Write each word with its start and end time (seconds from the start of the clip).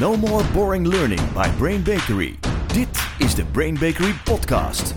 No 0.00 0.16
more 0.16 0.44
boring 0.52 0.86
learning 0.86 1.32
by 1.32 1.48
Brain 1.58 1.82
Bakery. 1.82 2.38
Dit 2.66 3.08
is 3.18 3.34
de 3.34 3.44
Brain 3.44 3.74
Bakery 3.74 4.12
podcast. 4.24 4.94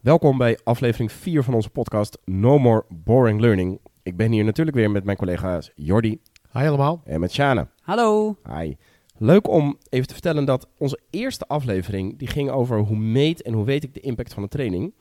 Welkom 0.00 0.38
bij 0.38 0.58
aflevering 0.64 1.12
4 1.12 1.42
van 1.42 1.54
onze 1.54 1.70
podcast 1.70 2.18
No 2.24 2.58
More 2.58 2.84
Boring 2.88 3.40
Learning. 3.40 3.80
Ik 4.02 4.16
ben 4.16 4.32
hier 4.32 4.44
natuurlijk 4.44 4.76
weer 4.76 4.90
met 4.90 5.04
mijn 5.04 5.16
collega's 5.16 5.72
Jordi 5.74 6.20
Hi 6.52 6.66
allemaal. 6.66 7.02
en 7.04 7.20
met 7.20 7.32
Shana. 7.32 7.70
Hallo. 7.80 8.38
Hi. 8.56 8.74
Leuk 9.16 9.48
om 9.48 9.78
even 9.88 10.06
te 10.06 10.12
vertellen 10.12 10.44
dat 10.44 10.68
onze 10.78 11.00
eerste 11.10 11.46
aflevering 11.46 12.18
die 12.18 12.28
ging 12.28 12.50
over 12.50 12.78
hoe 12.78 12.98
meet 12.98 13.42
en 13.42 13.52
hoe 13.52 13.64
weet 13.64 13.84
ik 13.84 13.94
de 13.94 14.00
impact 14.00 14.34
van 14.34 14.42
een 14.42 14.48
training. 14.48 14.94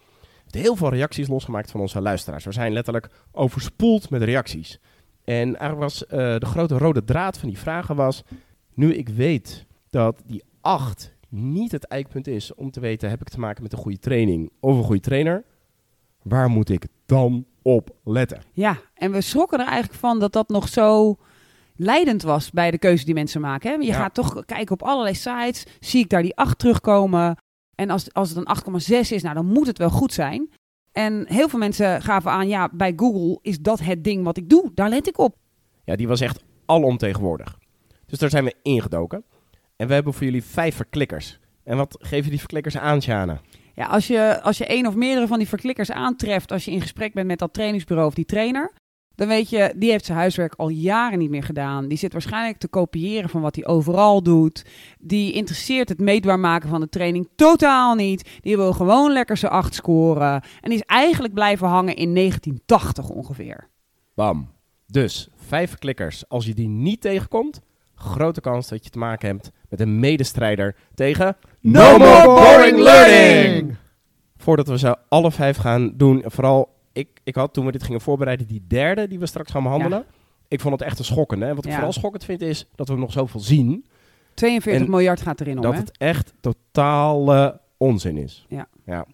heeft 0.43 0.65
heel 0.65 0.75
veel 0.75 0.89
reacties 0.89 1.27
losgemaakt 1.27 1.71
van 1.71 1.79
onze 1.81 2.01
luisteraars. 2.01 2.45
We 2.45 2.51
zijn 2.51 2.73
letterlijk 2.73 3.09
overspoeld 3.31 4.09
met 4.09 4.21
reacties. 4.21 4.79
En 5.27 5.43
eigenlijk 5.55 5.79
was 5.79 6.05
eh, 6.05 6.17
de 6.17 6.45
grote 6.45 6.77
rode 6.77 7.03
draad 7.03 7.37
van 7.37 7.49
die 7.49 7.57
vragen 7.57 7.95
was, 7.95 8.23
nu 8.73 8.93
ik 8.93 9.09
weet 9.09 9.65
dat 9.89 10.21
die 10.25 10.43
8 10.61 11.15
niet 11.29 11.71
het 11.71 11.83
eikpunt 11.87 12.27
is 12.27 12.55
om 12.55 12.71
te 12.71 12.79
weten 12.79 13.09
heb 13.09 13.21
ik 13.21 13.29
te 13.29 13.39
maken 13.39 13.63
met 13.63 13.71
een 13.73 13.77
goede 13.77 13.99
training 13.99 14.51
of 14.59 14.77
een 14.77 14.83
goede 14.83 15.01
trainer, 15.01 15.43
waar 16.21 16.49
moet 16.49 16.69
ik 16.69 16.87
dan 17.05 17.45
op 17.61 17.89
letten? 18.03 18.41
Ja, 18.53 18.77
en 18.93 19.11
we 19.11 19.21
schrokken 19.21 19.59
er 19.59 19.65
eigenlijk 19.67 19.99
van 19.99 20.19
dat 20.19 20.33
dat 20.33 20.49
nog 20.49 20.67
zo 20.67 21.17
leidend 21.75 22.21
was 22.21 22.51
bij 22.51 22.71
de 22.71 22.77
keuze 22.77 23.05
die 23.05 23.13
mensen 23.13 23.41
maken. 23.41 23.69
Hè? 23.71 23.75
Je 23.75 23.85
Ja. 23.85 23.93
gaat 23.93 24.13
toch 24.13 24.45
kijken 24.45 24.73
op 24.73 24.83
allerlei 24.83 25.15
sites, 25.15 25.65
zie 25.79 26.03
ik 26.03 26.09
daar 26.09 26.21
die 26.21 26.35
8 26.35 26.59
terugkomen. 26.59 27.37
En 27.75 27.89
als, 27.89 28.13
als 28.13 28.29
het 28.29 28.37
een 28.37 28.47
8,6 28.47 29.11
is, 29.11 29.21
nou 29.23 29.35
dan 29.35 29.45
moet 29.45 29.67
het 29.67 29.77
wel 29.77 29.89
goed 29.89 30.13
zijn. 30.13 30.49
En 30.97 31.25
heel 31.27 31.49
veel 31.49 31.59
mensen 31.59 32.01
gaven 32.01 32.31
aan, 32.31 32.47
ja, 32.47 32.69
bij 32.73 32.93
Google 32.95 33.39
is 33.41 33.59
dat 33.59 33.79
het 33.79 34.03
ding 34.03 34.23
wat 34.23 34.37
ik 34.37 34.49
doe. 34.49 34.71
Daar 34.73 34.89
let 34.89 35.07
ik 35.07 35.17
op. 35.17 35.35
Ja, 35.83 35.95
die 35.95 36.07
was 36.07 36.21
echt 36.21 36.43
alomtegenwoordig. 36.65 37.57
Dus 38.05 38.19
daar 38.19 38.29
zijn 38.29 38.43
we 38.43 38.55
ingedoken. 38.61 39.23
En 39.75 39.87
we 39.87 39.93
hebben 39.93 40.13
voor 40.13 40.23
jullie 40.23 40.43
vijf 40.43 40.75
verklikkers. 40.75 41.39
En 41.63 41.77
wat 41.77 41.97
geven 42.01 42.29
die 42.29 42.39
verklikkers 42.39 42.77
aan, 42.77 43.01
Sjana? 43.01 43.41
Ja, 43.75 43.85
als 43.85 44.07
je, 44.07 44.41
als 44.41 44.57
je 44.57 44.65
één 44.65 44.87
of 44.87 44.95
meerdere 44.95 45.27
van 45.27 45.37
die 45.37 45.47
verklikkers 45.47 45.91
aantreft 45.91 46.51
als 46.51 46.65
je 46.65 46.71
in 46.71 46.81
gesprek 46.81 47.13
bent 47.13 47.27
met 47.27 47.39
dat 47.39 47.53
trainingsbureau 47.53 48.07
of 48.07 48.15
die 48.15 48.25
trainer, 48.25 48.71
dan 49.17 49.27
weet 49.27 49.49
je, 49.49 49.73
die 49.75 49.91
heeft 49.91 50.05
zijn 50.05 50.17
huiswerk 50.17 50.53
al 50.57 50.69
jaren 50.69 51.19
niet 51.19 51.29
meer 51.29 51.43
gedaan. 51.43 51.87
Die 51.87 51.97
zit 51.97 52.11
waarschijnlijk 52.11 52.57
te 52.57 52.67
kopiëren 52.67 53.29
van 53.29 53.41
wat 53.41 53.55
hij 53.55 53.65
overal 53.65 54.23
doet. 54.23 54.65
Die 54.99 55.33
interesseert 55.33 55.89
het 55.89 55.99
meetbaar 55.99 56.39
maken 56.39 56.69
van 56.69 56.81
de 56.81 56.89
training 56.89 57.29
totaal 57.35 57.95
niet. 57.95 58.29
Die 58.41 58.55
wil 58.55 58.73
gewoon 58.73 59.11
lekker 59.11 59.37
zijn 59.37 59.51
acht 59.51 59.73
scoren. 59.73 60.41
En 60.61 60.69
die 60.69 60.79
is 60.79 60.85
eigenlijk 60.85 61.33
blijven 61.33 61.67
hangen 61.67 61.95
in 61.95 62.15
1980 62.15 63.09
ongeveer. 63.09 63.69
Bam. 64.15 64.49
Dus, 64.87 65.29
vijf 65.35 65.69
verklikkers. 65.69 66.29
Als 66.29 66.45
je 66.45 66.53
die 66.53 66.67
niet 66.67 67.01
tegenkomt, 67.01 67.61
grote 67.95 68.41
kans 68.41 68.67
dat 68.67 68.83
je 68.83 68.89
te 68.89 68.97
maken 68.97 69.27
hebt 69.27 69.51
met 69.69 69.79
een 69.79 69.99
medestrijder 69.99 70.75
tegen 70.93 71.37
No 71.61 71.97
more 71.97 72.25
boring 72.25 72.79
learning! 72.79 73.75
Voordat 74.37 74.67
we 74.67 74.77
ze 74.77 74.97
alle 75.09 75.31
vijf 75.31 75.57
gaan 75.57 75.93
doen, 75.95 76.23
vooral 76.25 76.76
ik, 76.97 77.19
ik 77.23 77.35
had 77.35 77.53
toen 77.53 77.65
we 77.65 77.71
dit 77.71 77.83
gingen 77.83 78.01
voorbereiden, 78.01 78.47
die 78.47 78.63
derde 78.67 79.07
die 79.07 79.19
we 79.19 79.25
straks 79.25 79.51
gaan 79.51 79.63
behandelen. 79.63 80.05
Ik 80.47 80.59
vond 80.61 80.73
het 80.79 80.89
echt 80.89 80.99
een 80.99 81.05
schokkende. 81.05 81.45
Hè? 81.45 81.55
Wat 81.55 81.63
ik 81.63 81.69
Ja. 81.69 81.75
vooral 81.75 81.93
schokkend 81.93 82.23
vind 82.25 82.41
is 82.41 82.67
dat 82.75 82.87
we 82.87 82.95
nog 82.95 83.11
zoveel 83.11 83.39
zien. 83.39 83.85
42 84.33 84.83
En 84.85 84.89
miljard 84.89 85.21
gaat 85.21 85.41
erin 85.41 85.55
om, 85.55 85.61
dat 85.61 85.73
hè? 85.73 85.79
het 85.79 85.97
echt 85.97 86.33
totale 86.39 87.61
onzin 87.77 88.17
is. 88.17 88.45
Ja. 88.49 88.67
ja. 88.85 89.05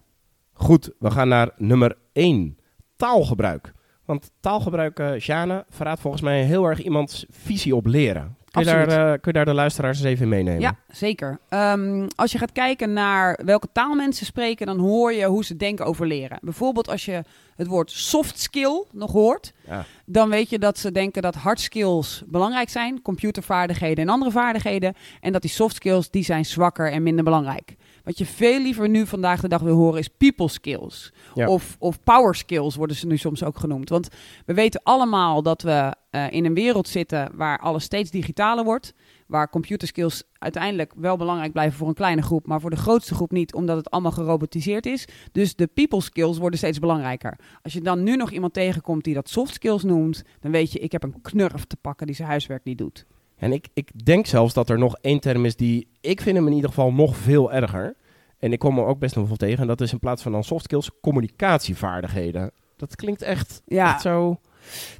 Goed, 0.52 0.90
we 0.98 1.10
gaan 1.10 1.28
naar 1.28 1.50
nummer 1.56 1.96
1. 2.12 2.58
Taalgebruik. 2.96 3.72
Want 4.04 4.30
taalgebruik, 4.40 5.02
Sjane, 5.18 5.64
verraadt 5.68 6.00
volgens 6.00 6.22
mij 6.22 6.42
heel 6.44 6.64
erg 6.64 6.82
iemands 6.82 7.26
visie 7.30 7.76
op 7.76 7.86
leren. 7.86 8.36
Kun 8.54 8.64
je, 8.64 8.86
daar, 8.86 8.88
eh, 9.12 9.12
kun 9.12 9.20
je 9.22 9.32
daar 9.32 9.44
de 9.44 9.54
luisteraars 9.54 9.98
eens 9.98 10.06
even 10.06 10.22
in 10.22 10.28
meenemen? 10.28 10.60
Ja, 10.60 10.76
zeker. 10.88 11.38
Ehm, 11.48 12.06
als 12.14 12.32
je 12.32 12.38
gaat 12.38 12.52
kijken 12.52 12.92
naar 12.92 13.40
welke 13.44 13.68
taal 13.72 13.94
mensen 13.94 14.26
spreken, 14.26 14.66
dan 14.66 14.78
hoor 14.78 15.12
je 15.12 15.24
hoe 15.24 15.44
ze 15.44 15.56
denken 15.56 15.84
over 15.86 16.06
leren. 16.06 16.38
Bijvoorbeeld 16.42 16.88
als 16.88 17.04
je 17.04 17.22
het 17.56 17.66
woord 17.66 17.90
soft 17.90 18.38
skill 18.38 18.84
nog 18.92 19.12
hoort, 19.12 19.52
Ja. 19.66 19.84
dan 20.06 20.28
weet 20.28 20.50
je 20.50 20.58
dat 20.58 20.78
ze 20.78 20.92
denken 20.92 21.22
dat 21.22 21.34
hard 21.34 21.60
skills 21.60 22.22
belangrijk 22.26 22.68
zijn, 22.68 23.02
computervaardigheden 23.02 24.04
en 24.04 24.10
andere 24.10 24.30
vaardigheden, 24.30 24.94
en 25.20 25.32
dat 25.32 25.42
die 25.42 25.50
soft 25.50 25.74
skills 25.74 26.10
die 26.10 26.24
zijn 26.24 26.44
zwakker 26.44 26.92
en 26.92 27.02
minder 27.02 27.24
belangrijk. 27.24 27.76
Wat 28.04 28.18
je 28.18 28.26
veel 28.26 28.60
liever 28.60 28.88
nu 28.88 29.06
vandaag 29.06 29.40
de 29.40 29.48
dag 29.48 29.60
wil 29.60 29.76
horen 29.76 29.98
is 29.98 30.08
people 30.08 30.48
skills. 30.48 31.12
Ja. 31.34 31.48
Of, 31.48 31.76
of 31.78 32.02
power 32.02 32.34
skills 32.34 32.74
worden 32.76 32.96
ze 32.96 33.06
nu 33.06 33.16
soms 33.16 33.44
ook 33.44 33.58
genoemd. 33.58 33.88
Want 33.88 34.08
we 34.46 34.54
weten 34.54 34.80
allemaal 34.82 35.42
dat 35.42 35.62
we 35.62 35.94
eh, 36.14 36.30
in 36.30 36.44
een 36.44 36.54
wereld 36.54 36.88
zitten 36.88 37.30
waar 37.36 37.58
alles 37.58 37.84
steeds 37.84 38.10
digitaler 38.10 38.64
wordt. 38.64 38.94
Waar 39.26 39.50
computerskills 39.50 40.22
uiteindelijk 40.38 40.92
wel 40.96 41.16
belangrijk 41.16 41.52
blijven 41.52 41.78
voor 41.78 41.88
een 41.88 41.94
kleine 41.94 42.22
groep, 42.22 42.46
maar 42.46 42.60
voor 42.60 42.70
de 42.70 42.76
grootste 42.76 43.14
groep 43.14 43.30
niet, 43.30 43.54
omdat 43.54 43.76
het 43.76 43.90
allemaal 43.90 44.12
gerobotiseerd 44.12 44.86
is. 44.86 45.08
Dus 45.32 45.54
de 45.54 45.66
people 45.66 46.00
skills 46.00 46.38
worden 46.38 46.58
steeds 46.58 46.78
belangrijker. 46.78 47.38
Als 47.62 47.72
je 47.72 47.80
dan 47.80 48.02
nu 48.02 48.16
nog 48.16 48.30
iemand 48.30 48.52
tegenkomt 48.52 49.04
die 49.04 49.14
dat 49.14 49.28
soft 49.28 49.54
skills 49.54 49.82
noemt, 49.82 50.22
dan 50.40 50.50
weet 50.50 50.72
je, 50.72 50.78
ik 50.78 50.92
heb 50.92 51.02
een 51.02 51.20
knurf 51.22 51.64
te 51.64 51.76
pakken 51.76 52.06
die 52.06 52.16
zijn 52.16 52.28
huiswerk 52.28 52.64
niet 52.64 52.78
doet. 52.78 53.06
En 53.36 53.52
ik, 53.52 53.68
ik 53.74 54.04
denk 54.04 54.26
zelfs 54.26 54.54
dat 54.54 54.70
er 54.70 54.78
nog 54.78 54.96
één 55.00 55.20
term 55.20 55.44
is 55.44 55.56
die... 55.56 55.88
Ik 56.00 56.20
vind 56.20 56.36
hem 56.36 56.46
in 56.46 56.52
ieder 56.52 56.68
geval 56.68 56.92
nog 56.92 57.16
veel 57.16 57.52
erger. 57.52 57.96
En 58.38 58.52
ik 58.52 58.58
kom 58.58 58.78
er 58.78 58.84
ook 58.84 58.98
best 58.98 59.14
nog 59.16 59.26
wel 59.28 59.36
tegen. 59.36 59.60
En 59.60 59.66
dat 59.66 59.80
is 59.80 59.92
in 59.92 59.98
plaats 59.98 60.22
van 60.22 60.32
dan 60.32 60.44
soft 60.44 60.64
skills, 60.64 60.90
communicatievaardigheden. 61.00 62.50
Dat 62.76 62.96
klinkt 62.96 63.22
echt, 63.22 63.62
Ja. 63.66 63.92
echt 63.92 64.00
zo... 64.02 64.38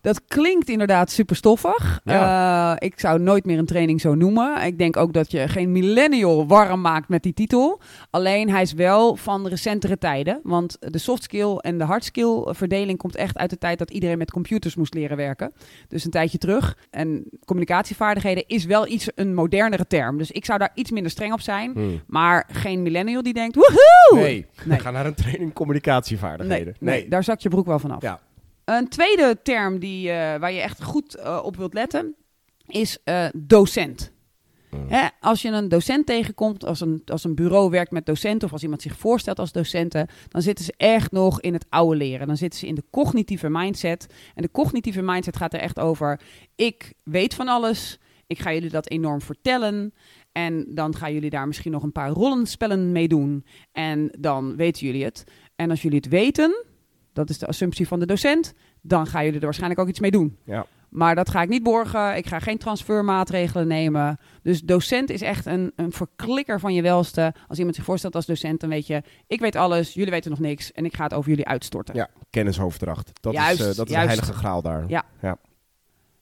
Dat 0.00 0.24
klinkt 0.26 0.68
inderdaad 0.68 1.10
super 1.10 1.36
stoffig. 1.36 2.00
Ja. 2.04 2.72
Eh, 2.80 2.86
ik 2.88 3.00
zou 3.00 3.20
nooit 3.20 3.44
meer 3.44 3.58
een 3.58 3.66
training 3.66 4.00
zo 4.00 4.14
noemen. 4.14 4.62
Ik 4.62 4.78
denk 4.78 4.96
ook 4.96 5.12
dat 5.12 5.30
je 5.30 5.48
geen 5.48 5.72
millennial 5.72 6.46
warm 6.46 6.80
maakt 6.80 7.08
met 7.08 7.22
die 7.22 7.32
titel. 7.34 7.80
Alleen 8.10 8.50
hij 8.50 8.62
is 8.62 8.72
wel 8.72 9.16
van 9.16 9.46
recentere 9.46 9.98
tijden. 9.98 10.40
Want 10.42 10.76
de 10.80 10.98
soft 10.98 11.22
skill 11.22 11.56
en 11.56 11.78
de 11.78 11.84
hard 11.84 12.04
skill 12.04 12.44
verdeling 12.46 12.98
komt 12.98 13.16
echt 13.16 13.36
uit 13.38 13.50
de 13.50 13.58
tijd 13.58 13.78
dat 13.78 13.90
iedereen 13.90 14.18
met 14.18 14.30
computers 14.30 14.74
moest 14.76 14.94
leren 14.94 15.16
werken. 15.16 15.52
Dus 15.88 16.04
een 16.04 16.10
tijdje 16.10 16.38
terug. 16.38 16.76
En 16.90 17.24
communicatievaardigheden 17.44 18.44
is 18.46 18.64
wel 18.64 18.86
iets 18.88 19.08
een 19.14 19.34
modernere 19.34 19.86
term. 19.86 20.18
Dus 20.18 20.30
ik 20.30 20.44
zou 20.44 20.58
daar 20.58 20.70
iets 20.74 20.90
minder 20.90 21.10
streng 21.10 21.32
op 21.32 21.40
zijn. 21.40 21.72
Hmm. 21.72 22.02
Maar 22.06 22.48
geen 22.52 22.82
millennial 22.82 23.22
die 23.22 23.32
denkt, 23.34 23.54
woehoe! 23.54 24.24
Nee, 24.24 24.46
Nee. 24.64 24.76
we 24.76 24.82
gaan 24.82 24.92
naar 24.92 25.06
een 25.06 25.14
training 25.14 25.52
communicatievaardigheden. 25.52 26.74
Nee, 26.78 27.00
nee, 27.00 27.08
daar 27.08 27.24
zakt 27.24 27.42
je 27.42 27.48
broek 27.48 27.66
wel 27.66 27.78
vanaf. 27.78 28.02
Ja. 28.02 28.20
Een 28.64 28.88
tweede 28.88 29.38
term 29.42 29.78
die, 29.78 30.10
eh, 30.10 30.40
waar 30.40 30.52
je 30.52 30.60
echt 30.60 30.82
goed 30.82 31.14
eh, 31.14 31.40
op 31.44 31.56
wilt 31.56 31.74
letten, 31.74 32.14
is 32.66 32.98
eh, 33.04 33.26
docent. 33.36 34.12
Mm. 34.70 34.84
Hè, 34.88 35.08
als 35.20 35.42
je 35.42 35.48
een 35.48 35.68
docent 35.68 36.06
tegenkomt, 36.06 36.64
als 36.64 36.80
een, 36.80 37.02
als 37.04 37.24
een 37.24 37.34
bureau 37.34 37.70
werkt 37.70 37.90
met 37.90 38.06
docenten, 38.06 38.46
of 38.46 38.52
als 38.52 38.62
iemand 38.62 38.82
zich 38.82 38.96
voorstelt 38.96 39.38
als 39.38 39.52
docenten, 39.52 40.08
dan 40.28 40.42
zitten 40.42 40.64
ze 40.64 40.74
echt 40.76 41.10
nog 41.10 41.40
in 41.40 41.52
het 41.52 41.66
oude 41.68 41.96
leren. 41.96 42.26
Dan 42.26 42.36
zitten 42.36 42.58
ze 42.58 42.66
in 42.66 42.74
de 42.74 42.84
cognitieve 42.90 43.48
mindset. 43.50 44.06
En 44.34 44.42
de 44.42 44.50
cognitieve 44.50 45.02
mindset 45.02 45.36
gaat 45.36 45.54
er 45.54 45.60
echt 45.60 45.78
over, 45.78 46.20
ik 46.54 46.92
weet 47.02 47.34
van 47.34 47.48
alles, 47.48 47.98
ik 48.26 48.38
ga 48.38 48.52
jullie 48.52 48.70
dat 48.70 48.88
enorm 48.88 49.20
vertellen. 49.20 49.94
En 50.32 50.66
dan 50.68 50.96
gaan 50.96 51.12
jullie 51.12 51.30
daar 51.30 51.46
misschien 51.46 51.72
nog 51.72 51.82
een 51.82 51.92
paar 51.92 52.10
rollenspellen 52.10 52.92
mee 52.92 53.08
doen. 53.08 53.44
En 53.72 54.10
dan 54.18 54.56
weten 54.56 54.86
jullie 54.86 55.04
het. 55.04 55.24
En 55.56 55.70
als 55.70 55.82
jullie 55.82 55.98
het 55.98 56.08
weten, 56.08 56.64
dat 57.14 57.30
is 57.30 57.38
de 57.38 57.46
assumptie 57.46 57.88
van 57.88 58.00
de 58.00 58.06
docent, 58.06 58.54
dan 58.80 59.06
gaan 59.06 59.24
jullie 59.24 59.38
er 59.38 59.44
waarschijnlijk 59.44 59.80
ook 59.80 59.88
iets 59.88 60.00
mee 60.00 60.10
doen. 60.10 60.38
Ja. 60.44 60.66
Maar 60.88 61.14
dat 61.14 61.30
ga 61.30 61.42
ik 61.42 61.48
niet 61.48 61.62
borgen. 61.62 62.16
Ik 62.16 62.26
ga 62.26 62.38
geen 62.38 62.58
transfermaatregelen 62.58 63.66
nemen. 63.66 64.18
Dus 64.42 64.60
docent 64.60 65.10
is 65.10 65.22
echt 65.22 65.46
een, 65.46 65.72
een 65.76 65.92
verklikker 65.92 66.60
van 66.60 66.74
je 66.74 66.82
welste. 66.82 67.34
Als 67.48 67.58
iemand 67.58 67.76
zich 67.76 67.84
voorstelt 67.84 68.14
als 68.14 68.26
docent, 68.26 68.60
dan 68.60 68.70
weet 68.70 68.86
je... 68.86 69.02
ik 69.26 69.40
weet 69.40 69.56
alles, 69.56 69.94
jullie 69.94 70.10
weten 70.10 70.30
nog 70.30 70.40
niks... 70.40 70.72
en 70.72 70.84
ik 70.84 70.96
ga 70.96 71.02
het 71.04 71.14
over 71.14 71.30
jullie 71.30 71.46
uitstorten. 71.46 71.94
Ja, 71.94 72.08
kennishoofddracht. 72.30 73.10
Dat 73.20 73.32
Juist, 73.32 73.60
is, 73.60 73.66
eh, 73.66 73.76
dat 73.76 73.86
is 73.86 73.92
juist. 73.92 74.08
de 74.08 74.14
heilige 74.14 74.38
graal 74.38 74.62
daar. 74.62 74.84
Ja. 74.88 75.02
ja. 75.20 75.38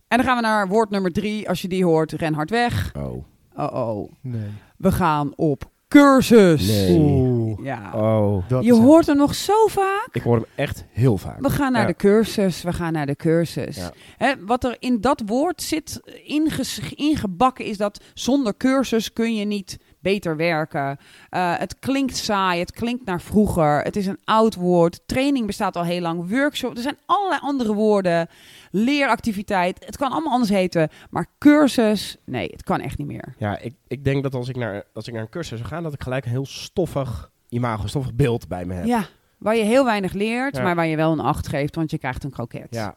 En 0.08 0.16
dan 0.16 0.26
gaan 0.26 0.36
we 0.36 0.42
naar 0.42 0.68
woord 0.68 0.90
nummer 0.90 1.12
drie. 1.12 1.48
Als 1.48 1.62
je 1.62 1.68
die 1.68 1.84
hoort, 1.84 2.12
ren 2.12 2.34
hard 2.34 2.50
weg. 2.50 2.92
Oh. 2.96 3.24
Oh 3.56 3.74
oh. 3.74 4.12
Nee. 4.20 4.50
We 4.76 4.92
gaan 4.92 5.32
op 5.36 5.70
cursus. 5.92 6.66
Nee. 6.68 6.98
Oeh. 6.98 7.64
Ja. 7.64 7.92
Oh. 7.94 8.48
Dat 8.48 8.64
Je 8.64 8.72
is- 8.72 8.78
hoort 8.78 9.06
hem 9.06 9.16
nog 9.16 9.34
zo 9.34 9.66
vaak. 9.66 10.08
Ik 10.12 10.22
hoor 10.22 10.34
hem 10.36 10.44
echt 10.54 10.84
heel 10.90 11.16
vaak. 11.18 11.40
We 11.40 11.50
gaan 11.50 11.72
naar 11.72 11.80
Ja. 11.80 11.86
de 11.86 11.96
cursus, 11.96 12.62
we 12.62 12.72
gaan 12.72 12.92
naar 12.92 13.06
de 13.06 13.16
cursus. 13.16 13.76
Ja. 13.76 13.92
Hè, 14.16 14.32
wat 14.46 14.64
er 14.64 14.76
in 14.78 15.00
dat 15.00 15.22
woord 15.26 15.62
zit 15.62 16.00
inges- 16.24 16.80
ingebakken 16.94 17.64
is 17.64 17.76
dat 17.76 18.00
zonder 18.14 18.56
cursus 18.56 19.12
kun 19.12 19.34
je 19.34 19.44
niet 19.44 19.78
beter 20.02 20.36
werken. 20.36 20.98
Eh, 21.28 21.58
het 21.58 21.78
klinkt 21.78 22.16
saai, 22.16 22.60
het 22.60 22.72
klinkt 22.72 23.04
naar 23.04 23.20
vroeger. 23.20 23.80
Het 23.82 23.96
is 23.96 24.06
een 24.06 24.20
oud 24.24 24.54
woord. 24.54 25.00
Training 25.06 25.46
bestaat 25.46 25.76
al 25.76 25.84
heel 25.84 26.00
lang. 26.00 26.30
Workshop, 26.30 26.76
er 26.76 26.82
zijn 26.82 26.98
allerlei 27.06 27.40
andere 27.42 27.74
woorden. 27.74 28.28
Leeractiviteit, 28.70 29.84
het 29.84 29.96
kan 29.96 30.10
allemaal 30.12 30.32
anders 30.32 30.50
heten. 30.50 30.88
Maar 31.10 31.26
cursus, 31.38 32.16
nee, 32.24 32.48
het 32.52 32.62
kan 32.62 32.80
echt 32.80 32.98
niet 32.98 33.06
meer. 33.06 33.34
Ja, 33.38 33.58
ik, 33.58 33.74
ik 33.86 34.04
denk 34.04 34.22
dat 34.22 34.34
als 34.34 34.48
ik, 34.48 34.56
naar, 34.56 34.84
als 34.94 35.06
ik 35.06 35.12
naar 35.12 35.22
een 35.22 35.28
cursus 35.28 35.58
zou 35.58 35.70
gaan, 35.70 35.82
dat 35.82 35.92
ik 35.94 36.02
gelijk 36.02 36.24
een 36.24 36.30
heel 36.30 36.46
stoffig 36.46 37.30
imago, 37.48 37.86
stoffig 37.86 38.14
beeld 38.14 38.48
bij 38.48 38.64
me 38.64 38.74
heb. 38.74 38.84
Ja, 38.84 39.04
waar 39.38 39.56
je 39.56 39.64
heel 39.64 39.84
weinig 39.84 40.12
leert, 40.12 40.56
Ja. 40.56 40.62
maar 40.62 40.74
waar 40.74 40.86
je 40.86 40.96
wel 40.96 41.12
een 41.12 41.20
acht 41.20 41.48
geeft, 41.48 41.74
want 41.74 41.90
je 41.90 41.98
krijgt 41.98 42.24
een 42.24 42.30
kroket. 42.30 42.66
Ja. 42.70 42.94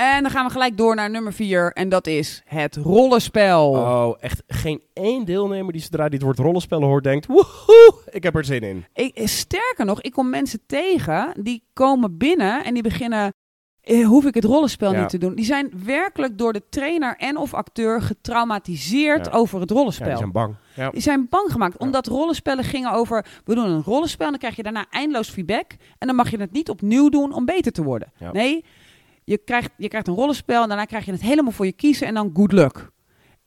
En 0.00 0.22
dan 0.22 0.30
gaan 0.30 0.46
we 0.46 0.52
gelijk 0.52 0.76
door 0.76 0.94
naar 0.94 1.10
nummer 1.10 1.32
vier. 1.32 1.72
En 1.72 1.88
dat 1.88 2.06
is 2.06 2.42
het 2.44 2.76
rollenspel. 2.76 3.70
Oh, 3.70 4.14
echt 4.20 4.42
geen 4.46 4.82
één 4.92 5.24
deelnemer 5.24 5.72
die 5.72 5.82
zodra 5.82 6.04
die 6.04 6.14
het 6.14 6.22
woord 6.22 6.38
rollenspellen 6.38 6.86
hoort 6.88 7.04
denkt... 7.04 7.26
Woehoe, 7.26 7.94
ik 8.10 8.22
heb 8.22 8.34
er 8.36 8.44
zin 8.44 8.60
in. 8.62 8.84
Ik, 8.94 9.20
sterker 9.28 9.84
nog, 9.84 10.00
ik 10.02 10.12
kom 10.12 10.30
mensen 10.30 10.60
tegen 10.66 11.32
die 11.42 11.62
komen 11.72 12.16
binnen 12.18 12.64
en 12.64 12.74
die 12.74 12.82
beginnen... 12.82 13.32
eh, 13.80 14.06
hoef 14.06 14.24
ik 14.24 14.34
het 14.34 14.44
rollenspel 14.44 14.92
Ja. 14.92 15.00
niet 15.00 15.08
te 15.08 15.18
doen. 15.18 15.34
Die 15.34 15.44
zijn 15.44 15.72
werkelijk 15.84 16.38
door 16.38 16.52
de 16.52 16.62
trainer 16.70 17.16
en 17.16 17.36
of 17.36 17.54
acteur 17.54 18.02
getraumatiseerd 18.02 19.26
Ja. 19.26 19.32
over 19.32 19.60
het 19.60 19.68
Ja, 19.70 19.76
rollenspel. 19.76 20.08
die 20.08 20.16
zijn 20.16 20.32
bang. 20.32 20.54
Ja. 20.74 20.90
Die 20.90 21.00
zijn 21.02 21.26
bang 21.30 21.52
gemaakt, 21.52 21.76
Ja. 21.78 21.86
omdat 21.86 22.06
rollenspellen 22.06 22.64
gingen 22.64 22.92
over... 22.92 23.24
we 23.44 23.54
doen 23.54 23.64
een 23.70 23.82
rollenspel 23.82 24.24
en 24.24 24.30
dan 24.30 24.40
krijg 24.40 24.56
je 24.56 24.62
daarna 24.62 24.86
eindeloos 24.90 25.28
feedback... 25.30 25.70
en 25.98 26.06
dan 26.06 26.16
mag 26.16 26.30
je 26.30 26.40
het 26.40 26.52
niet 26.52 26.70
opnieuw 26.70 27.08
doen 27.08 27.32
om 27.32 27.44
beter 27.44 27.72
te 27.72 27.82
worden. 27.82 28.12
Ja. 28.16 28.32
Nee, 28.32 28.64
je 29.30 29.38
krijgt, 29.38 29.70
je 29.76 29.88
krijgt 29.88 30.08
een 30.08 30.14
rollenspel 30.14 30.62
en 30.62 30.68
daarna 30.68 30.84
krijg 30.84 31.04
je 31.04 31.12
het 31.12 31.20
helemaal 31.20 31.52
voor 31.52 31.66
je 31.66 31.72
kiezen... 31.72 32.06
en 32.06 32.14
dan 32.14 32.30
good 32.34 32.52
luck. 32.52 32.90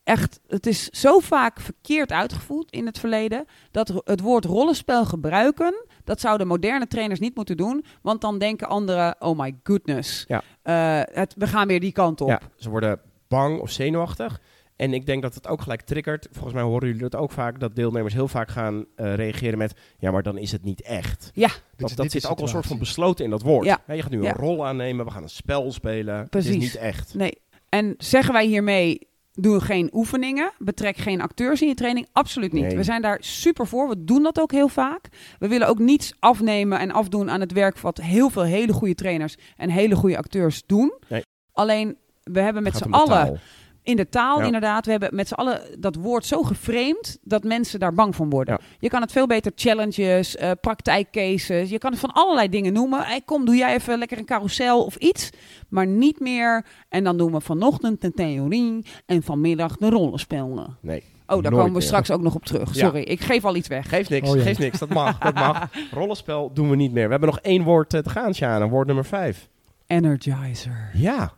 Echt, 0.04 0.40
het 0.48 0.66
is 0.66 0.90
zo 0.90 1.20
vaak 1.20 1.60
verkeerd 1.60 2.12
uitgevoerd 2.12 2.72
in 2.72 2.86
het 2.86 3.00
verleden... 3.00 3.46
dat 3.72 4.02
het 4.04 4.20
woord 4.20 4.46
rollenspel 4.46 5.06
gebruiken... 5.06 5.86
dat 6.04 6.20
zouden 6.20 6.48
moderne 6.48 6.88
trainers 6.88 7.20
niet 7.20 7.36
moeten 7.36 7.58
doen... 7.58 7.86
want 8.02 8.22
dan 8.22 8.38
denken 8.38 8.68
anderen, 8.68 9.16
oh 9.20 9.40
my 9.40 9.56
goodness... 9.64 10.26
Ja. 10.28 10.44
eh, 10.62 11.16
het, 11.16 11.34
we 11.38 11.48
gaan 11.48 11.68
weer 11.68 11.80
die 11.80 11.92
kant 11.92 12.22
op. 12.22 12.30
Ja, 12.30 12.40
ze 12.56 12.70
worden 12.70 13.00
bang 13.28 13.60
of 13.60 13.70
zenuwachtig. 13.70 14.42
En 14.76 14.94
ik 14.94 15.06
denk 15.06 15.22
dat 15.22 15.36
het 15.36 15.48
ook 15.48 15.62
gelijk 15.62 15.82
triggert. 15.82 16.28
Volgens 16.32 16.54
mij 16.54 16.64
horen 16.64 16.88
jullie 16.88 17.02
dat 17.02 17.16
ook 17.16 17.32
vaak. 17.32 17.60
Dat 17.60 17.76
deelnemers 17.76 18.14
heel 18.14 18.28
vaak 18.28 18.50
gaan 18.50 18.86
eh, 18.96 19.16
reageren 19.16 19.58
met... 19.58 19.74
Ja, 19.98 20.12
maar 20.12 20.24
dan 20.24 20.38
is 20.38 20.52
het 20.52 20.64
niet 20.64 20.82
echt. 20.82 21.32
Ja, 21.34 21.50
Dat, 21.76 21.94
dat 21.96 22.12
zit 22.12 22.28
ook 22.30 22.38
al 22.38 22.44
een 22.44 22.50
soort 22.50 22.66
van 22.66 22.80
besloten 22.80 23.26
in 23.26 23.32
dat 23.32 23.42
woord. 23.42 23.66
Ja. 23.66 23.80
Je 23.88 24.02
gaat 24.02 24.12
nu 24.12 24.22
Ja. 24.22 24.30
een 24.30 24.36
rol 24.36 24.66
aannemen. 24.68 25.06
We 25.06 25.12
gaan 25.12 25.24
een 25.24 25.30
spel 25.30 25.72
spelen. 25.72 26.18
Het 26.18 26.30
Precies. 26.30 26.50
is 26.56 26.58
niet 26.58 26.76
echt. 26.76 27.14
Nee. 27.14 27.42
En 27.70 27.94
zeggen 27.98 28.34
wij 28.34 28.46
hiermee, 28.46 29.08
doe 29.34 29.60
geen 29.60 29.90
oefeningen, 29.94 30.52
betrek 30.58 30.98
geen 30.98 31.22
acteurs 31.22 31.62
in 31.62 31.68
je 31.68 31.74
training? 31.74 32.08
Absoluut 32.12 32.54
niet. 32.54 32.64
Nee. 32.64 32.76
We 32.76 32.84
zijn 32.84 33.02
daar 33.02 33.18
super 33.20 33.68
voor. 33.68 33.90
We 33.90 34.04
doen 34.04 34.24
dat 34.24 34.40
ook 34.40 34.52
heel 34.52 34.68
vaak. 34.68 35.10
We 35.40 35.48
willen 35.48 35.68
ook 35.68 35.80
niets 35.80 36.14
afnemen 36.20 36.80
en 36.80 36.92
afdoen 36.92 37.30
aan 37.30 37.40
het 37.40 37.52
werk 37.52 37.80
wat 37.80 37.98
heel 37.98 38.30
veel 38.30 38.44
hele 38.44 38.74
goede 38.74 38.96
trainers 38.96 39.36
en 39.58 39.70
hele 39.70 39.96
goede 39.96 40.18
acteurs 40.18 40.64
doen. 40.66 40.94
Nee. 41.10 41.22
Alleen, 41.52 41.98
we 42.24 42.40
hebben 42.42 42.64
met 42.64 42.74
Het 42.74 42.84
z'n 42.84 42.90
allen. 42.92 43.40
In 43.84 43.96
de 43.96 44.10
taal 44.10 44.40
Ja. 44.40 44.46
inderdaad, 44.46 44.86
we 44.86 44.92
hebben 44.92 45.16
met 45.16 45.28
z'n 45.28 45.34
allen 45.34 45.62
dat 45.80 45.96
woord 45.96 46.26
zo 46.26 46.44
geframed 46.44 47.20
dat 47.24 47.44
mensen 47.44 47.80
daar 47.80 47.94
bang 47.94 48.16
van 48.16 48.30
worden. 48.30 48.58
Ja. 48.60 48.66
Je 48.80 48.90
kan 48.90 49.02
het 49.02 49.12
veel 49.12 49.28
beter 49.28 49.52
challenges, 49.56 50.36
eh 50.36 50.52
praktijkcases, 50.62 51.70
je 51.70 51.78
kan 51.78 51.92
het 51.92 52.00
van 52.00 52.14
allerlei 52.14 52.50
dingen 52.50 52.74
noemen. 52.74 53.00
Hey, 53.04 53.22
kom, 53.26 53.46
doe 53.46 53.56
jij 53.56 53.74
even 53.74 53.98
lekker 53.98 54.18
een 54.18 54.26
carousel 54.26 54.84
of 54.86 54.96
iets. 54.96 55.30
Maar 55.70 55.88
niet 55.88 56.20
meer, 56.20 56.66
en 56.90 57.04
dan 57.04 57.18
doen 57.18 57.32
we 57.32 57.42
vanochtend 57.42 58.02
de 58.02 58.12
theorie 58.12 58.86
en 59.06 59.24
vanmiddag 59.24 59.78
de 59.78 59.90
rollenspellen. 59.90 60.78
Nee. 60.82 61.04
Oh, 61.28 61.42
daar 61.42 61.52
komen 61.52 61.66
we 61.66 61.72
meer. 61.72 61.82
straks 61.82 62.12
ook 62.12 62.22
nog 62.22 62.36
op 62.36 62.46
terug. 62.46 62.76
Ja. 62.76 62.86
Sorry, 62.86 63.02
ik 63.02 63.22
geef 63.22 63.46
al 63.46 63.56
iets 63.56 63.68
weg. 63.68 63.90
Geeft 63.90 64.10
niks, 64.10 64.30
Oh, 64.30 64.36
ja. 64.36 64.42
geeft 64.42 64.60
niks. 64.60 64.80
Dat 64.80 64.90
mag, 64.90 65.18
dat 65.18 65.34
mag. 65.34 65.70
Rollenspel 65.92 66.52
doen 66.54 66.70
we 66.70 66.76
niet 66.76 66.92
meer. 66.92 67.04
We 67.06 67.12
hebben 67.12 67.30
nog 67.30 67.40
één 67.40 67.64
woord 67.64 67.94
eh, 67.94 68.02
te 68.02 68.10
gaan, 68.10 68.34
Sjana. 68.34 68.68
Woord 68.70 68.88
nummer 68.88 69.06
vijf. 69.06 69.50
Energizer. 69.88 70.90
Ja. 70.94 71.34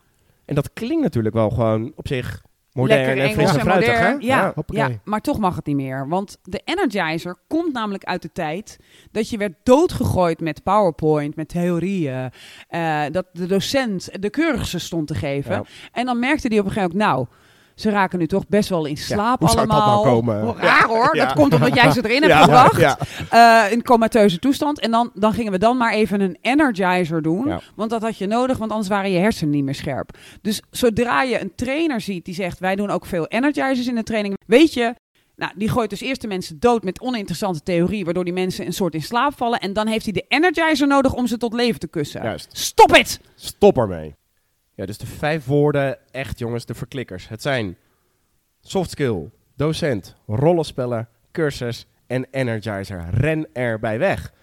En 0.46 0.56
dat 0.56 0.74
klinkt 0.74 1.04
natuurlijk 1.04 1.36
wel 1.36 1.50
gewoon 1.50 1.92
op 1.96 2.08
zich 2.08 2.44
modern 2.72 3.00
Lekker 3.00 3.24
en 3.24 3.34
fris 3.34 3.50
en 3.50 3.56
en 3.56 3.62
fruitig, 3.62 3.94
modern. 3.94 4.20
hè? 4.20 4.26
Ja, 4.28 4.54
ja, 4.68 4.90
maar 5.04 5.22
toch 5.22 5.38
mag 5.40 5.56
het 5.56 5.66
niet 5.66 5.76
meer. 5.76 6.08
Want 6.08 6.38
de 6.44 6.62
Energizer 6.66 7.36
komt 7.48 7.74
namelijk 7.74 8.04
uit 8.04 8.22
de 8.22 8.32
tijd 8.32 8.80
dat 9.12 9.30
je 9.30 9.38
werd 9.38 9.54
doodgegooid 9.64 10.40
met 10.40 10.64
PowerPoint, 10.64 11.36
met 11.36 11.48
theorieën. 11.48 12.32
eh, 12.68 13.04
dat 13.12 13.26
de 13.32 13.46
docent 13.46 14.22
de 14.22 14.30
cursussen 14.30 14.80
stond 14.82 15.08
te 15.08 15.16
geven. 15.16 15.52
Ja. 15.56 15.64
En 15.92 16.06
dan 16.06 16.20
merkte 16.20 16.48
hij 16.48 16.60
op 16.60 16.66
een 16.66 16.72
gegeven 16.72 16.98
moment, 16.98 17.16
nou, 17.16 17.28
ze 17.76 17.90
raken 17.90 18.20
nu 18.20 18.28
toch 18.28 18.48
best 18.48 18.70
wel 18.70 18.86
in 18.86 18.98
slaap 18.98 19.40
hoe 19.40 19.50
zou 19.50 19.68
dat 19.68 19.76
allemaal. 19.76 20.04
nou 20.04 20.16
komen? 20.16 20.42
Hoe 20.42 20.56
Raar 20.58 20.88
hoor, 20.88 21.16
Ja. 21.16 21.26
dat 21.26 21.34
komt 21.36 21.54
omdat 21.54 21.76
jij 21.76 21.92
ze 21.92 22.10
erin 22.10 22.22
hebt 22.24 22.44
gebracht. 22.44 22.80
ja. 22.80 22.98
eh, 23.66 23.72
in 23.72 23.84
comateuze 23.84 24.40
toestand. 24.40 24.80
En 24.80 24.92
dan, 24.92 25.12
dan 25.14 25.34
gingen 25.34 25.52
we 25.52 25.58
dan 25.58 25.78
maar 25.78 25.94
even 25.94 26.22
een 26.22 26.38
energizer 26.42 27.22
doen. 27.22 27.48
Ja. 27.48 27.62
Want 27.76 27.90
dat 27.90 28.02
had 28.02 28.18
je 28.18 28.28
nodig, 28.28 28.58
want 28.58 28.72
anders 28.72 28.90
waren 28.90 29.12
je 29.12 29.20
hersenen 29.20 29.54
niet 29.54 29.64
meer 29.64 29.76
scherp. 29.76 30.18
Dus 30.42 30.62
zodra 30.72 31.22
je 31.24 31.42
een 31.42 31.52
trainer 31.56 32.02
ziet 32.02 32.26
die 32.26 32.34
zegt... 32.34 32.60
wij 32.60 32.76
doen 32.76 32.90
ook 32.90 33.06
veel 33.06 33.28
energizers 33.28 33.88
in 33.88 33.96
de 33.96 34.04
training... 34.04 34.38
weet 34.48 34.74
je, 34.74 34.96
nou, 35.36 35.52
die 35.56 35.70
gooit 35.70 35.90
dus 35.90 36.02
eerst 36.02 36.22
de 36.22 36.28
mensen 36.28 36.60
dood 36.60 36.84
met 36.84 37.02
oninteressante 37.02 37.62
theorie... 37.64 38.06
waardoor 38.06 38.24
die 38.24 38.34
mensen 38.34 38.66
een 38.66 38.74
soort 38.74 38.94
in 38.94 39.02
slaap 39.02 39.38
vallen. 39.38 39.60
En 39.60 39.74
dan 39.74 39.88
heeft 39.88 40.04
hij 40.04 40.14
de 40.14 40.26
energizer 40.28 40.88
nodig 40.88 41.14
om 41.14 41.28
ze 41.28 41.38
tot 41.38 41.54
leven 41.54 41.80
te 41.80 41.88
kussen. 41.88 42.24
Juist. 42.24 42.50
Stop 42.58 42.96
het! 42.96 43.20
Stop 43.36 43.78
ermee. 43.78 44.16
Ja, 44.76 44.86
dus 44.86 44.98
de 44.98 45.08
vijf 45.08 45.46
woorden, 45.46 45.98
echt 46.12 46.40
jongens, 46.40 46.66
de 46.66 46.74
verklikkers. 46.74 47.28
Het 47.28 47.42
zijn 47.42 47.78
soft 48.62 48.90
skill, 48.90 49.30
docent, 49.56 50.16
rollenspellen, 50.28 51.08
cursus 51.32 51.88
en 52.08 52.28
energizer. 52.32 53.06
Ren 53.12 53.48
erbij 53.54 54.00
weg. 54.00 54.34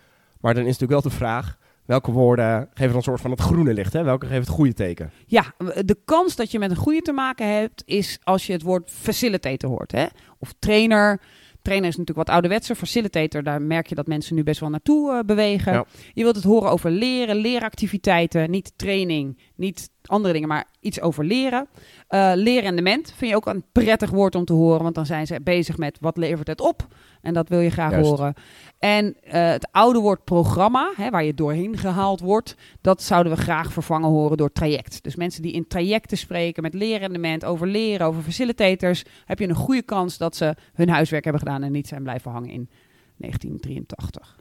Maar 0.40 0.55
dan 0.55 0.62
is 0.62 0.79
natuurlijk 0.79 1.02
wel 1.02 1.12
de 1.12 1.19
vraag, 1.19 1.58
welke 1.84 2.12
woorden 2.12 2.69
geven 2.75 2.96
een 2.96 3.02
soort 3.02 3.20
van 3.20 3.31
het 3.31 3.40
groene 3.40 3.75
licht? 3.75 3.93
Hè? 3.93 4.02
Welke 4.02 4.26
geven 4.26 4.40
het 4.40 4.49
goede 4.49 4.75
teken? 4.75 5.11
Ja, 5.26 5.55
de 5.84 5.99
kans 6.05 6.37
dat 6.37 6.50
je 6.50 6.58
met 6.58 6.70
een 6.70 6.76
goede 6.76 7.00
te 7.00 7.12
maken 7.12 7.55
hebt... 7.55 7.82
is 7.87 8.19
als 8.23 8.46
je 8.46 8.52
het 8.52 8.62
woord 8.62 8.90
facilitator 8.90 9.70
hoort. 9.70 9.93
Hè? 9.93 10.06
Of 10.38 10.55
trainer... 10.58 11.20
Trainer 11.62 11.88
is 11.88 11.96
natuurlijk 11.96 12.26
wat 12.26 12.35
ouderwetser. 12.37 12.76
Facilitator, 12.76 13.43
daar 13.43 13.62
merk 13.62 13.87
je 13.87 13.94
dat 13.94 14.06
mensen 14.06 14.35
nu 14.35 14.43
best 14.43 14.61
wel 14.61 14.70
naartoe 14.70 15.12
eh, 15.12 15.20
bewegen. 15.26 15.73
Ja. 15.73 15.85
Je 16.12 16.23
wilt 16.23 16.35
het 16.35 16.44
horen 16.44 16.70
over 16.70 16.90
leren, 16.90 17.37
leeractiviteiten. 17.37 18.50
Niet 18.50 18.73
training, 18.76 19.38
niet 19.62 19.91
andere 20.06 20.32
dingen, 20.32 20.49
maar 20.49 20.67
iets 20.81 21.00
over 21.00 21.25
leren. 21.25 21.69
Eh 22.09 22.32
leerrendement 22.35 23.12
vind 23.17 23.31
je 23.31 23.37
ook 23.37 23.47
een 23.47 23.64
prettig 23.73 24.11
woord 24.11 24.35
om 24.35 24.44
te 24.44 24.53
horen. 24.53 24.82
Want 24.82 24.94
dan 24.94 25.06
zijn 25.06 25.26
ze 25.26 25.41
bezig 25.43 25.76
met 25.76 25.99
wat 26.00 26.17
levert 26.17 26.47
het 26.47 26.61
op. 26.61 26.87
En 27.20 27.35
dat 27.35 27.49
wil 27.49 27.61
je 27.61 27.70
graag 27.70 27.91
Juist. 27.91 28.09
horen. 28.09 28.35
En 28.79 29.17
eh, 29.23 29.49
het 29.49 29.69
oude 29.70 29.99
woord 29.99 30.25
programma, 30.25 30.93
hè, 30.97 31.11
waar 31.11 31.25
je 31.25 31.35
doorheen 31.35 31.79
gehaald 31.79 32.20
wordt. 32.20 32.56
Dat 32.81 33.03
zouden 33.03 33.32
we 33.32 33.43
graag 33.43 33.73
vervangen 33.73 34.09
horen 34.09 34.37
door 34.37 34.53
traject. 34.53 35.03
Dus 35.03 35.17
mensen 35.17 35.43
die 35.43 35.53
in 35.53 35.67
trajecten 35.67 36.19
spreken 36.19 36.62
met 36.62 36.75
leerrendement, 36.75 37.44
over 37.44 37.67
leren, 37.67 38.06
over 38.06 38.23
facilitators. 38.23 39.05
Heb 39.25 39.38
je 39.38 39.49
een 39.49 39.55
goede 39.55 39.82
kans 39.82 40.19
dat 40.19 40.37
ze 40.37 40.55
hun 40.75 40.88
huiswerk 40.88 41.25
hebben 41.25 41.43
gedaan 41.43 41.62
en 41.62 41.73
niet 41.73 41.88
zijn 41.88 42.03
blijven 42.03 42.31
hangen 42.31 42.50
in 42.50 42.70
1983. 43.17 44.41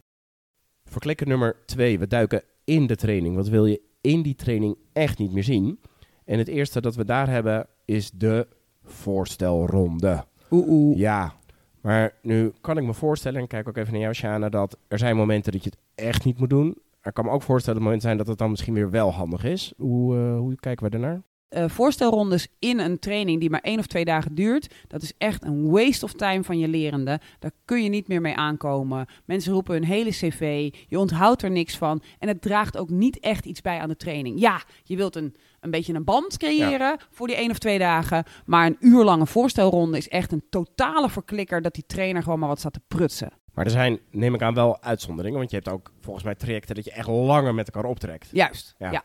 Verklikker 0.85 1.27
nummer 1.27 1.55
twee. 1.65 1.99
We 1.99 2.07
duiken 2.07 2.43
in 2.63 2.87
de 2.87 2.95
training. 2.95 3.35
Wat 3.35 3.47
wil 3.47 3.65
je 3.65 3.81
in 4.01 4.21
die 4.21 4.35
training 4.35 4.77
echt 4.93 5.17
niet 5.17 5.31
meer 5.31 5.43
zien? 5.43 5.79
En 6.25 6.37
het 6.37 6.47
eerste 6.47 6.81
dat 6.81 6.95
we 6.95 7.05
daar 7.05 7.29
hebben 7.29 7.67
is 7.85 8.11
de 8.11 8.47
voorstelronde. 8.83 10.25
Oeh, 10.51 10.67
oeh. 10.67 10.97
Ja, 10.97 11.33
maar 11.81 12.13
nu 12.21 12.53
kan 12.61 12.77
ik 12.77 12.83
me 12.83 12.93
voorstellen, 12.93 13.41
en 13.41 13.47
kijk 13.47 13.67
ook 13.67 13.77
even 13.77 13.91
naar 13.91 14.01
jou, 14.01 14.13
Shana, 14.13 14.49
dat 14.49 14.77
er 14.87 14.97
zijn 14.97 15.15
momenten 15.15 15.51
dat 15.51 15.63
je 15.63 15.69
het 15.69 16.05
echt 16.05 16.25
niet 16.25 16.39
moet 16.39 16.49
doen. 16.49 16.77
Er 17.01 17.13
kan 17.13 17.25
me 17.25 17.31
ook 17.31 17.41
voorstellen 17.41 17.79
dat 17.79 17.87
er 17.87 17.91
momenten 17.91 18.07
zijn 18.07 18.17
dat 18.17 18.27
het 18.27 18.37
dan 18.37 18.49
misschien 18.49 18.73
weer 18.73 18.89
wel 18.89 19.13
handig 19.13 19.43
is. 19.43 19.73
Hoe, 19.77 20.17
eh, 20.17 20.37
hoe 20.37 20.55
kijken 20.55 20.85
we 20.89 20.91
ernaar? 20.91 21.21
Eh, 21.51 21.69
voorstelrondes 21.69 22.47
in 22.59 22.79
een 22.79 22.99
training 22.99 23.39
die 23.39 23.49
maar 23.49 23.59
één 23.61 23.79
of 23.79 23.85
twee 23.87 24.05
dagen 24.05 24.35
duurt, 24.35 24.73
dat 24.87 25.01
is 25.01 25.13
echt 25.17 25.43
een 25.45 25.69
waste 25.69 26.05
of 26.05 26.13
time 26.13 26.43
van 26.43 26.59
je 26.59 26.67
lerende. 26.67 27.19
Daar 27.39 27.51
kun 27.65 27.83
je 27.83 27.89
niet 27.89 28.07
meer 28.07 28.21
mee 28.21 28.35
aankomen. 28.35 29.05
Mensen 29.25 29.53
roepen 29.53 29.73
hun 29.73 29.83
hele 29.83 30.09
cv, 30.09 30.73
je 30.87 30.99
onthoudt 30.99 31.41
er 31.41 31.51
niks 31.51 31.77
van 31.77 32.01
en 32.19 32.27
het 32.27 32.41
draagt 32.41 32.77
ook 32.77 32.89
niet 32.89 33.19
echt 33.19 33.45
iets 33.45 33.61
bij 33.61 33.79
aan 33.79 33.89
de 33.89 33.95
training. 33.95 34.39
Ja, 34.39 34.61
je 34.83 34.95
wilt 34.95 35.15
een, 35.15 35.35
een 35.59 35.71
beetje 35.71 35.93
een 35.93 36.03
band 36.03 36.37
creëren 36.37 36.97
voor 37.09 37.27
die 37.27 37.35
één 37.35 37.51
of 37.51 37.57
twee 37.57 37.79
dagen, 37.79 38.23
maar 38.45 38.65
een 38.65 38.77
uur 38.79 39.03
lange 39.03 39.25
voorstelronde 39.27 39.97
is 39.97 40.09
echt 40.09 40.31
een 40.31 40.43
totale 40.49 41.09
verklikker 41.09 41.61
dat 41.61 41.73
die 41.73 41.85
trainer 41.87 42.23
gewoon 42.23 42.39
maar 42.39 42.49
wat 42.49 42.59
staat 42.59 42.73
te 42.73 42.81
prutsen. 42.87 43.31
Maar 43.53 43.65
er 43.65 43.71
zijn, 43.71 43.99
neem 44.11 44.33
ik 44.33 44.41
aan, 44.41 44.53
wel 44.53 44.81
uitzonderingen. 44.81 45.37
Want 45.37 45.49
je 45.49 45.55
hebt 45.55 45.69
ook 45.69 45.91
volgens 46.01 46.25
mij 46.25 46.35
trajecten 46.35 46.75
dat 46.75 46.85
je 46.85 46.91
echt 46.91 47.07
langer 47.07 47.53
met 47.53 47.69
elkaar 47.69 47.89
optrekt. 47.89 48.29
Juist, 48.31 48.75
Ja. 48.77 48.91
ja. 48.91 49.03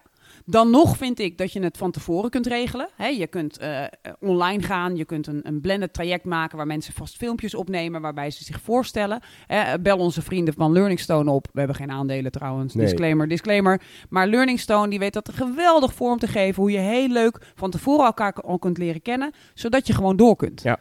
Dan 0.48 0.70
nog 0.70 0.96
vind 0.96 1.18
ik 1.18 1.38
dat 1.38 1.52
je 1.52 1.60
het 1.62 1.76
van 1.76 1.90
tevoren 1.90 2.30
kunt 2.30 2.46
regelen. 2.46 2.88
Je 3.18 3.26
kunt 3.26 3.58
eh, 3.58 3.82
eh, 3.82 3.88
online 4.20 4.62
gaan, 4.62 4.96
je 4.96 5.04
kunt 5.04 5.26
een, 5.26 5.40
een 5.42 5.60
blended 5.60 5.92
traject 5.92 6.24
maken 6.24 6.56
waar 6.56 6.66
mensen 6.66 6.92
vast 6.94 7.16
filmpjes 7.16 7.54
opnemen 7.54 8.00
waarbij 8.00 8.30
ze 8.30 8.44
zich 8.44 8.60
voorstellen. 8.60 9.20
Eh, 9.46 9.72
bel 9.80 9.98
onze 9.98 10.22
vrienden 10.22 10.54
van 10.54 10.72
Learning 10.72 11.00
Stone 11.00 11.30
op. 11.30 11.48
We 11.52 11.58
hebben 11.58 11.76
geen 11.76 11.90
aandelen 11.90 12.32
trouwens, 12.32 12.74
Nee. 12.74 12.84
disclaimer, 12.86 13.28
disclaimer. 13.28 13.80
Maar 14.08 14.26
Learning 14.26 14.60
Stone 14.60 14.88
die 14.88 14.98
weet 14.98 15.12
dat 15.12 15.32
geweldig 15.34 15.94
vorm 15.94 16.18
te 16.18 16.26
geven 16.26 16.62
hoe 16.62 16.70
je 16.70 16.78
heel 16.78 17.08
leuk 17.08 17.52
van 17.54 17.70
tevoren 17.70 18.06
elkaar 18.06 18.32
al 18.32 18.58
kunt 18.58 18.78
leren 18.78 19.02
kennen, 19.02 19.32
zodat 19.54 19.86
je 19.86 19.92
gewoon 19.92 20.16
door 20.16 20.36
kunt. 20.36 20.62
Ja. 20.62 20.78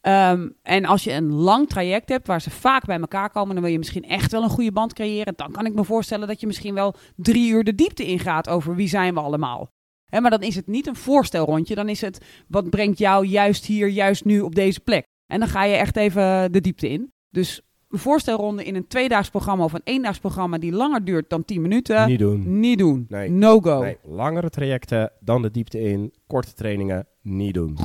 Ehm, 0.00 0.48
en 0.62 0.84
als 0.84 1.04
je 1.04 1.12
een 1.12 1.32
lang 1.32 1.68
traject 1.68 2.08
hebt 2.08 2.26
waar 2.26 2.40
ze 2.40 2.50
vaak 2.50 2.86
bij 2.86 3.00
elkaar 3.00 3.30
komen, 3.30 3.54
dan 3.54 3.62
wil 3.62 3.72
je 3.72 3.78
misschien 3.78 4.04
echt 4.04 4.32
wel 4.32 4.42
een 4.42 4.48
goede 4.48 4.72
band 4.72 4.92
creëren. 4.92 5.32
Dan 5.36 5.52
kan 5.52 5.66
ik 5.66 5.74
me 5.74 5.84
voorstellen 5.84 6.28
dat 6.28 6.40
je 6.40 6.46
misschien 6.46 6.74
wel 6.74 6.94
drie 7.16 7.50
uur 7.50 7.64
de 7.64 7.74
diepte 7.74 8.04
ingaat 8.06 8.48
over 8.48 8.74
wie 8.74 8.88
zijn 8.88 9.14
we 9.14 9.20
allemaal. 9.20 9.70
Hè, 10.04 10.20
maar 10.20 10.30
dan 10.30 10.42
is 10.42 10.54
het 10.54 10.66
niet 10.66 10.86
een 10.86 10.96
voorstelrondje, 10.96 11.74
dan 11.74 11.88
is 11.88 12.00
het 12.00 12.24
wat 12.48 12.70
brengt 12.70 12.98
jou 12.98 13.26
juist 13.26 13.64
hier, 13.64 13.88
juist 13.88 14.24
nu 14.24 14.40
op 14.40 14.54
deze 14.54 14.80
plek. 14.80 15.06
En 15.26 15.38
dan 15.38 15.48
ga 15.48 15.64
je 15.64 15.74
echt 15.74 15.96
even 15.96 16.52
de 16.52 16.60
diepte 16.60 16.88
in. 16.88 17.12
Dus 17.30 17.60
een 17.88 17.98
voorstelronde 17.98 18.64
in 18.64 18.74
een 18.74 18.86
tweedaags 18.86 19.30
programma 19.30 19.64
of 19.64 19.72
een 19.72 19.80
eendaags 19.84 20.18
programma 20.18 20.58
die 20.58 20.72
langer 20.72 21.04
duurt 21.04 21.30
dan 21.30 21.44
10 21.44 21.62
minuten. 21.62 22.08
Niet 22.08 22.18
doen. 22.18 22.60
Niet 22.60 22.78
doen. 22.78 23.06
Nee. 23.08 23.30
No 23.30 23.60
go. 23.60 23.82
Nee, 23.82 23.96
langere 24.02 24.50
trajecten, 24.50 25.12
dan 25.20 25.42
de 25.42 25.50
diepte 25.50 25.80
in, 25.80 26.14
korte 26.26 26.54
trainingen, 26.54 27.06
niet 27.22 27.54
doen. 27.54 27.78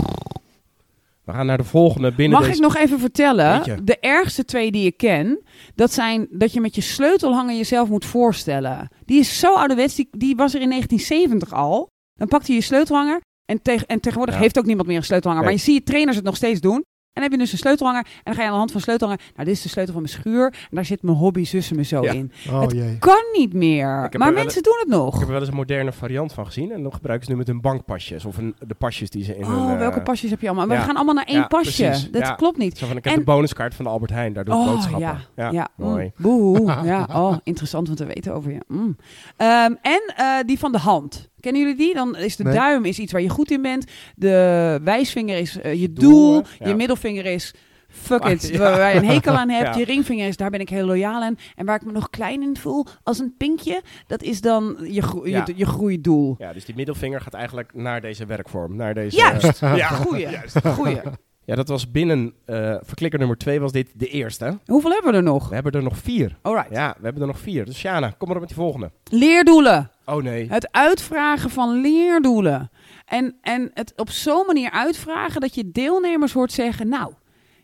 We 1.24 1.32
gaan 1.32 1.46
naar 1.46 1.58
de 1.58 1.64
volgende 1.64 2.14
binnen 2.14 2.38
Mag 2.40 2.48
deze... 2.48 2.58
ik 2.58 2.64
nog 2.64 2.78
even 2.78 3.00
vertellen? 3.00 3.62
Je. 3.66 3.84
De 3.84 4.00
ergste 4.00 4.46
twee 4.46 4.72
die 4.72 4.86
ik 4.86 4.98
ken, 4.98 5.44
dat 5.76 5.94
zijn 5.94 6.28
dat 6.30 6.54
je 6.54 6.62
met 6.62 6.76
je 6.76 6.82
sleutelhanger 6.82 7.56
jezelf 7.56 7.90
moet 7.90 8.06
voorstellen. 8.06 8.90
Die 9.06 9.20
is 9.20 9.40
zo 9.40 9.54
ouderwets, 9.54 9.96
die, 9.96 10.08
die 10.12 10.36
was 10.36 10.54
er 10.54 10.62
in 10.62 10.70
1970 10.70 11.54
al. 11.54 11.88
Dan 12.14 12.28
pakt 12.28 12.48
hij 12.48 12.56
je 12.56 12.62
sleutelhanger 12.62 13.22
en, 13.46 13.62
tegen 13.62 13.88
en 13.88 14.00
tegenwoordig 14.00 14.36
Ja. 14.36 14.42
heeft 14.42 14.58
ook 14.58 14.66
niemand 14.66 14.88
meer 14.88 14.98
een 14.98 15.04
sleutelhanger. 15.04 15.46
Nee. 15.46 15.56
Maar 15.56 15.66
je 15.66 15.72
ziet 15.72 15.86
trainers 15.86 16.16
het 16.16 16.26
nog 16.26 16.36
steeds 16.36 16.60
doen. 16.60 16.84
En 17.14 17.22
dan 17.22 17.32
heb 17.32 17.32
je 17.32 17.38
dus 17.46 17.52
een 17.52 17.58
sleutelhanger 17.58 18.04
en 18.06 18.22
dan 18.24 18.34
ga 18.34 18.40
je 18.42 18.46
aan 18.48 18.52
de 18.54 18.58
hand 18.60 18.72
van 18.72 18.82
sleutelhanger... 18.82 19.22
Nou, 19.36 19.48
dit 19.48 19.56
is 19.58 19.62
de 19.62 19.70
sleutel 19.70 19.94
van 19.94 20.02
mijn 20.02 20.14
schuur 20.14 20.46
en 20.46 20.76
daar 20.76 20.86
zit 20.86 21.02
mijn 21.02 21.18
hobby 21.18 21.44
zussen 21.44 21.76
me 21.76 21.84
zo 21.84 22.02
Ja. 22.04 22.12
in. 22.12 22.32
Oh 22.50 22.62
Het 22.62 22.72
jee. 22.72 22.98
Kan 23.00 23.24
niet 23.38 23.54
meer. 23.54 24.10
Maar 24.18 24.34
mensen 24.34 24.64
doen 24.64 24.74
het 24.80 24.88
Ik 24.88 24.94
nog. 24.94 25.14
heb 25.14 25.22
er 25.24 25.32
wel 25.32 25.40
eens 25.40 25.50
een 25.50 25.56
moderne 25.56 25.92
variant 25.92 26.34
van 26.34 26.46
gezien. 26.46 26.72
En 26.72 26.84
dan 26.84 26.94
gebruiken 26.94 27.26
ze 27.26 27.32
nu 27.32 27.38
met 27.38 27.48
hun 27.48 27.62
bankpasjes. 27.62 28.26
Of 28.26 28.38
een, 28.38 28.56
de 28.68 28.74
pasjes 28.74 29.10
die 29.10 29.24
ze 29.24 29.38
in 29.38 29.44
hun... 29.46 29.56
Oh, 29.60 29.72
eh, 29.72 29.78
welke 29.78 30.02
pasjes 30.02 30.30
heb 30.30 30.42
je 30.42 30.48
allemaal? 30.48 30.66
Maar 30.68 30.76
ja. 30.76 30.82
we 30.82 30.88
gaan 30.88 30.96
allemaal 30.96 31.16
naar 31.16 31.26
één 31.26 31.38
Ja, 31.40 31.48
pasje. 31.48 31.84
precies. 31.84 32.12
Dat 32.12 32.22
Ja. 32.22 32.34
klopt 32.34 32.58
niet. 32.58 32.78
Zo 32.78 32.88
van, 32.88 32.98
ik 32.98 33.04
heb 33.04 33.14
En- 33.14 33.20
de 33.20 33.26
bonuskaart 33.26 33.76
van 33.76 33.86
de 33.86 33.92
Albert 33.92 34.12
Heijn. 34.12 34.34
Daar 34.34 34.46
doe 34.46 34.54
ik 34.54 34.60
Oh, 34.60 34.68
boodschappen. 34.68 35.20
ja. 35.36 35.52
Ja, 35.52 35.68
mooi. 35.78 36.04
mm, 36.04 36.12
boehoe. 36.24 36.72
ja, 36.94 37.08
oh, 37.12 37.38
interessant 37.44 37.90
om 37.90 37.96
te 37.96 38.06
weten 38.06 38.34
over 38.34 38.52
je. 38.52 38.60
Mm. 38.68 38.96
Ehm, 39.38 39.74
en 39.82 40.14
eh, 40.16 40.26
die 40.46 40.60
van 40.60 40.72
de 40.72 40.78
hand. 40.78 41.32
Kennen 41.44 41.62
jullie 41.62 41.78
die? 41.78 41.94
Dan 41.94 42.16
is 42.18 42.36
de 42.36 42.44
Nee. 42.44 42.54
duim 42.54 42.86
is 42.86 43.00
iets 43.00 43.12
waar 43.12 43.22
je 43.22 43.30
goed 43.30 43.52
in 43.52 43.62
bent. 43.62 43.92
De 44.16 44.80
wijsvinger 44.84 45.38
is 45.38 45.60
eh, 45.60 45.82
je 45.82 45.94
Doel, 45.94 46.10
doel. 46.12 46.36
hè? 46.36 46.64
Ja. 46.64 46.70
Je 46.70 46.76
middelvinger 46.76 47.26
is 47.26 47.54
fuck 47.88 48.22
Ah, 48.22 48.32
it, 48.32 48.48
ja. 48.52 48.58
waar 48.58 48.78
waar 48.78 48.94
je 48.94 49.00
een 49.00 49.06
hekel 49.08 49.34
aan 49.34 49.50
hebt. 49.50 49.74
Ja. 49.74 49.80
Je 49.80 49.86
ringvinger 49.86 50.28
is 50.28 50.38
daar 50.38 50.50
ben 50.50 50.60
ik 50.60 50.70
heel 50.70 50.86
loyaal 50.86 51.22
aan. 51.22 51.36
En 51.56 51.66
waar 51.66 51.76
ik 51.76 51.86
me 51.86 51.92
nog 51.92 52.10
klein 52.10 52.42
in 52.42 52.58
voel, 52.58 52.86
als 53.04 53.20
een 53.20 53.34
pinkje, 53.38 53.82
dat 54.08 54.22
is 54.24 54.42
dan 54.42 54.78
je, 54.90 55.02
gro- 55.02 55.28
Ja. 55.28 55.44
je, 55.48 55.54
je 55.56 55.66
groeidoel. 55.66 56.36
Ja, 56.38 56.54
dus 56.54 56.66
die 56.66 56.76
middelvinger 56.76 57.22
gaat 57.22 57.34
eigenlijk 57.34 57.72
naar 57.74 58.02
deze 58.02 58.26
werkvorm. 58.26 58.76
Naar 58.76 58.94
deze, 58.94 59.18
Juist. 59.18 59.60
Ja, 59.76 59.88
Goeie. 59.88 60.28
Goeie. 60.64 60.98
Ja, 61.46 61.56
dat 61.56 61.68
was 61.68 61.92
binnen 61.92 62.34
eh, 62.46 62.76
verklikker 62.82 63.20
nummer 63.20 63.38
twee 63.38 63.60
was 63.60 63.72
dit 63.72 63.90
de 63.94 64.08
eerste. 64.08 64.60
Hoeveel 64.66 64.92
hebben 64.92 65.12
we 65.12 65.18
er 65.18 65.24
nog? 65.24 65.48
We 65.50 65.54
hebben 65.54 65.72
er 65.72 65.84
nog 65.84 65.98
vier. 65.98 66.38
Alright. 66.42 66.72
Ja, 66.72 66.96
we 66.98 67.04
hebben 67.04 67.22
er 67.22 67.28
nog 67.28 67.40
vier. 67.40 67.66
Dus 67.66 67.78
Sjana, 67.78 68.10
kom 68.18 68.28
maar 68.28 68.36
op 68.38 68.42
met 68.44 68.50
die 68.50 68.62
volgende. 68.62 68.92
Leerdoelen. 69.12 69.92
Oh 70.06 70.24
nee. 70.24 70.50
Het 70.50 70.72
uitvragen 70.72 71.50
van 71.50 71.82
leerdoelen. 71.82 72.72
En, 73.06 73.38
en 73.42 73.72
het 73.74 73.94
op 73.96 74.10
zo'n 74.10 74.46
manier 74.46 74.72
uitvragen 74.72 75.42
dat 75.42 75.56
je 75.56 75.72
deelnemers 75.72 76.34
hoort 76.34 76.52
zeggen: 76.52 76.88
Nou, 76.88 77.14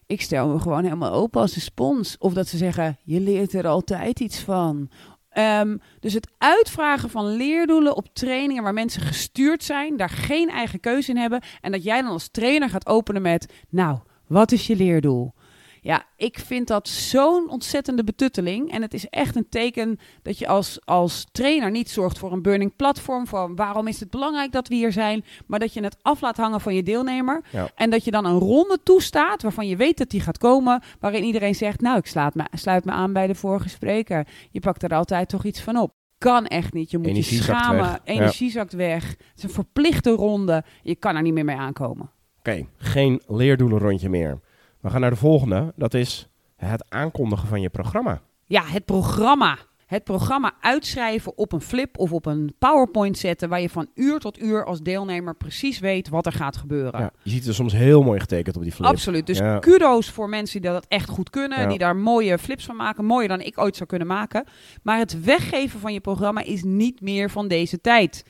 ik 0.06 0.22
stel 0.22 0.48
me 0.48 0.60
gewoon 0.60 0.84
helemaal 0.84 1.12
open 1.12 1.42
als 1.42 1.56
een 1.56 1.62
spons. 1.62 2.18
Of 2.18 2.34
dat 2.34 2.48
ze 2.48 2.58
zeggen: 2.58 2.98
Je 3.04 3.20
leert 3.20 3.54
er 3.54 3.68
altijd 3.68 4.20
iets 4.20 4.40
van. 4.40 4.90
Ehm, 5.30 5.78
dus 6.00 6.14
het 6.14 6.32
uitvragen 6.38 7.10
van 7.10 7.26
leerdoelen 7.26 7.96
op 7.96 8.08
trainingen 8.14 8.64
waar 8.64 8.74
mensen 8.74 9.02
gestuurd 9.02 9.64
zijn, 9.64 9.98
daar 9.98 10.10
geen 10.10 10.50
eigen 10.50 10.80
keuze 10.80 11.12
in 11.12 11.18
hebben. 11.18 11.42
En 11.62 11.72
dat 11.72 11.84
jij 11.84 12.02
dan 12.02 12.12
als 12.12 12.30
trainer 12.30 12.70
gaat 12.70 12.88
openen 12.88 13.22
met: 13.22 13.54
Nou, 13.70 13.98
wat 14.28 14.52
is 14.52 14.68
je 14.68 14.76
leerdoel? 14.76 15.34
Ja, 15.82 16.06
ik 16.16 16.40
vind 16.40 16.68
dat 16.68 16.88
zo'n 16.88 17.50
ontzettende 17.50 18.04
betutteling. 18.04 18.72
En 18.72 18.82
het 18.82 18.94
is 18.94 19.08
echt 19.08 19.36
een 19.36 19.50
teken 19.50 20.00
dat 20.22 20.38
je 20.38 20.48
als, 20.48 20.80
als 20.86 21.26
trainer 21.32 21.72
niet 21.72 21.90
zorgt 21.90 22.18
voor 22.18 22.32
een 22.32 22.42
burning 22.42 22.76
platform. 22.76 23.28
Van 23.28 23.56
waarom 23.56 23.88
is 23.88 24.00
het 24.00 24.10
belangrijk 24.10 24.52
dat 24.52 24.68
we 24.68 24.76
hier 24.76 24.92
zijn. 24.92 25.26
Maar 25.48 25.60
dat 25.60 25.74
je 25.74 25.84
het 25.84 25.98
af 26.02 26.22
laat 26.22 26.38
hangen 26.38 26.62
van 26.62 26.76
je 26.76 26.84
deelnemer. 26.84 27.44
Ja. 27.52 27.70
En 27.76 27.90
dat 27.90 28.04
je 28.04 28.12
dan 28.12 28.26
een 28.26 28.40
ronde 28.40 28.80
toestaat 28.84 29.42
waarvan 29.42 29.68
je 29.68 29.76
weet 29.76 29.98
dat 29.98 30.10
die 30.10 30.22
gaat 30.22 30.38
komen. 30.38 30.82
Waarin 31.00 31.24
iedereen 31.24 31.56
zegt, 31.56 31.82
nou 31.82 31.98
ik 31.98 32.06
sluit 32.06 32.36
me, 32.36 32.46
sluit 32.54 32.86
me 32.86 32.92
aan 32.92 33.14
bij 33.14 33.28
de 33.28 33.36
vorige 33.36 33.70
spreker. 33.70 34.28
Je 34.52 34.60
pakt 34.60 34.84
er 34.84 34.94
altijd 34.94 35.30
toch 35.30 35.44
iets 35.44 35.62
van 35.62 35.78
op. 35.78 35.98
Kan 36.18 36.46
echt 36.46 36.74
niet. 36.74 36.92
Je 36.92 36.98
moet 36.98 37.08
Energie 37.08 37.38
je 37.38 37.44
schamen. 37.44 38.00
Energie 38.04 38.52
zakt 38.52 38.74
weg. 38.74 39.10
Het 39.10 39.38
is 39.38 39.44
een 39.44 39.50
verplichte 39.50 40.12
ronde. 40.12 40.64
Je 40.82 40.96
kan 40.96 41.16
er 41.16 41.22
niet 41.22 41.34
meer 41.34 41.46
mee 41.46 41.56
aankomen. 41.56 42.12
Oké, 42.40 42.66
geen 42.78 43.22
leerdoelenrondje 43.28 44.10
meer. 44.10 44.40
We 44.80 44.90
gaan 44.90 45.02
naar 45.02 45.10
de 45.10 45.16
volgende. 45.16 45.74
Dat 45.76 45.94
is 45.94 46.30
het 46.56 46.86
aankondigen 46.90 47.48
van 47.48 47.62
je 47.62 47.70
programma. 47.70 48.22
Ja, 48.46 48.64
het 48.66 48.86
programma. 48.86 49.58
Het 49.86 50.04
programma 50.04 50.54
uitschrijven 50.62 51.38
op 51.38 51.52
een 51.52 51.62
flip 51.62 51.98
of 51.98 52.12
op 52.14 52.26
een 52.26 52.54
PowerPoint 52.60 53.18
zetten. 53.18 53.50
Waar 53.50 53.62
je 53.62 53.70
van 53.70 53.88
uur 53.96 54.20
tot 54.20 54.42
uur 54.42 54.66
als 54.66 54.82
deelnemer 54.82 55.36
precies 55.36 55.80
weet 55.80 56.10
wat 56.10 56.26
er 56.26 56.32
gaat 56.32 56.58
gebeuren. 56.58 57.00
Ja, 57.00 57.12
je 57.24 57.30
ziet 57.30 57.46
het 57.46 57.56
soms 57.56 57.74
heel 57.74 58.04
mooi 58.04 58.20
getekend 58.20 58.56
op 58.56 58.64
die 58.64 58.72
flip. 58.72 58.88
Absoluut. 58.88 59.26
Dus 59.28 59.38
Ja. 59.38 59.60
kudo's 59.60 60.10
voor 60.10 60.30
mensen 60.30 60.62
die 60.62 60.72
dat 60.72 60.86
echt 60.88 61.10
goed 61.10 61.30
kunnen. 61.30 61.62
Ja. 61.62 61.68
Die 61.68 61.78
daar 61.78 61.96
mooie 61.96 62.38
flips 62.38 62.66
van 62.66 62.76
maken. 62.76 63.06
Mooier 63.06 63.28
dan 63.28 63.42
ik 63.42 63.58
ooit 63.58 63.76
zou 63.76 63.90
kunnen 63.90 64.08
maken. 64.08 64.44
Maar 64.84 64.98
het 64.98 65.24
weggeven 65.24 65.80
van 65.80 65.94
je 65.94 66.00
programma 66.02 66.42
is 66.44 66.64
niet 66.64 67.02
meer 67.02 67.30
van 67.30 67.48
deze 67.48 67.82
tijd. 67.82 68.24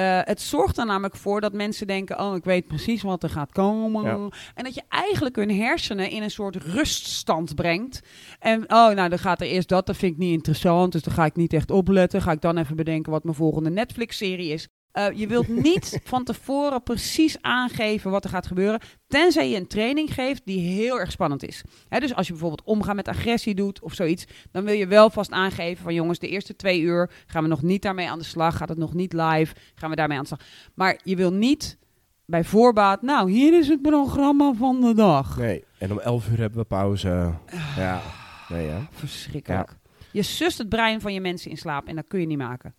Eh, 0.00 0.20
het 0.24 0.40
zorgt 0.40 0.78
er 0.78 0.86
namelijk 0.86 1.16
voor 1.16 1.40
dat 1.40 1.52
mensen 1.52 1.86
denken: 1.86 2.20
Oh, 2.20 2.36
ik 2.36 2.44
weet 2.44 2.66
precies 2.66 3.02
wat 3.02 3.22
er 3.22 3.30
gaat 3.30 3.52
komen. 3.52 4.04
Ja. 4.04 4.28
En 4.54 4.64
dat 4.64 4.74
je 4.74 4.82
eigenlijk 4.88 5.36
hun 5.36 5.56
hersenen 5.56 6.10
in 6.10 6.22
een 6.22 6.30
soort 6.30 6.56
ruststand 6.56 7.54
brengt. 7.54 8.00
En 8.38 8.62
oh, 8.62 8.90
nou, 8.90 9.08
dan 9.08 9.18
gaat 9.18 9.40
er 9.40 9.46
eerst 9.46 9.68
dat. 9.68 9.86
Dat 9.86 9.96
vind 9.96 10.12
ik 10.12 10.18
niet 10.18 10.32
interessant. 10.32 10.92
Dus 10.92 11.02
dan 11.02 11.14
ga 11.14 11.24
ik 11.24 11.36
niet 11.36 11.52
echt 11.52 11.70
opletten. 11.70 12.22
Ga 12.22 12.32
ik 12.32 12.40
dan 12.40 12.56
even 12.56 12.76
bedenken 12.76 13.12
wat 13.12 13.24
mijn 13.24 13.36
volgende 13.36 13.70
Netflix-serie 13.70 14.52
is. 14.52 14.68
Eh, 14.92 15.06
je 15.14 15.26
wilt 15.26 15.48
niet 15.68 16.00
van 16.04 16.24
tevoren 16.24 16.82
precies 16.82 17.42
aangeven 17.42 18.10
wat 18.10 18.24
er 18.24 18.30
gaat 18.30 18.46
gebeuren. 18.46 18.80
Tenzij 19.06 19.50
je 19.50 19.56
een 19.56 19.66
training 19.66 20.14
geeft 20.14 20.42
die 20.44 20.60
heel 20.60 20.98
erg 21.00 21.10
spannend 21.10 21.42
is. 21.42 21.64
Hè, 21.88 22.00
dus 22.00 22.14
als 22.14 22.26
je 22.26 22.32
bijvoorbeeld 22.32 22.66
omgaan 22.66 22.96
met 22.96 23.08
agressie 23.08 23.54
doet 23.54 23.80
of 23.80 23.94
zoiets. 23.94 24.26
Dan 24.50 24.64
wil 24.64 24.74
je 24.74 24.86
wel 24.86 25.10
vast 25.10 25.30
aangeven 25.30 25.82
van 25.84 25.94
jongens, 25.94 26.18
de 26.18 26.28
eerste 26.28 26.56
twee 26.56 26.80
uur 26.80 27.10
gaan 27.26 27.42
we 27.42 27.48
nog 27.48 27.62
niet 27.62 27.82
daarmee 27.82 28.08
aan 28.08 28.18
de 28.18 28.24
slag. 28.24 28.56
Gaat 28.56 28.68
het 28.68 28.78
nog 28.78 28.94
niet 28.94 29.12
live? 29.12 29.54
Gaan 29.74 29.90
we 29.90 29.96
daarmee 29.96 30.16
aan 30.16 30.22
de 30.22 30.28
slag? 30.28 30.48
Maar 30.74 31.00
je 31.04 31.16
wil 31.16 31.32
niet 31.32 31.78
bij 32.26 32.44
voorbaat, 32.44 33.02
nou 33.02 33.30
hier 33.30 33.58
is 33.58 33.68
het 33.68 33.82
programma 33.82 34.52
van 34.52 34.80
de 34.80 34.94
dag. 34.94 35.38
Nee, 35.38 35.64
en 35.78 35.90
om 35.90 35.98
11 35.98 36.28
uur 36.28 36.38
hebben 36.38 36.58
we 36.58 36.64
pauze. 36.64 37.34
Ja, 37.76 38.00
nee 38.48 38.66
ja. 38.66 38.88
Verschrikkelijk. 38.90 39.78
Je 40.12 40.22
sust 40.22 40.58
het 40.58 40.68
brein 40.68 41.00
van 41.00 41.12
je 41.12 41.20
mensen 41.20 41.50
in 41.50 41.56
slaap 41.56 41.86
en 41.86 41.96
dat 41.96 42.04
kun 42.08 42.20
je 42.20 42.26
niet 42.26 42.38
maken. 42.38 42.74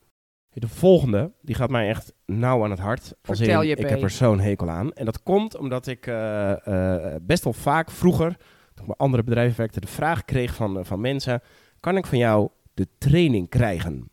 De 0.54 0.68
volgende, 0.68 1.32
die 1.42 1.56
gaat 1.56 1.70
mij 1.70 1.90
echt 1.90 2.14
nauw 2.26 2.64
aan 2.64 2.70
het 2.70 2.80
hart. 2.80 3.14
Als 3.26 3.38
Vertel 3.38 3.62
in, 3.62 3.68
je, 3.68 3.76
ik 3.76 3.90
heb 3.90 4.02
er 4.02 4.10
zo'n 4.10 4.40
hekel 4.40 4.70
aan. 4.70 4.94
En 4.94 5.06
dat 5.06 5.24
komt 5.24 5.58
omdat 5.58 5.88
ik 5.88 6.08
eh, 6.08 6.68
eh, 6.68 7.22
best 7.22 7.44
wel 7.44 7.54
vaak 7.54 7.92
vroeger, 7.92 8.38
toen 8.74 8.82
ik 8.82 8.86
bij 8.86 8.96
andere 8.98 9.24
bedrijven 9.24 9.58
werkte, 9.58 9.80
de 9.80 9.88
vraag 9.88 10.26
kreeg 10.26 10.56
van, 10.56 10.78
eh, 10.80 10.84
van 10.84 11.02
mensen: 11.02 11.42
kan 11.80 11.98
ik 11.98 12.06
van 12.06 12.18
jou 12.18 12.50
de 12.74 12.88
training 12.98 13.50
krijgen? 13.50 14.10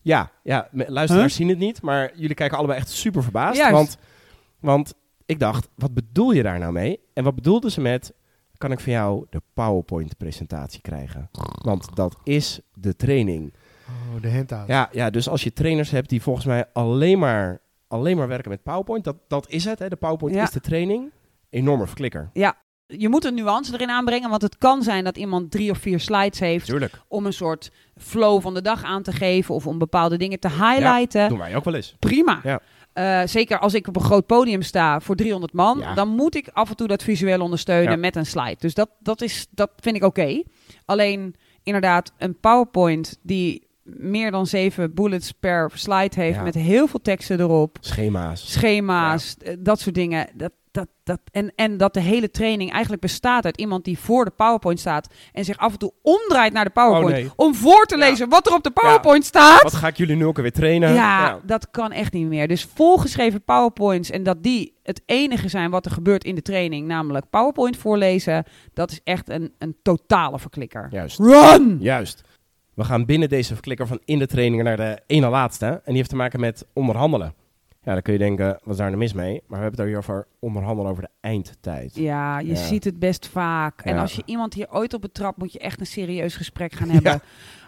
Ja, 0.00 0.30
ja 0.42 0.68
luisteraars 0.72 1.36
Huh? 1.36 1.46
zien 1.46 1.48
het 1.48 1.58
niet, 1.58 1.82
maar 1.82 2.12
jullie 2.14 2.34
kijken 2.34 2.58
allebei 2.58 2.78
echt 2.78 2.90
super 2.90 3.22
verbaasd. 3.22 3.56
Juist. 3.56 3.72
Want, 3.72 3.96
want 4.60 4.94
ik 5.26 5.38
dacht, 5.38 5.68
wat 5.74 5.94
bedoel 5.94 6.32
je 6.32 6.42
daar 6.42 6.58
nou 6.58 6.72
mee? 6.72 7.00
En 7.12 7.24
wat 7.24 7.34
bedoelden 7.34 7.70
ze 7.70 7.80
met: 7.80 8.14
kan 8.58 8.72
ik 8.72 8.80
van 8.80 8.92
jou 8.92 9.26
de 9.30 9.42
PowerPoint-presentatie 9.52 10.80
krijgen? 10.80 11.28
Want 11.62 11.96
dat 11.96 12.16
is 12.24 12.60
de 12.72 12.96
training. 12.96 13.54
Oh, 13.88 14.22
de 14.22 14.30
handout. 14.30 14.68
Ja, 14.68 14.88
ja, 14.92 15.10
dus 15.10 15.28
als 15.28 15.42
je 15.42 15.52
trainers 15.52 15.90
hebt 15.90 16.08
die 16.08 16.22
volgens 16.22 16.46
mij 16.46 16.64
alleen 16.72 17.18
maar, 17.18 17.60
alleen 17.88 18.16
maar 18.16 18.28
werken 18.28 18.50
met 18.50 18.62
PowerPoint, 18.62 19.04
dat, 19.04 19.16
dat 19.28 19.48
is 19.50 19.64
het. 19.64 19.78
Hè? 19.78 19.88
De 19.88 19.96
PowerPoint 19.96 20.36
Ja. 20.36 20.42
is 20.42 20.50
de 20.50 20.60
training. 20.60 21.10
Enorme 21.50 21.86
verklikker. 21.86 22.30
Ja, 22.32 22.54
je 22.86 23.08
moet 23.08 23.24
een 23.24 23.34
nuance 23.34 23.74
erin 23.74 23.90
aanbrengen, 23.90 24.30
want 24.30 24.42
het 24.42 24.58
kan 24.58 24.82
zijn 24.82 25.04
dat 25.04 25.16
iemand 25.16 25.50
drie 25.50 25.70
of 25.70 25.78
vier 25.78 26.00
slides 26.00 26.38
heeft 26.40 26.66
Tuurlijk. 26.66 27.00
om 27.08 27.26
een 27.26 27.32
soort 27.32 27.70
flow 27.96 28.40
van 28.40 28.54
de 28.54 28.62
dag 28.62 28.82
aan 28.84 29.02
te 29.02 29.12
geven 29.12 29.54
of 29.54 29.66
om 29.66 29.78
bepaalde 29.78 30.16
dingen 30.16 30.40
te 30.40 30.48
highlighten. 30.48 31.28
Doen 31.28 31.38
wij 31.38 31.56
ook 31.56 31.64
wel 31.64 31.74
eens. 31.74 31.96
Prima. 31.98 32.40
Ja. 32.42 32.60
Eh, 32.92 33.20
zeker 33.26 33.58
als 33.58 33.74
ik 33.74 33.86
op 33.88 33.96
een 33.96 34.02
groot 34.02 34.26
podium 34.26 34.62
sta 34.62 35.00
voor 35.00 35.16
300 35.16 35.52
man, 35.52 35.78
Ja. 35.78 35.94
dan 35.94 36.08
moet 36.08 36.34
ik 36.34 36.48
af 36.52 36.70
en 36.70 36.76
toe 36.76 36.86
dat 36.88 37.02
visueel 37.02 37.40
ondersteunen 37.40 37.90
Ja. 37.92 37.96
met 37.98 38.16
een 38.16 38.26
slide. 38.26 38.56
Dus 38.58 38.74
dat, 38.74 38.90
dat, 38.98 39.22
is, 39.22 39.46
dat 39.50 39.70
vind 39.76 39.96
ik 39.96 40.04
oké. 40.04 40.42
Alleen 40.84 41.34
inderdaad, 41.62 42.12
een 42.18 42.40
PowerPoint 42.40 43.18
die 43.22 43.66
meer 43.84 44.30
dan 44.30 44.46
zeven 44.46 44.94
bullets 44.94 45.32
per 45.32 45.70
slide 45.74 46.20
heeft 46.20 46.36
Ja. 46.36 46.42
met 46.42 46.54
heel 46.54 46.86
veel 46.86 47.00
teksten 47.02 47.40
erop 47.40 47.76
Schema's. 47.80 48.52
schema's, 48.52 49.36
eh, 49.42 49.54
dat 49.58 49.80
soort 49.80 49.94
dingen. 49.94 50.28
Dat, 50.34 50.52
dat, 50.70 50.88
dat, 51.04 51.20
en, 51.30 51.52
en 51.56 51.76
dat 51.76 51.94
de 51.94 52.00
hele 52.00 52.30
training 52.30 52.70
eigenlijk 52.72 53.02
bestaat 53.02 53.44
uit 53.44 53.56
iemand 53.56 53.84
die 53.84 53.98
voor 53.98 54.24
de 54.24 54.30
PowerPoint 54.30 54.80
staat 54.80 55.08
en 55.32 55.44
zich 55.44 55.56
af 55.58 55.72
en 55.72 55.78
toe 55.78 55.92
omdraait 56.02 56.52
naar 56.52 56.64
de 56.64 56.70
PowerPoint 56.70 57.16
Oh, 57.16 57.22
nee. 57.22 57.30
om 57.36 57.54
voor 57.54 57.84
te 57.86 57.96
Ja. 57.98 58.08
lezen 58.08 58.28
wat 58.28 58.46
er 58.46 58.54
op 58.54 58.62
de 58.62 58.70
PowerPoint 58.70 59.24
staat. 59.24 59.62
Wat 59.62 59.74
ga 59.74 59.86
ik 59.86 59.96
jullie 59.96 60.16
nu 60.16 60.26
ook 60.26 60.36
alweer 60.36 60.52
trainen? 60.52 60.94
Ja, 60.94 61.38
dat 61.44 61.70
kan 61.70 61.92
echt 61.92 62.12
niet 62.12 62.26
meer. 62.26 62.48
Dus 62.48 62.68
volgeschreven 62.74 63.42
PowerPoints 63.42 64.10
en 64.10 64.22
dat 64.22 64.42
die 64.42 64.72
het 64.82 65.02
enige 65.06 65.48
zijn 65.48 65.70
wat 65.70 65.84
er 65.86 65.92
gebeurt 65.92 66.24
in 66.24 66.34
de 66.34 66.42
training, 66.42 66.86
namelijk 66.86 67.30
PowerPoint 67.30 67.76
voorlezen, 67.76 68.44
dat 68.72 68.90
is 68.90 69.00
echt 69.04 69.28
een, 69.28 69.52
een 69.58 69.76
totale 69.82 70.38
verklikker. 70.38 70.88
Juist. 70.90 71.18
Run! 71.18 71.76
Juist. 71.80 72.20
We 72.74 72.84
gaan 72.84 73.04
binnen 73.04 73.28
deze 73.28 73.52
verklikker 73.52 73.86
van 73.86 74.00
in 74.04 74.18
de 74.18 74.26
trainingen 74.26 74.64
naar 74.64 74.76
de 74.76 75.00
ene 75.06 75.28
laatste. 75.28 75.66
En 75.66 75.80
die 75.84 75.96
heeft 75.96 76.08
te 76.08 76.16
maken 76.16 76.40
met 76.40 76.66
onderhandelen. 76.72 77.34
Ja, 77.82 77.92
dan 77.92 78.02
kun 78.02 78.12
je 78.12 78.18
denken, 78.18 78.46
wat 78.46 78.72
is 78.72 78.76
daar 78.76 78.86
nou 78.86 78.98
mis 78.98 79.12
mee? 79.12 79.32
Maar 79.46 79.58
we 79.58 79.64
hebben 79.64 79.80
het 79.80 79.88
hier 79.88 79.98
over 79.98 80.26
onderhandelen 80.38 80.90
over 80.90 81.02
de 81.02 81.08
eindtijd. 81.20 81.94
Ja, 81.94 82.38
je 82.38 82.46
Ja. 82.48 82.54
ziet 82.54 82.84
het 82.84 82.98
best 82.98 83.26
vaak. 83.26 83.80
En 83.82 83.94
Ja. 83.94 84.00
als 84.00 84.14
je 84.14 84.22
iemand 84.26 84.54
hier 84.54 84.70
ooit 84.72 84.94
op 84.94 85.00
betrapt, 85.00 85.38
moet 85.38 85.52
je 85.52 85.58
echt 85.58 85.80
een 85.80 85.86
serieus 85.86 86.36
gesprek 86.36 86.72
gaan 86.72 86.88
hebben 87.00 87.20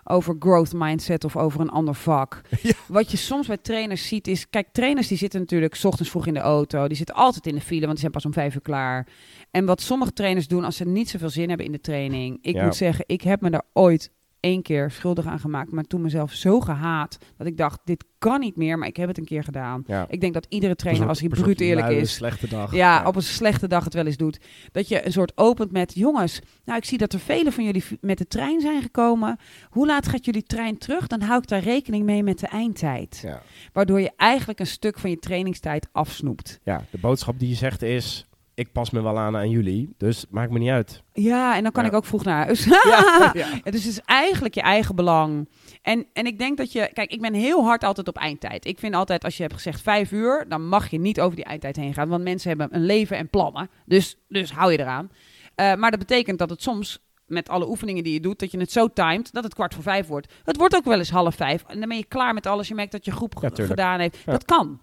over 0.04 0.36
growth 0.38 0.72
mindset 0.72 1.24
of 1.24 1.36
over 1.36 1.60
een 1.60 1.70
ander 1.70 1.94
vak. 1.94 2.40
Wat 2.88 3.10
je 3.10 3.16
soms 3.16 3.46
bij 3.46 3.56
trainers 3.56 4.08
ziet 4.08 4.28
is, 4.28 4.48
kijk, 4.50 4.68
trainers 4.72 5.08
die 5.08 5.18
zitten 5.18 5.40
natuurlijk 5.40 5.74
's 5.74 5.84
ochtends 5.84 6.10
vroeg 6.10 6.26
in 6.26 6.34
de 6.34 6.40
auto, 6.40 6.88
die 6.88 6.96
zitten 6.96 7.14
altijd 7.14 7.46
in 7.46 7.54
de 7.54 7.60
file, 7.60 7.80
want 7.80 7.90
die 7.92 8.00
zijn 8.00 8.12
pas 8.12 8.24
om 8.24 8.32
vijf 8.32 8.54
uur 8.54 8.60
klaar. 8.60 9.06
En 9.50 9.64
wat 9.64 9.80
sommige 9.80 10.12
trainers 10.12 10.48
doen 10.48 10.64
als 10.64 10.76
ze 10.76 10.84
niet 10.84 11.08
zoveel 11.10 11.30
zin 11.30 11.48
hebben 11.48 11.66
in 11.66 11.72
de 11.72 11.80
training, 11.80 12.38
ik 12.42 12.62
moet 12.62 12.76
zeggen, 12.76 13.04
ik 13.08 13.20
heb 13.22 13.40
me 13.40 13.50
daar 13.50 13.64
ooit 13.72 14.10
één 14.46 14.62
keer 14.62 14.90
schuldig 14.90 15.26
aan 15.26 15.38
gemaakt, 15.38 15.72
maar 15.72 15.84
toen 15.84 16.00
mezelf 16.00 16.32
zo 16.32 16.60
gehaat 16.60 17.18
dat 17.36 17.46
ik 17.46 17.56
dacht, 17.56 17.80
dit 17.84 18.04
kan 18.18 18.40
niet 18.40 18.56
meer, 18.56 18.78
maar 18.78 18.88
ik 18.88 18.96
heb 18.96 19.08
het 19.08 19.18
een 19.18 19.24
keer 19.24 19.44
gedaan. 19.44 19.82
Ja. 19.86 20.06
Ik 20.08 20.20
denk 20.20 20.34
dat 20.34 20.46
iedere 20.48 20.76
trainer, 20.76 21.08
als 21.08 21.20
hij 21.20 21.28
bruut 21.28 21.60
eerlijk 21.60 21.88
is, 21.88 22.14
slechte 22.14 22.48
dag. 22.48 22.74
ja, 22.74 23.06
op 23.06 23.16
een 23.16 23.22
slechte 23.22 23.68
dag 23.68 23.84
het 23.84 23.94
wel 23.94 24.06
eens 24.06 24.16
doet. 24.16 24.38
Dat 24.72 24.88
je 24.88 25.06
een 25.06 25.12
soort 25.12 25.32
opent 25.34 25.72
met, 25.72 25.94
jongens, 25.94 26.40
nou 26.64 26.78
ik 26.78 26.84
zie 26.84 26.98
dat 26.98 27.12
er 27.12 27.18
vele 27.18 27.52
van 27.52 27.64
jullie 27.64 27.84
met 28.00 28.18
de 28.18 28.26
trein 28.26 28.60
zijn 28.60 28.82
gekomen. 28.82 29.38
Hoe 29.70 29.86
laat 29.86 30.08
gaat 30.08 30.24
jullie 30.24 30.42
trein 30.42 30.78
terug? 30.78 31.06
Dan 31.06 31.20
hou 31.20 31.38
ik 31.38 31.48
daar 31.48 31.62
rekening 31.62 32.04
mee 32.04 32.22
met 32.22 32.38
de 32.38 32.46
eindtijd. 32.46 33.20
Ja. 33.22 33.42
Waardoor 33.72 34.00
je 34.00 34.12
eigenlijk 34.16 34.60
een 34.60 34.66
stuk 34.66 34.98
van 34.98 35.10
je 35.10 35.18
trainingstijd 35.18 35.88
afsnoept. 35.92 36.60
ja, 36.62 36.84
de 36.90 36.98
boodschap 36.98 37.38
die 37.38 37.48
je 37.48 37.54
zegt 37.54 37.82
is, 37.82 38.26
ik 38.56 38.72
pas 38.72 38.90
me 38.90 39.02
wel 39.02 39.18
aan 39.18 39.36
aan 39.36 39.50
jullie, 39.50 39.94
dus 39.96 40.24
maakt 40.30 40.50
me 40.50 40.58
niet 40.58 40.70
uit. 40.70 41.02
Ja, 41.12 41.56
en 41.56 41.62
dan 41.62 41.72
kan 41.72 41.82
Ja. 41.82 41.88
ik 41.88 41.94
ook 41.96 42.04
vroeg 42.04 42.24
naar 42.24 42.44
huis. 42.44 42.64
ja. 42.92 43.30
Ja, 43.34 43.46
dus 43.62 43.84
het 43.84 43.92
is 43.92 44.00
eigenlijk 44.04 44.54
je 44.54 44.60
eigen 44.60 44.94
belang. 44.96 45.48
En, 45.82 46.06
en 46.12 46.26
ik 46.26 46.38
denk 46.38 46.56
dat 46.56 46.72
je... 46.72 46.90
Kijk, 46.92 47.10
ik 47.10 47.20
ben 47.20 47.34
heel 47.34 47.64
hard 47.64 47.84
altijd 47.84 48.08
op 48.08 48.16
eindtijd. 48.16 48.66
Ik 48.66 48.78
vind 48.78 48.94
altijd, 48.94 49.24
als 49.24 49.36
je 49.36 49.42
hebt 49.42 49.54
gezegd 49.54 49.80
vijf 49.80 50.12
uur... 50.12 50.44
dan 50.48 50.68
mag 50.68 50.90
je 50.90 50.98
niet 50.98 51.20
over 51.20 51.36
die 51.36 51.44
eindtijd 51.44 51.76
heen 51.76 51.94
gaan. 51.94 52.08
Want 52.08 52.22
mensen 52.24 52.48
hebben 52.48 52.68
een 52.70 52.84
leven 52.86 53.16
en 53.16 53.28
plannen. 53.30 53.68
Dus, 53.84 54.16
dus 54.28 54.52
hou 54.52 54.72
je 54.72 54.78
eraan. 54.80 55.10
Eh, 55.54 55.74
maar 55.74 55.90
dat 55.90 56.00
betekent 56.00 56.38
dat 56.38 56.50
het 56.50 56.62
soms... 56.62 56.98
met 57.26 57.48
alle 57.48 57.68
oefeningen 57.68 58.04
die 58.04 58.12
je 58.12 58.20
doet... 58.20 58.38
dat 58.38 58.50
je 58.50 58.58
het 58.58 58.72
zo 58.72 58.88
timed 58.92 59.32
dat 59.32 59.44
het 59.44 59.54
kwart 59.54 59.74
voor 59.74 59.82
vijf 59.82 60.06
wordt. 60.06 60.32
Het 60.44 60.56
wordt 60.56 60.76
ook 60.76 60.84
wel 60.84 60.98
eens 60.98 61.10
half 61.10 61.34
vijf. 61.34 61.64
En 61.66 61.78
dan 61.78 61.88
ben 61.88 61.98
je 61.98 62.04
klaar 62.04 62.34
met 62.34 62.46
alles. 62.46 62.68
Je 62.68 62.74
merkt 62.74 62.92
dat 62.92 63.04
je 63.04 63.10
groep 63.12 63.34
Ja, 63.40 63.64
gedaan 63.64 64.00
heeft. 64.00 64.16
Ja. 64.26 64.32
Dat 64.32 64.44
kan. 64.44 64.80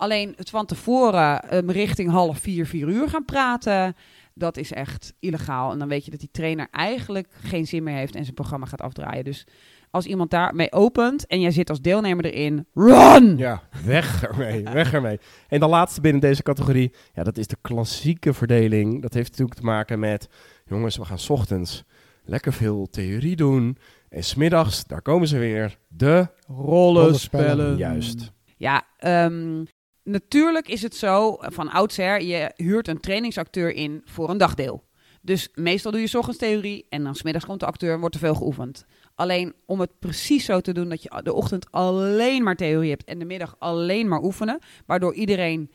Alleen 0.00 0.32
het 0.36 0.50
van 0.50 0.66
tevoren 0.66 1.42
ehm, 1.42 1.70
richting 1.70 2.10
half 2.10 2.38
vier, 2.38 2.66
vier 2.66 2.88
uur 2.88 3.08
gaan 3.08 3.24
praten... 3.24 3.96
dat 4.34 4.56
is 4.56 4.72
echt 4.72 5.12
illegaal. 5.18 5.72
En 5.72 5.78
dan 5.78 5.88
weet 5.88 6.04
je 6.04 6.10
dat 6.10 6.20
die 6.20 6.28
trainer 6.32 6.68
eigenlijk 6.70 7.28
geen 7.30 7.66
zin 7.66 7.82
meer 7.82 7.94
heeft... 7.94 8.14
en 8.14 8.22
zijn 8.22 8.34
programma 8.34 8.66
gaat 8.66 8.80
afdraaien. 8.80 9.24
Dus 9.24 9.46
als 9.90 10.06
iemand 10.06 10.30
daarmee 10.30 10.72
opent 10.72 11.26
en 11.26 11.40
jij 11.40 11.50
zit 11.50 11.70
als 11.70 11.80
deelnemer 11.80 12.24
erin... 12.24 12.66
Run! 12.74 13.36
Ja, 13.36 13.62
weg 13.84 14.22
ermee, 14.22 14.62
weg 14.82 14.92
ermee. 14.92 15.18
En 15.48 15.60
de 15.60 15.66
laatste 15.66 16.00
binnen 16.00 16.20
deze 16.20 16.42
categorie, 16.42 16.92
ja, 17.14 17.22
dat 17.22 17.36
is 17.36 17.46
de 17.46 17.56
klassieke 17.60 18.32
verdeling. 18.32 19.02
Dat 19.02 19.14
heeft 19.14 19.30
natuurlijk 19.30 19.58
te 19.58 19.64
maken 19.64 19.98
met, 19.98 20.28
jongens, 20.66 20.96
we 20.96 21.04
gaan 21.04 21.18
's 21.18 21.28
ochtends 21.28 21.84
lekker 22.24 22.52
veel 22.52 22.86
theorie 22.90 23.36
doen. 23.36 23.78
En 24.08 24.24
smiddags, 24.24 24.84
daar 24.84 25.02
komen 25.02 25.28
ze 25.28 25.38
weer, 25.38 25.78
de 25.88 26.28
Rollenspellen. 26.46 27.76
Juist. 27.76 28.32
Ja, 28.56 28.86
ehm, 28.96 29.62
natuurlijk 30.10 30.68
is 30.68 30.82
het 30.82 30.96
zo, 30.96 31.36
van 31.40 31.70
oudsher, 31.70 32.22
je 32.22 32.52
huurt 32.56 32.88
een 32.88 33.00
trainingsacteur 33.00 33.74
in 33.74 34.02
voor 34.04 34.30
een 34.30 34.38
dagdeel. 34.38 34.88
Dus 35.22 35.48
meestal 35.54 35.92
doe 35.92 36.00
je 36.00 36.18
ochtends 36.18 36.38
theorie 36.38 36.86
en 36.88 37.04
dan 37.04 37.14
smiddags 37.14 37.44
komt 37.44 37.60
de 37.60 37.66
acteur 37.66 37.92
en 37.92 38.00
wordt 38.00 38.14
er 38.14 38.20
veel 38.20 38.34
geoefend. 38.34 38.84
Alleen 39.14 39.54
om 39.66 39.80
het 39.80 39.98
precies 39.98 40.44
zo 40.44 40.60
te 40.60 40.72
doen 40.72 40.88
dat 40.88 41.02
je 41.02 41.20
de 41.22 41.32
ochtend 41.32 41.70
alleen 41.70 42.42
maar 42.42 42.56
theorie 42.56 42.90
hebt 42.90 43.04
en 43.04 43.18
de 43.18 43.24
middag 43.24 43.56
alleen 43.58 44.08
maar 44.08 44.22
oefenen, 44.22 44.58
waardoor 44.86 45.14
iedereen, 45.14 45.70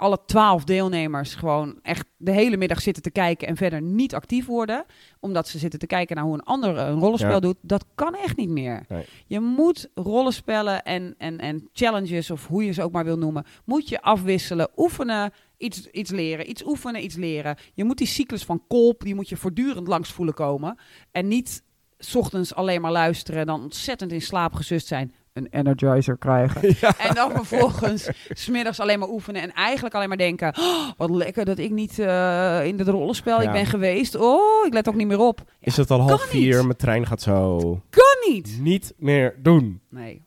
alle 0.00 0.18
twaalf 0.26 0.64
deelnemers, 0.64 1.34
gewoon 1.34 1.78
echt 1.82 2.06
de 2.16 2.30
hele 2.30 2.56
middag 2.56 2.80
zitten 2.80 3.02
te 3.02 3.10
kijken 3.10 3.48
en 3.48 3.56
verder 3.56 3.82
niet 3.82 4.14
actief 4.14 4.46
worden, 4.46 4.84
omdat 5.20 5.48
ze 5.48 5.58
zitten 5.58 5.78
te 5.78 5.86
kijken 5.86 6.16
naar 6.16 6.24
hoe 6.24 6.34
een 6.34 6.42
ander 6.42 6.78
een 6.78 6.98
rollenspel 6.98 7.30
Ja. 7.32 7.40
doet, 7.40 7.56
dat 7.60 7.84
kan 7.94 8.14
echt 8.14 8.36
niet 8.36 8.48
meer. 8.48 8.84
Nee. 8.88 9.04
Je 9.26 9.40
moet 9.40 9.88
rollenspellen 9.94 10.82
en, 10.82 11.14
en, 11.18 11.38
en 11.38 11.68
challenges, 11.72 12.30
of 12.30 12.46
hoe 12.46 12.64
je 12.64 12.72
ze 12.72 12.82
ook 12.82 12.92
maar 12.92 13.04
wil 13.04 13.18
noemen, 13.18 13.44
moet 13.64 13.88
je 13.88 14.02
afwisselen, 14.02 14.68
oefenen, 14.76 15.32
iets, 15.56 15.86
iets 15.86 16.10
leren, 16.10 16.50
iets 16.50 16.66
oefenen, 16.66 17.04
iets 17.04 17.16
leren. 17.16 17.56
Je 17.74 17.84
moet 17.84 17.98
die 17.98 18.06
cyclus 18.06 18.44
van 18.44 18.62
kolp, 18.68 19.00
die 19.02 19.14
moet 19.14 19.28
je 19.28 19.36
voortdurend 19.36 19.88
langs 19.88 20.12
voelen 20.12 20.34
komen. 20.34 20.78
En 21.10 21.28
niet 21.28 21.62
's 21.98 22.14
ochtends 22.14 22.54
alleen 22.54 22.80
maar 22.80 22.92
luisteren 22.92 23.40
en 23.40 23.46
dan 23.46 23.62
ontzettend 23.62 24.12
in 24.12 24.22
slaap 24.22 24.54
gesust 24.54 24.86
zijn. 24.86 25.14
Een 25.40 25.48
energizer 25.50 26.18
krijgen. 26.18 26.62
En 27.08 27.14
dan 27.14 27.30
vervolgens 27.32 28.08
smiddags 28.46 28.80
alleen 28.80 28.98
maar 28.98 29.08
oefenen 29.08 29.42
en 29.42 29.52
eigenlijk 29.52 29.94
alleen 29.94 30.08
maar 30.08 30.16
denken... 30.16 30.54
"Oh, 30.58 30.90
wat 30.96 31.10
lekker 31.10 31.44
dat 31.44 31.58
ik 31.58 31.70
niet 31.70 31.98
eh, 31.98 32.64
in 32.66 32.78
het 32.78 32.88
rollenspel 32.88 33.40
Ja. 33.42 33.46
ik 33.46 33.52
ben 33.52 33.66
geweest. 33.66 34.16
Oh, 34.16 34.66
ik 34.66 34.72
let 34.72 34.88
ook 34.88 34.94
niet 34.94 35.06
meer 35.06 35.18
op. 35.20 35.38
Ja, 35.46 35.54
Is 35.60 35.76
het 35.76 35.90
al 35.90 36.00
half 36.00 36.22
vier, 36.22 36.54
niet. 36.56 36.64
mijn 36.64 36.76
trein 36.76 37.06
gaat 37.06 37.20
zo. 37.22 37.58
Kan 37.90 38.32
niet. 38.32 38.58
Niet 38.60 38.94
meer 38.96 39.34
doen. 39.42 39.80
Nee. 39.88 40.24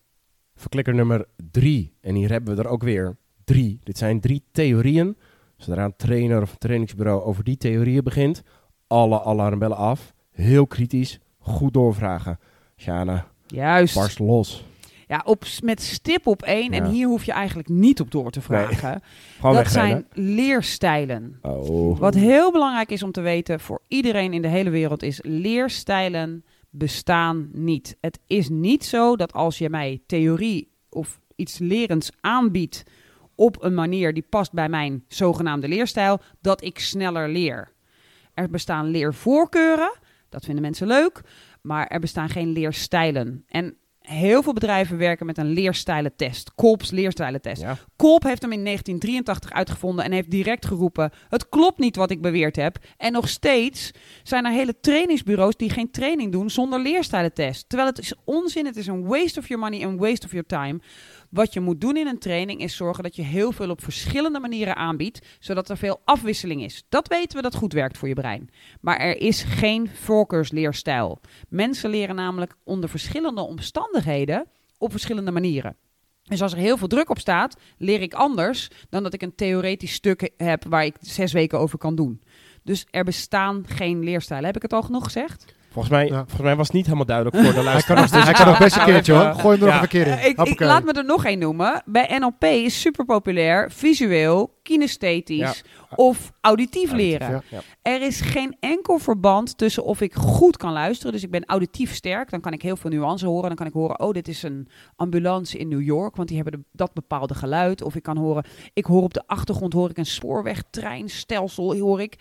Verklikker 0.55 0.93
nummer 0.95 1.25
drie. 1.51 1.93
En 2.01 2.15
hier 2.15 2.29
hebben 2.31 2.55
we 2.55 2.61
er 2.61 2.69
ook 2.69 2.83
weer 2.83 3.17
drie. 3.43 3.79
Dit 3.83 3.97
zijn 3.97 4.19
drie 4.19 4.43
theorieën. 4.51 5.17
Zodra 5.57 5.83
een 5.85 5.95
trainer 5.95 6.41
of 6.41 6.51
een 6.51 6.57
trainingsbureau 6.57 7.21
over 7.23 7.43
die 7.43 7.57
theorieën 7.57 8.03
begint, 8.03 8.43
alle 8.87 9.23
alarmbellen 9.23 9.77
af. 9.77 10.13
Heel 10.31 10.67
kritisch, 10.67 11.19
goed 11.39 11.73
doorvragen. 11.73 12.39
Sjana, 12.77 13.27
Juist. 13.47 13.95
barst 13.95 14.19
los. 14.19 14.65
Ja, 15.07 15.21
op, 15.25 15.45
met 15.63 15.81
stip 15.81 16.27
op 16.27 16.41
één. 16.41 16.71
Ja. 16.71 16.77
En 16.77 16.89
hier 16.89 17.07
hoef 17.07 17.23
je 17.23 17.31
eigenlijk 17.31 17.69
niet 17.69 17.99
op 17.99 18.11
door 18.11 18.31
te 18.31 18.41
vragen. 18.41 19.01
Dat 19.41 19.67
zijn 19.67 20.05
leerstijlen. 20.13 21.39
Oh. 21.41 21.99
Wat 21.99 22.13
heel 22.13 22.51
belangrijk 22.51 22.91
is 22.91 23.03
om 23.03 23.11
te 23.11 23.21
weten 23.21 23.59
voor 23.59 23.81
iedereen 23.87 24.33
in 24.33 24.41
de 24.41 24.47
hele 24.47 24.69
wereld 24.69 25.03
is 25.03 25.19
leerstijlen 25.23 26.43
bestaan 26.69 27.49
niet. 27.51 27.97
Het 28.01 28.19
is 28.27 28.49
niet 28.49 28.85
zo 28.85 29.15
dat 29.15 29.33
als 29.33 29.57
je 29.57 29.69
mij 29.69 30.01
theorie 30.05 30.71
of 30.89 31.19
iets 31.35 31.57
lerends 31.57 32.11
aanbiedt 32.21 32.83
op 33.35 33.63
een 33.63 33.73
manier 33.73 34.13
die 34.13 34.25
past 34.29 34.51
bij 34.51 34.69
mijn 34.69 35.03
zogenaamde 35.07 35.67
leerstijl, 35.67 36.19
dat 36.41 36.63
ik 36.63 36.79
sneller 36.79 37.29
leer. 37.29 37.71
Er 38.33 38.49
bestaan 38.49 38.87
leervoorkeuren, 38.87 39.91
dat 40.29 40.45
vinden 40.45 40.63
mensen 40.63 40.87
leuk, 40.87 41.21
maar 41.61 41.87
er 41.87 41.99
bestaan 41.99 42.29
geen 42.29 42.49
leerstijlen. 42.49 43.43
En 43.47 43.77
heel 44.03 44.43
veel 44.43 44.53
bedrijven 44.53 44.97
werken 44.97 45.25
met 45.25 45.37
een 45.37 45.49
leerstijlentest, 45.49 46.51
Kolb's 46.55 46.91
leerstijlentest. 46.91 47.61
Ja. 47.61 47.77
Kolb 47.95 48.23
heeft 48.23 48.41
hem 48.41 48.51
in 48.51 48.63
1983 48.63 49.51
uitgevonden 49.51 50.05
en 50.05 50.11
heeft 50.11 50.31
direct 50.31 50.65
geroepen: 50.65 51.11
Het 51.29 51.49
klopt 51.49 51.79
niet 51.79 51.95
wat 51.95 52.11
ik 52.11 52.21
beweerd 52.21 52.55
heb. 52.55 52.77
En 52.97 53.11
nog 53.11 53.29
steeds 53.29 53.91
zijn 54.23 54.45
er 54.45 54.51
hele 54.51 54.79
trainingsbureaus 54.79 55.55
die 55.55 55.69
geen 55.69 55.91
training 55.91 56.31
doen 56.31 56.49
zonder 56.49 56.81
leerstijlentest. 56.81 57.69
Terwijl 57.69 57.89
het 57.89 57.99
is 57.99 58.13
onzin, 58.23 58.65
het 58.65 58.77
is 58.77 58.87
een 58.87 59.05
waste 59.05 59.39
of 59.39 59.47
your 59.47 59.63
money 59.63 59.81
en 59.81 59.97
waste 59.97 60.25
of 60.25 60.31
your 60.31 60.45
time. 60.45 60.79
Wat 61.33 61.53
je 61.53 61.59
moet 61.59 61.81
doen 61.81 61.97
in 61.97 62.07
een 62.07 62.19
training 62.19 62.61
is 62.61 62.75
zorgen 62.75 63.03
dat 63.03 63.15
je 63.15 63.21
heel 63.21 63.51
veel 63.51 63.69
op 63.69 63.83
verschillende 63.83 64.39
manieren 64.39 64.75
aanbiedt, 64.75 65.37
zodat 65.39 65.69
er 65.69 65.77
veel 65.77 66.01
afwisseling 66.03 66.63
is. 66.63 66.83
Dat 66.89 67.07
weten 67.07 67.35
we 67.37 67.43
dat 67.43 67.55
goed 67.55 67.73
werkt 67.73 67.97
voor 67.97 68.07
je 68.07 68.13
brein. 68.13 68.49
Maar 68.81 68.97
er 68.97 69.21
is 69.21 69.43
geen 69.43 69.89
voorkeursleerstijl. 69.93 71.19
Mensen 71.49 71.89
leren 71.89 72.15
namelijk 72.15 72.55
onder 72.63 72.89
verschillende 72.89 73.41
omstandigheden 73.41 74.47
op 74.77 74.91
verschillende 74.91 75.31
manieren. 75.31 75.75
Dus 76.23 76.41
als 76.41 76.51
er 76.51 76.57
heel 76.57 76.77
veel 76.77 76.87
druk 76.87 77.09
op 77.09 77.19
staat, 77.19 77.57
leer 77.77 78.01
ik 78.01 78.13
anders 78.13 78.69
dan 78.89 79.03
dat 79.03 79.13
ik 79.13 79.21
een 79.21 79.35
theoretisch 79.35 79.93
stuk 79.93 80.31
heb 80.37 80.63
waar 80.63 80.85
ik 80.85 80.95
zes 80.99 81.31
weken 81.31 81.59
over 81.59 81.77
kan 81.77 81.95
doen. 81.95 82.21
Dus 82.63 82.85
er 82.89 83.03
bestaan 83.03 83.63
geen 83.67 84.03
leerstijlen. 84.03 84.45
Heb 84.45 84.55
ik 84.55 84.61
het 84.61 84.73
al 84.73 84.83
genoeg 84.83 85.03
gezegd? 85.03 85.55
Volgens 85.73 85.93
mij, 85.93 86.05
Ja. 86.05 86.15
volgens 86.17 86.41
mij 86.41 86.55
was 86.55 86.67
het 86.67 86.75
niet 86.75 86.85
helemaal 86.85 87.05
duidelijk 87.05 87.35
voor 87.35 87.45
de 87.45 87.51
Hij 87.53 87.63
kan, 87.63 87.71
luisteraars. 87.73 88.11
nog, 88.11 88.23
hij 88.23 88.33
kan 88.33 88.47
nog 88.47 88.57
best 88.57 88.75
een 88.77 88.83
keertje 88.85 89.13
hoor. 89.13 89.33
Gooi 89.33 89.57
hem 89.57 89.67
er 89.67 89.67
Ja. 89.67 89.73
nog 89.73 89.83
een 89.83 89.89
keer 89.89 90.07
in. 90.07 90.29
Ik, 90.45 90.59
laat 90.59 90.83
me 90.83 90.91
er 90.91 91.05
nog 91.05 91.25
één 91.25 91.39
noemen. 91.39 91.81
Bij 91.85 92.17
NLP 92.19 92.43
is 92.43 92.81
super 92.81 93.05
populair 93.05 93.71
visueel, 93.71 94.53
kinesthetisch 94.63 95.37
Ja. 95.37 95.53
of 95.95 96.31
auditief 96.41 96.89
Auditief, 96.89 96.91
leren. 96.91 97.43
Er 97.81 98.01
is 98.01 98.21
geen 98.21 98.55
enkel 98.59 98.97
verband 98.99 99.57
tussen 99.57 99.83
of 99.83 100.01
ik 100.01 100.13
goed 100.13 100.57
kan 100.57 100.71
luisteren, 100.73 101.11
dus 101.11 101.23
ik 101.23 101.31
ben 101.31 101.45
auditief 101.45 101.93
sterk, 101.93 102.29
dan 102.29 102.39
kan 102.41 102.53
ik 102.53 102.61
heel 102.61 102.75
veel 102.77 102.89
nuance 102.89 103.25
horen. 103.25 103.47
Dan 103.47 103.55
kan 103.55 103.67
ik 103.67 103.73
horen, 103.73 103.99
oh, 103.99 104.11
dit 104.11 104.27
is 104.27 104.43
een 104.43 104.67
ambulance 104.95 105.57
in 105.57 105.67
New 105.67 105.81
York, 105.81 106.15
want 106.15 106.27
die 106.27 106.37
hebben 106.41 106.59
de- 106.59 106.65
dat 106.71 106.93
bepaalde 106.93 107.33
geluid. 107.33 107.81
Of 107.83 107.95
ik 107.95 108.03
kan 108.03 108.17
horen, 108.17 108.43
ik 108.73 108.85
hoor 108.85 109.03
op 109.03 109.13
de 109.13 109.23
achtergrond 109.25 109.73
hoor 109.73 109.89
ik 109.89 109.97
een 109.97 110.05
spoorwegtreinstelsel, 110.05 111.75
hoor 111.79 112.01
ik. 112.01 112.15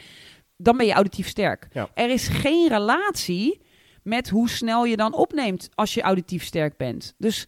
Dan 0.62 0.76
ben 0.76 0.86
je 0.86 0.92
auditief 0.92 1.28
sterk. 1.28 1.68
Ja. 1.72 1.88
Er 1.94 2.10
is 2.10 2.28
geen 2.28 2.68
relatie 2.68 3.60
met 4.02 4.28
hoe 4.28 4.48
snel 4.48 4.84
je 4.84 4.96
dan 4.96 5.14
opneemt 5.14 5.68
als 5.74 5.94
je 5.94 6.02
auditief 6.02 6.44
sterk 6.44 6.76
bent. 6.76 7.14
Dus 7.18 7.46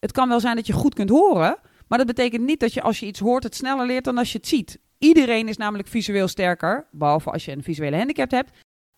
het 0.00 0.12
kan 0.12 0.28
wel 0.28 0.40
zijn 0.40 0.56
dat 0.56 0.66
je 0.66 0.72
goed 0.72 0.94
kunt 0.94 1.10
horen, 1.10 1.58
maar 1.88 1.98
dat 1.98 2.06
betekent 2.06 2.44
niet 2.44 2.60
dat 2.60 2.72
je 2.72 2.82
als 2.82 3.00
je 3.00 3.06
iets 3.06 3.20
hoort 3.20 3.42
het 3.42 3.54
sneller 3.54 3.86
leert 3.86 4.04
dan 4.04 4.18
als 4.18 4.32
je 4.32 4.38
het 4.38 4.48
ziet. 4.48 4.78
Iedereen 4.98 5.48
is 5.48 5.56
namelijk 5.56 5.88
visueel 5.88 6.28
sterker, 6.28 6.86
behalve 6.90 7.30
als 7.30 7.44
je 7.44 7.52
een 7.52 7.62
visuele 7.62 7.96
handicap 7.96 8.30
hebt. 8.30 8.50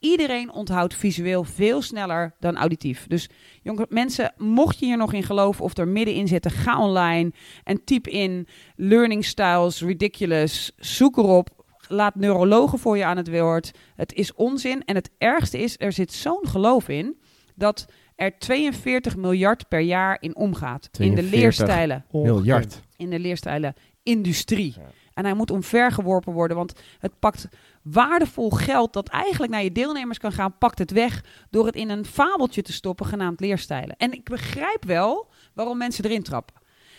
iedereen 0.04 0.52
onthoudt 0.52 0.94
visueel 0.94 1.44
veel 1.44 1.82
sneller 1.82 2.34
dan 2.40 2.56
auditief. 2.56 3.06
Dus 3.06 3.28
jonge 3.62 3.86
mensen, 3.88 4.32
mocht 4.36 4.78
je 4.78 4.86
hier 4.86 4.96
nog 4.96 5.12
in 5.12 5.22
geloven 5.22 5.64
of 5.64 5.76
er 5.76 5.88
middenin 5.88 6.28
zitten, 6.28 6.50
ga 6.50 6.78
online 6.80 7.32
en 7.64 7.84
typ 7.84 8.06
in 8.06 8.48
learning 8.76 9.24
styles, 9.24 9.80
ridiculous, 9.82 10.72
zoek 10.76 11.16
erop. 11.16 11.63
Laat 11.88 12.14
neurologen 12.14 12.78
voor 12.78 12.96
je 12.96 13.04
aan 13.04 13.16
het 13.16 13.30
woord. 13.30 13.70
Het 13.94 14.12
is 14.12 14.34
onzin. 14.34 14.84
En 14.84 14.94
het 14.94 15.10
ergste 15.18 15.58
is, 15.58 15.76
er 15.78 15.92
zit 15.92 16.12
zo'n 16.12 16.48
geloof 16.48 16.88
in 16.88 17.16
dat 17.54 17.86
er 18.16 18.38
42 18.38 19.16
miljard 19.16 19.68
per 19.68 19.80
jaar 19.80 20.16
in 20.20 20.36
omgaat. 20.36 20.88
In 20.98 21.14
de 21.14 21.28
42 21.28 21.40
leerstijlen 21.40 22.04
Miljard. 22.10 22.82
in 22.96 23.10
de 23.10 23.18
leerstijlen 23.18 23.74
industrie. 24.02 24.74
Ja. 24.76 24.90
En 25.14 25.24
hij 25.24 25.34
moet 25.34 25.50
omvergeworpen 25.50 26.32
worden, 26.32 26.56
want 26.56 26.72
het 26.98 27.18
pakt 27.18 27.48
waardevol 27.82 28.50
geld 28.50 28.92
dat 28.92 29.08
eigenlijk 29.08 29.52
naar 29.52 29.62
je 29.62 29.72
deelnemers 29.72 30.18
kan 30.18 30.32
gaan, 30.32 30.58
pakt 30.58 30.78
het 30.78 30.90
weg 30.90 31.24
door 31.50 31.66
het 31.66 31.74
in 31.74 31.90
een 31.90 32.04
fabeltje 32.04 32.62
te 32.62 32.72
stoppen 32.72 33.06
genaamd 33.06 33.40
leerstijlen. 33.40 33.96
En 33.96 34.12
ik 34.12 34.24
begrijp 34.24 34.84
wel 34.84 35.30
waarom 35.52 35.78
mensen 35.78 36.04
erin 36.04 36.22
trappen. 36.22 36.54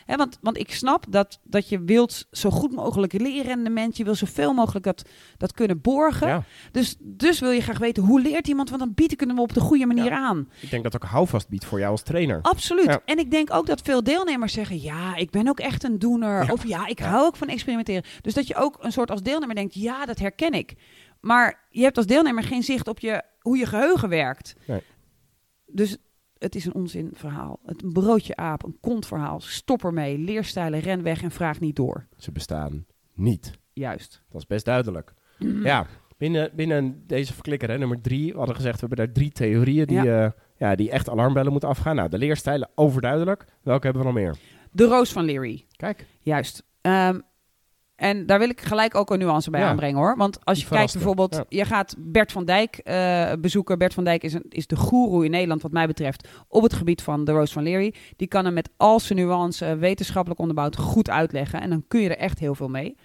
Want, 0.05 0.37
want 0.41 0.57
ik 0.57 0.73
snap 0.73 1.05
dat, 1.09 1.39
dat 1.43 1.69
je 1.69 1.79
wilt 1.83 2.27
zo 2.31 2.49
goed 2.49 2.71
mogelijk 2.71 3.13
leren 3.13 3.63
de 3.63 3.69
mens. 3.69 3.97
Je 3.97 4.03
wil 4.03 4.15
zoveel 4.15 4.53
mogelijk 4.53 4.85
dat, 4.85 5.09
dat 5.37 5.51
kunnen 5.53 5.81
borgen. 5.81 6.27
Ja. 6.27 6.43
Dus, 6.71 6.95
dus 6.99 7.39
wil 7.39 7.51
je 7.51 7.61
graag 7.61 7.77
weten 7.77 8.03
hoe 8.03 8.21
leert 8.21 8.47
iemand, 8.47 8.69
want 8.69 8.81
dan 8.81 8.93
bied 8.93 9.11
ik 9.11 9.19
hem 9.19 9.39
op 9.39 9.53
de 9.53 9.59
goede 9.59 9.85
manier 9.85 10.03
Ja. 10.05 10.17
aan. 10.17 10.49
Ik 10.61 10.69
denk 10.69 10.83
dat 10.83 10.95
ook 10.95 11.03
houvast 11.03 11.49
biedt 11.49 11.65
voor 11.65 11.79
jou 11.79 11.91
als 11.91 12.01
trainer. 12.03 12.39
Absoluut. 12.41 12.85
Ja. 12.85 13.01
En 13.05 13.17
ik 13.19 13.31
denk 13.31 13.53
ook 13.53 13.65
dat 13.65 13.81
veel 13.81 14.03
deelnemers 14.03 14.53
zeggen: 14.53 14.81
ja, 14.81 15.15
ik 15.15 15.29
ben 15.29 15.47
ook 15.47 15.59
echt 15.59 15.83
een 15.83 15.99
doener. 15.99 16.51
Of 16.51 16.67
ja, 16.67 16.87
ik 16.87 16.99
hou 16.99 17.25
ook 17.25 17.35
van 17.35 17.47
experimenteren. 17.47 18.03
Dus 18.21 18.33
dat 18.33 18.47
je 18.47 18.55
ook 18.55 18.77
een 18.79 18.91
soort 18.91 19.11
als 19.11 19.21
deelnemer 19.21 19.55
denkt: 19.55 19.73
ja, 19.73 20.05
dat 20.05 20.19
herken 20.19 20.53
ik. 20.53 20.73
Maar 21.21 21.65
je 21.69 21.83
hebt 21.83 21.97
als 21.97 22.05
deelnemer 22.05 22.43
geen 22.43 22.63
zicht 22.63 22.87
op 22.87 22.99
je, 22.99 23.23
hoe 23.39 23.57
je 23.57 23.65
geheugen 23.65 24.09
werkt. 24.09 24.55
Nee. 24.67 24.81
Dus 25.65 25.97
het 26.37 26.55
is 26.55 26.65
een 26.65 26.73
onzinverhaal. 26.73 27.59
Het 27.65 27.83
een 27.83 27.91
broodje 27.91 28.35
aap, 28.35 28.63
een 28.63 28.77
kontverhaal. 28.79 29.39
Stop 29.39 29.83
ermee. 29.83 30.17
Leerstijlen, 30.17 30.79
ren 30.79 31.03
weg 31.03 31.21
en 31.21 31.31
vraag 31.31 31.59
niet 31.59 31.75
door. 31.75 32.07
Ze 32.17 32.31
bestaan 32.31 32.85
niet. 33.13 33.51
Juist. 33.73 34.23
Dat 34.29 34.41
is 34.41 34.47
best 34.47 34.65
duidelijk. 34.65 35.13
Ja, 35.63 35.87
binnen, 36.17 36.51
binnen 36.55 37.03
deze 37.07 37.33
verklikker, 37.33 37.69
hè, 37.69 37.77
nummer 37.77 38.01
drie, 38.01 38.31
we 38.31 38.37
hadden 38.37 38.55
gezegd, 38.55 38.79
we 38.79 38.87
hebben 38.87 39.05
daar 39.05 39.15
drie 39.15 39.31
theorieën 39.31 39.85
die, 39.85 40.03
ja. 40.03 40.35
ja, 40.57 40.75
die 40.75 40.91
echt 40.91 41.09
alarmbellen 41.09 41.51
moeten 41.51 41.69
afgaan. 41.69 41.95
Nou, 41.95 42.09
de 42.09 42.17
leerstijlen 42.17 42.69
overduidelijk. 42.75 43.45
Welke 43.61 43.85
hebben 43.85 44.01
we 44.01 44.07
nog 44.07 44.17
meer? 44.17 44.35
De 44.71 44.85
roos 44.85 45.11
van 45.11 45.25
Leary. 45.25 45.65
Kijk. 45.75 46.05
Juist. 46.19 46.63
Ehm, 46.81 47.19
en 47.95 48.25
daar 48.25 48.39
wil 48.39 48.49
ik 48.49 48.61
gelijk 48.61 48.95
ook 48.95 49.11
een 49.11 49.19
nuance 49.19 49.49
bij 49.49 49.59
Ja. 49.59 49.67
aanbrengen 49.67 49.97
hoor. 49.97 50.17
Want 50.17 50.45
als 50.45 50.61
je 50.61 50.67
kijkt 50.67 50.93
bijvoorbeeld, 50.93 51.43
je 51.49 51.65
gaat 51.65 51.95
Bert 51.97 52.31
van 52.31 52.45
Dijk 52.45 52.77
eh, 52.77 53.31
bezoeken. 53.39 53.77
Bert 53.77 53.93
van 53.93 54.03
Dijk 54.03 54.23
is, 54.23 54.33
een, 54.33 54.45
is 54.49 54.67
de 54.67 54.75
goeroe 54.75 55.25
in 55.25 55.31
Nederland 55.31 55.61
wat 55.61 55.71
mij 55.71 55.87
betreft 55.87 56.27
op 56.47 56.63
het 56.63 56.73
gebied 56.73 57.01
van 57.01 57.25
de 57.25 57.31
Roos 57.31 57.51
van 57.51 57.63
Leary. 57.63 57.93
Die 58.15 58.27
kan 58.27 58.45
hem 58.45 58.53
met 58.53 58.69
al 58.77 58.99
zijn 58.99 59.19
nuance, 59.19 59.75
wetenschappelijk 59.77 60.39
onderbouwd, 60.39 60.75
goed 60.75 61.09
uitleggen. 61.09 61.61
En 61.61 61.69
dan 61.69 61.83
kun 61.87 62.01
je 62.01 62.09
er 62.09 62.17
echt 62.17 62.39
heel 62.39 62.55
veel 62.55 62.69
mee. 62.69 62.95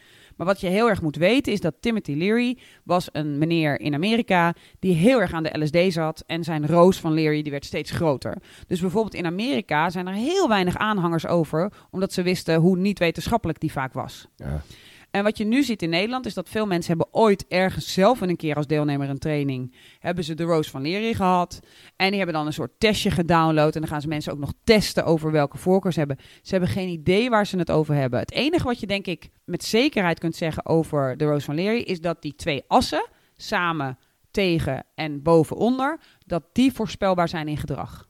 Maar 0.40 0.48
wat 0.48 0.61
je 0.61 0.68
heel 0.68 0.88
erg 0.88 1.03
moet 1.03 1.16
weten 1.16 1.53
is 1.53 1.61
dat 1.61 1.74
Timothy 1.81 2.12
Leary 2.12 2.59
was 2.85 3.09
een 3.12 3.38
meneer 3.38 3.81
in 3.81 3.94
Amerika 3.94 4.55
die 4.79 4.94
heel 4.94 5.20
erg 5.20 5.33
aan 5.33 5.42
de 5.42 5.59
LSD 5.59 5.92
zat. 5.92 6.24
En 6.26 6.44
zijn 6.44 6.66
roos 6.66 7.00
van 7.00 7.12
Leary 7.12 7.42
die 7.42 7.50
werd 7.50 7.64
steeds 7.64 7.90
groter. 7.90 8.37
Dus 8.66 8.81
bijvoorbeeld 8.81 9.14
in 9.14 9.26
Amerika 9.26 9.90
zijn 9.90 10.07
er 10.07 10.14
heel 10.14 10.48
weinig 10.48 10.76
aanhangers 10.76 11.26
over, 11.26 11.72
omdat 11.90 12.12
ze 12.12 12.22
wisten 12.22 12.55
hoe 12.55 12.76
niet 12.76 12.98
wetenschappelijk 12.98 13.61
die 13.61 13.72
vaak 13.72 13.92
was. 13.92 14.29
Ja. 14.37 14.62
En 15.10 15.22
wat 15.22 15.38
je 15.38 15.44
nu 15.44 15.62
ziet 15.62 15.82
in 15.82 15.90
Nederland 15.90 16.26
is 16.26 16.34
dat 16.34 16.48
veel 16.48 16.66
mensen 16.66 16.96
hebben 16.96 17.20
ooit 17.20 17.46
ergens 17.48 17.92
zelf 17.92 18.20
een 18.20 18.36
keer 18.36 18.56
als 18.56 18.66
deelnemer 18.66 19.08
een 19.08 19.18
training, 19.18 19.74
hebben 19.98 20.24
ze 20.24 20.34
de 20.34 20.42
Roos 20.42 20.70
van 20.70 20.82
Leary 20.82 21.14
gehad. 21.14 21.60
En 21.96 22.08
die 22.08 22.16
hebben 22.16 22.34
dan 22.34 22.46
een 22.46 22.52
soort 22.52 22.72
testje 22.78 23.10
gedownload 23.10 23.74
en 23.74 23.80
dan 23.80 23.90
gaan 23.90 24.00
ze 24.00 24.08
mensen 24.08 24.32
ook 24.32 24.38
nog 24.38 24.52
testen 24.64 25.04
over 25.04 25.32
welke 25.32 25.58
voorkeur 25.58 25.92
ze 25.92 25.98
hebben. 25.98 26.18
Ze 26.42 26.50
hebben 26.50 26.68
geen 26.68 26.88
idee 26.88 27.30
waar 27.30 27.46
ze 27.46 27.58
het 27.58 27.70
over 27.70 27.94
hebben. 27.94 28.18
Het 28.18 28.32
enige 28.32 28.64
wat 28.64 28.80
je 28.80 28.86
denk 28.86 29.06
ik 29.06 29.30
met 29.44 29.64
zekerheid 29.64 30.18
kunt 30.18 30.36
zeggen 30.36 30.66
over 30.66 31.16
de 31.16 31.24
Roos 31.24 31.44
van 31.44 31.54
Leary 31.54 31.80
is 31.80 32.00
dat 32.00 32.22
die 32.22 32.34
twee 32.34 32.64
assen, 32.66 33.06
samen, 33.36 33.98
tegen 34.30 34.86
en 34.94 35.22
bovenonder, 35.22 36.00
dat 36.26 36.44
die 36.52 36.72
voorspelbaar 36.72 37.28
zijn 37.28 37.48
in 37.48 37.56
gedrag. 37.56 38.08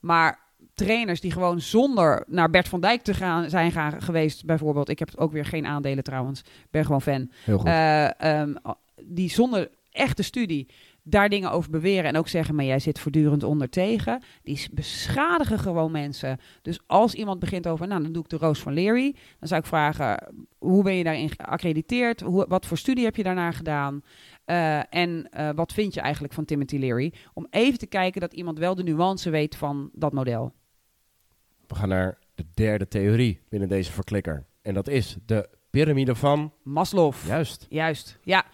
Maar 0.00 0.51
trainers 0.74 1.20
die 1.20 1.32
gewoon 1.32 1.60
zonder 1.60 2.24
naar 2.26 2.50
Bert 2.50 2.68
van 2.68 2.80
Dijk 2.80 3.02
te 3.02 3.14
gaan 3.14 3.50
zijn 3.50 3.72
gaan, 3.72 4.02
geweest, 4.02 4.44
bijvoorbeeld. 4.44 4.88
Ik 4.88 4.98
heb 4.98 5.10
ook 5.16 5.32
weer 5.32 5.44
geen 5.44 5.66
aandelen 5.66 6.04
trouwens, 6.04 6.42
ben 6.70 6.84
gewoon 6.84 7.02
fan. 7.02 7.30
Heel 7.44 7.58
goed. 7.58 7.66
Eh, 7.66 8.20
ehm, 8.20 8.54
die 9.04 9.30
zonder 9.30 9.70
echte 9.90 10.22
studie 10.22 10.68
daar 11.04 11.28
dingen 11.28 11.50
over 11.50 11.70
beweren 11.70 12.04
en 12.04 12.16
ook 12.16 12.28
zeggen, 12.28 12.54
maar 12.54 12.64
jij 12.64 12.78
zit 12.78 12.98
voortdurend 12.98 13.42
onder 13.42 13.68
tegen. 13.68 14.22
Die 14.42 14.68
beschadigen 14.72 15.58
gewoon 15.58 15.90
mensen. 15.90 16.38
Dus 16.62 16.80
als 16.86 17.14
iemand 17.14 17.38
begint 17.38 17.66
over, 17.68 17.86
nou 17.86 18.02
dan 18.02 18.12
doe 18.12 18.22
ik 18.22 18.28
de 18.28 18.36
Roos 18.36 18.60
van 18.60 18.72
Leary, 18.72 19.14
dan 19.38 19.48
zou 19.48 19.60
ik 19.60 19.66
vragen, 19.66 20.34
hoe 20.58 20.82
ben 20.82 20.94
je 20.94 21.04
daarin 21.04 21.30
geaccrediteerd? 21.30 22.20
Hoe, 22.20 22.44
wat 22.48 22.66
voor 22.66 22.78
studie 22.78 23.04
heb 23.04 23.16
je 23.16 23.22
daarna 23.22 23.50
gedaan? 23.50 24.02
Eh, 24.44 24.94
en 24.94 25.28
eh, 25.30 25.50
wat 25.54 25.72
vind 25.72 25.94
je 25.94 26.00
eigenlijk 26.00 26.34
van 26.34 26.44
Timothy 26.44 26.78
Leary? 26.78 27.12
Om 27.34 27.46
even 27.50 27.78
te 27.78 27.86
kijken 27.86 28.20
dat 28.20 28.32
iemand 28.32 28.58
wel 28.58 28.74
de 28.74 28.82
nuance 28.82 29.30
weet 29.30 29.56
van 29.56 29.90
dat 29.92 30.12
model. 30.12 30.52
We 31.72 31.78
gaan 31.78 31.88
naar 31.88 32.18
de 32.34 32.44
derde 32.54 32.88
theorie 32.88 33.40
binnen 33.48 33.68
deze 33.68 33.92
verklikker. 33.92 34.46
En 34.62 34.74
dat 34.74 34.88
is 34.88 35.16
de 35.26 35.48
piramide 35.70 36.14
van... 36.14 36.52
Maslow. 36.62 37.14
Juist. 37.26 37.66
Juist, 37.68 38.18
ja. 38.22 38.44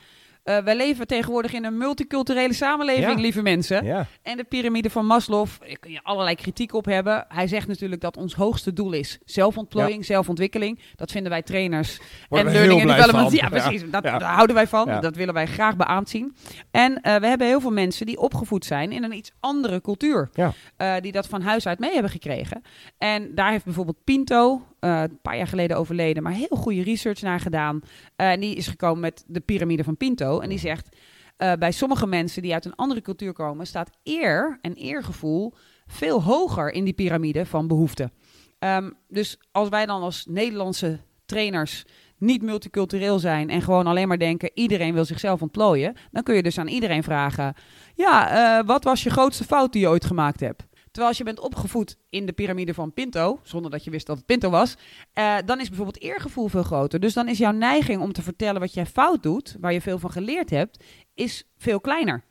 Eh, 0.49 0.59
wij 0.59 0.77
leven 0.77 1.07
tegenwoordig 1.07 1.53
in 1.53 1.65
een 1.65 1.77
multiculturele 1.77 2.53
samenleving, 2.53 3.15
Ja. 3.15 3.21
lieve 3.21 3.43
mensen. 3.43 3.85
Ja. 3.85 4.07
En 4.23 4.37
de 4.37 4.45
piramide 4.45 4.91
van 4.91 5.07
Maslow, 5.07 5.47
daar 5.59 5.79
kun 5.79 5.91
je 5.91 6.01
allerlei 6.03 6.37
kritiek 6.37 6.73
op 6.73 6.85
hebben. 6.85 7.25
Hij 7.29 7.47
zegt 7.47 7.67
natuurlijk 7.69 8.01
dat 8.01 8.17
ons 8.17 8.35
hoogste 8.35 8.73
doel 8.73 8.93
is 8.93 9.19
zelfontplooiing, 9.25 10.05
zelfontwikkeling. 10.05 10.81
Dat 10.97 11.11
vinden 11.11 11.31
wij 11.31 11.43
trainers 11.43 12.01
Worden 12.29 12.53
en 12.53 12.59
learning 12.59 12.81
and 12.91 12.97
development. 12.99 13.33
Ja, 13.33 13.49
precies. 13.49 13.91
Dat. 13.91 14.03
Daar 14.03 14.23
houden 14.23 14.57
wij 14.57 14.67
van. 14.67 15.01
Dat 15.01 15.17
willen 15.17 15.35
wij 15.35 15.47
graag 15.47 15.77
beaamd 15.77 16.09
zien. 16.09 16.37
En 16.71 17.01
eh, 17.01 17.17
we 17.17 17.27
hebben 17.27 17.47
heel 17.47 17.61
veel 17.61 17.71
mensen 17.71 18.07
die 18.07 18.19
opgevoed 18.19 18.65
zijn 18.65 18.93
in 18.93 19.05
een 19.05 19.13
iets 19.13 19.33
andere 19.41 19.81
cultuur. 19.81 20.31
Eh, 20.77 20.95
die 21.01 21.13
dat 21.13 21.27
van 21.27 21.43
huis 21.43 21.67
uit 21.67 21.79
mee 21.79 21.93
hebben 21.93 22.11
gekregen. 22.11 22.63
En 22.99 23.35
daar 23.35 23.51
heeft 23.51 23.65
bijvoorbeeld 23.65 24.05
Pinto, 24.05 24.63
eh, 24.81 25.01
een 25.01 25.21
paar 25.23 25.37
jaar 25.37 25.47
geleden 25.47 25.77
overleden, 25.77 26.23
maar 26.23 26.33
heel 26.33 26.57
goede 26.57 26.83
research 26.83 27.21
naar 27.21 27.41
gedaan. 27.41 27.81
Eh, 28.17 28.31
en 28.31 28.41
die 28.41 28.55
is 28.55 28.67
gekomen 28.67 29.01
met 29.01 29.25
de 29.27 29.41
piramide 29.41 29.85
van 29.85 29.97
Pinto. 29.97 30.41
En 30.41 30.49
die 30.49 30.59
zegt, 30.59 30.97
eh, 31.37 31.53
bij 31.53 31.73
sommige 31.73 32.07
mensen 32.07 32.43
die 32.43 32.53
uit 32.53 32.65
een 32.65 32.75
andere 32.75 33.01
cultuur 33.01 33.33
komen, 33.33 33.67
staat 33.67 33.91
eer 34.03 34.59
en 34.63 34.75
eergevoel 34.75 35.55
veel 35.87 36.23
hoger 36.23 36.73
in 36.73 36.85
die 36.85 36.93
piramide 36.93 37.47
van 37.47 37.67
behoeften. 37.67 38.13
Ehm, 38.59 38.91
dus 39.09 39.39
als 39.53 39.69
wij 39.69 39.87
dan 39.87 40.03
als 40.03 40.27
Nederlandse 40.29 41.01
trainers 41.27 41.85
niet 42.17 42.43
multicultureel 42.43 43.19
zijn 43.19 43.51
en 43.51 43.63
gewoon 43.63 43.87
alleen 43.87 44.09
maar 44.09 44.19
denken 44.19 44.51
iedereen 44.55 44.95
wil 44.95 45.05
zichzelf 45.05 45.43
ontplooien, 45.43 45.97
dan 46.11 46.23
kun 46.23 46.35
je 46.35 46.43
dus 46.43 46.59
aan 46.59 46.69
iedereen 46.69 47.03
vragen: 47.03 47.55
ja, 47.95 48.65
wat 48.65 48.85
was 48.85 49.03
je 49.03 49.11
grootste 49.11 49.45
fout 49.45 49.73
die 49.73 49.83
je 49.83 49.89
ooit 49.89 50.05
gemaakt 50.05 50.41
hebt? 50.41 50.67
Terwijl 50.91 51.07
als 51.09 51.19
je 51.19 51.25
bent 51.25 51.41
opgevoed 51.41 51.97
in 52.11 52.27
de 52.27 52.33
piramide 52.33 52.75
van 52.75 52.93
Pinto, 52.93 53.41
zonder 53.43 53.71
dat 53.71 53.85
je 53.85 53.91
wist 53.91 54.07
dat 54.07 54.17
het 54.17 54.27
Pinto 54.27 54.51
was, 54.51 54.77
eh, 55.13 55.37
dan 55.45 55.61
is 55.61 55.67
bijvoorbeeld 55.69 56.01
eergevoel 56.03 56.49
veel 56.49 56.63
groter. 56.63 57.01
Dus 57.01 57.15
dan 57.15 57.29
is 57.29 57.39
jouw 57.39 57.53
neiging 57.53 58.03
om 58.03 58.13
te 58.13 58.23
vertellen 58.23 58.61
wat 58.61 58.75
jij 58.75 58.87
fout 58.87 59.23
doet, 59.23 59.57
waar 59.61 59.73
je 59.73 59.81
veel 59.81 59.99
van 59.99 60.11
geleerd 60.11 60.51
hebt, 60.51 60.85
is 61.15 61.45
veel 61.57 61.81
kleiner. 61.81 62.25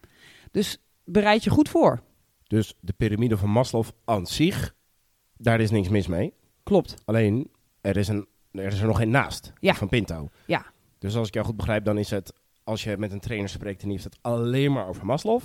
Dus 0.51 0.77
bereid 1.03 1.43
je 1.43 1.49
goed 1.49 1.69
voor. 1.69 2.01
Dus 2.47 2.73
de 2.79 2.93
piramide 2.93 3.37
van 3.37 3.49
Maslow 3.49 3.85
aan 4.05 4.25
zich, 4.27 4.75
daar 5.37 5.59
is 5.59 5.71
niks 5.71 5.89
mis 5.89 6.07
mee. 6.07 6.33
Klopt. 6.63 6.95
Alleen, 7.05 7.51
er 7.81 7.97
is, 7.97 8.07
een, 8.07 8.27
er 8.51 8.65
is 8.65 8.79
er 8.79 8.87
nog 8.87 8.97
geen 8.97 9.09
naast 9.09 9.53
Ja. 9.59 9.73
van 9.73 9.87
Pinto. 9.89 10.29
Ja. 10.45 10.65
Dus 10.99 11.15
als 11.15 11.27
ik 11.27 11.33
jou 11.33 11.45
goed 11.45 11.55
begrijp, 11.55 11.85
dan 11.85 11.97
is 11.97 12.09
het, 12.09 12.33
als 12.63 12.83
je 12.83 12.97
met 12.97 13.11
een 13.11 13.19
trainer 13.19 13.49
spreekt 13.49 13.81
en 13.81 13.87
die 13.89 13.97
heeft 13.97 14.13
het 14.13 14.17
alleen 14.21 14.71
maar 14.71 14.87
over 14.87 15.05
Maslow, 15.05 15.41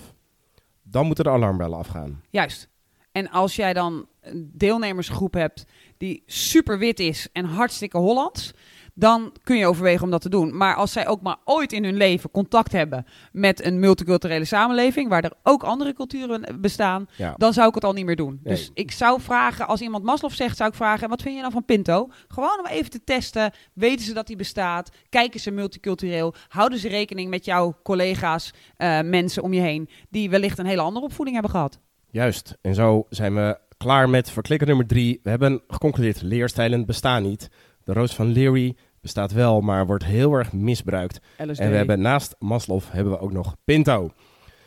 dan 0.82 1.06
moeten 1.06 1.24
de 1.24 1.30
alarmbellen 1.30 1.78
afgaan. 1.78 2.22
Juist. 2.30 2.68
En 3.12 3.30
als 3.30 3.56
jij 3.56 3.72
dan 3.72 4.06
een 4.20 4.50
deelnemersgroep 4.54 5.34
hebt 5.34 5.64
die 5.98 6.22
super 6.26 6.78
wit 6.78 7.00
is 7.00 7.28
en 7.32 7.44
hartstikke 7.44 7.98
Hollands, 7.98 8.52
dan 8.94 9.32
kun 9.42 9.56
je 9.56 9.66
overwegen 9.66 10.04
om 10.04 10.10
dat 10.10 10.20
te 10.20 10.28
doen. 10.28 10.56
Maar 10.56 10.74
als 10.74 10.92
zij 10.92 11.08
ook 11.08 11.20
maar 11.22 11.36
ooit 11.44 11.72
in 11.72 11.84
hun 11.84 11.96
leven 11.96 12.30
contact 12.30 12.72
hebben 12.72 13.06
met 13.32 13.64
een 13.64 13.78
multiculturele 13.80 14.44
samenleving, 14.44 15.08
waar 15.08 15.24
er 15.24 15.32
ook 15.42 15.62
andere 15.62 15.92
culturen 15.92 16.60
bestaan, 16.60 17.06
Ja. 17.16 17.34
dan 17.36 17.52
zou 17.52 17.68
ik 17.68 17.74
het 17.74 17.84
al 17.84 17.92
niet 17.92 18.04
meer 18.04 18.16
doen. 18.16 18.40
Nee. 18.42 18.54
Dus 18.54 18.70
ik 18.74 18.90
zou 18.90 19.20
vragen, 19.20 19.66
als 19.66 19.80
iemand 19.80 20.04
Maslow 20.04 20.30
zegt, 20.30 20.56
zou 20.56 20.68
ik 20.68 20.74
vragen, 20.76 21.08
wat 21.08 21.22
vind 21.22 21.36
je 21.36 21.42
dan 21.42 21.50
van 21.52 21.64
Pinto? 21.64 22.08
Gewoon 22.28 22.58
om 22.58 22.66
even 22.66 22.90
te 22.90 23.04
testen, 23.04 23.52
weten 23.72 24.04
ze 24.04 24.12
dat 24.14 24.26
die 24.26 24.36
bestaat? 24.36 24.90
Kijken 25.08 25.40
ze 25.40 25.50
multicultureel? 25.50 26.34
Houden 26.48 26.78
ze 26.78 26.88
rekening 26.88 27.30
met 27.30 27.44
jouw 27.44 27.76
collega's, 27.82 28.52
eh, 28.76 29.00
mensen 29.00 29.42
om 29.42 29.52
je 29.52 29.60
heen, 29.60 29.88
die 30.10 30.30
wellicht 30.30 30.58
een 30.58 30.66
hele 30.66 30.80
andere 30.82 31.04
opvoeding 31.04 31.36
hebben 31.36 31.54
gehad? 31.54 31.78
Juist. 32.12 32.58
En 32.60 32.74
zo 32.74 33.06
zijn 33.08 33.34
we 33.34 33.58
klaar 33.76 34.08
met 34.08 34.30
verklikker 34.30 34.66
nummer 34.66 34.86
drie. 34.86 35.20
We 35.22 35.30
hebben 35.30 35.62
geconcludeerd, 35.68 36.22
leerstijlen 36.22 36.86
bestaan 36.86 37.22
niet. 37.22 37.48
De 37.84 37.92
roos 37.92 38.14
van 38.14 38.32
Leary 38.32 38.76
bestaat 39.00 39.32
wel, 39.32 39.60
maar 39.60 39.86
wordt 39.86 40.04
heel 40.04 40.32
erg 40.32 40.52
misbruikt. 40.52 41.20
LSD. 41.38 41.60
En 41.60 41.70
we 41.70 41.76
hebben 41.76 42.00
naast 42.00 42.34
Maslow 42.38 42.80
hebben 42.90 43.12
we 43.12 43.18
ook 43.18 43.32
nog 43.32 43.56
Pinto. 43.64 44.12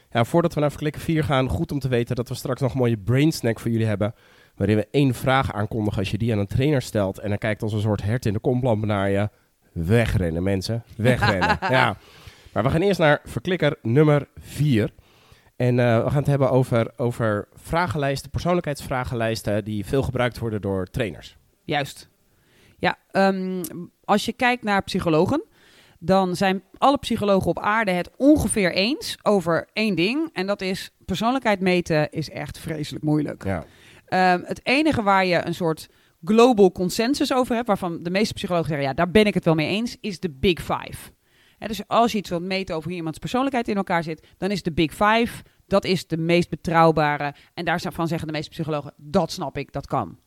Ja, 0.10 0.24
voordat 0.24 0.54
we 0.54 0.60
naar 0.60 0.70
verklikken 0.70 1.02
4 1.02 1.24
gaan, 1.24 1.50
goed 1.50 1.72
om 1.72 1.80
te 1.80 1.88
weten 1.88 2.16
dat 2.16 2.30
we 2.30 2.36
straks 2.36 2.62
nog 2.62 2.72
een 2.72 2.78
mooie 2.78 2.98
brain 2.98 3.32
snack 3.32 3.60
voor 3.60 3.72
jullie 3.72 3.88
hebben. 3.88 4.14
Waarin 4.56 4.76
we 4.76 4.88
één 4.92 5.14
vraag 5.14 5.54
aankondigen 5.54 6.00
als 6.00 6.12
je 6.12 6.18
die 6.18 6.32
aan 6.32 6.40
een 6.40 6.48
trainer 6.48 6.82
stelt. 6.82 7.20
En 7.20 7.30
dan 7.30 7.38
kijkt 7.38 7.62
als 7.62 7.74
een 7.74 7.82
soort 7.82 8.04
hert 8.04 8.26
in 8.26 8.34
de 8.34 8.40
komplamp 8.40 8.86
naar 8.86 9.10
je. 9.10 9.30
Wegrennen, 9.72 10.44
mensen. 10.44 10.84
Wegrennen. 10.98 11.58
ja. 11.70 11.98
Maar 12.52 12.64
we 12.64 12.70
gaan 12.70 12.82
eerst 12.82 13.00
naar 13.00 13.22
verklikker 13.24 13.78
nummer 13.82 14.28
4. 14.40 14.92
En 15.56 15.80
eh, 15.80 16.04
we 16.04 16.10
gaan 16.10 16.18
het 16.18 16.28
hebben 16.28 16.52
over, 16.52 16.92
over 16.98 17.48
vragenlijsten, 17.54 18.30
persoonlijkheidsvragenlijsten 18.30 19.64
die 19.64 19.86
veel 19.86 20.04
gebruikt 20.04 20.38
worden 20.38 20.62
door 20.62 20.88
trainers. 20.88 21.38
Juist. 21.64 22.10
Ja, 22.78 22.98
ehm, 23.12 23.64
als 24.04 24.26
je 24.26 24.34
kijkt 24.34 24.64
naar 24.64 24.84
psychologen, 24.84 25.44
dan 26.00 26.36
zijn 26.36 26.64
alle 26.78 26.98
psychologen 26.98 27.50
op 27.50 27.60
aarde 27.60 27.92
het 27.92 28.10
ongeveer 28.18 28.72
eens 28.72 29.18
over 29.24 29.68
één 29.74 29.96
ding. 29.96 30.30
En 30.34 30.48
dat 30.48 30.62
is 30.62 30.92
persoonlijkheid 31.06 31.60
meten 31.60 32.12
is 32.12 32.30
echt 32.30 32.60
vreselijk 32.60 33.04
moeilijk. 33.04 33.44
Ja. 33.44 33.66
Ehm, 34.06 34.42
het 34.44 34.60
enige 34.64 35.04
waar 35.04 35.26
je 35.26 35.46
een 35.46 35.56
soort 35.56 35.90
global 36.24 36.72
consensus 36.72 37.34
over 37.34 37.56
hebt, 37.56 37.68
waarvan 37.68 38.04
de 38.04 38.10
meeste 38.10 38.34
psychologen 38.34 38.68
zeggen, 38.68 38.88
ja, 38.88 38.94
daar 38.94 39.12
ben 39.12 39.26
ik 39.26 39.34
het 39.34 39.46
wel 39.46 39.56
mee 39.56 39.68
eens, 39.68 39.98
is 40.02 40.20
de 40.20 40.30
Big 40.30 40.60
Five. 40.60 41.12
Dus 41.60 41.88
als 41.88 42.12
je 42.12 42.18
iets 42.18 42.30
wilt 42.30 42.44
meten 42.44 42.76
over 42.76 42.90
hoe 42.90 42.98
iemands 42.98 43.20
persoonlijkheid 43.20 43.68
in 43.68 43.76
elkaar 43.76 44.04
zit, 44.04 44.28
dan 44.38 44.52
is 44.52 44.64
de 44.64 44.72
Big 44.72 44.92
Five, 44.92 45.44
dat 45.68 45.86
is 45.86 46.08
de 46.08 46.18
meest 46.18 46.50
betrouwbare. 46.50 47.36
En 47.54 47.66
daarvan 47.66 48.08
zeggen 48.08 48.28
de 48.28 48.34
meeste 48.34 48.50
psychologen, 48.50 48.94
dat 48.98 49.32
snap 49.32 49.58
ik, 49.58 49.72
dat 49.72 49.88
kan. 49.88 50.20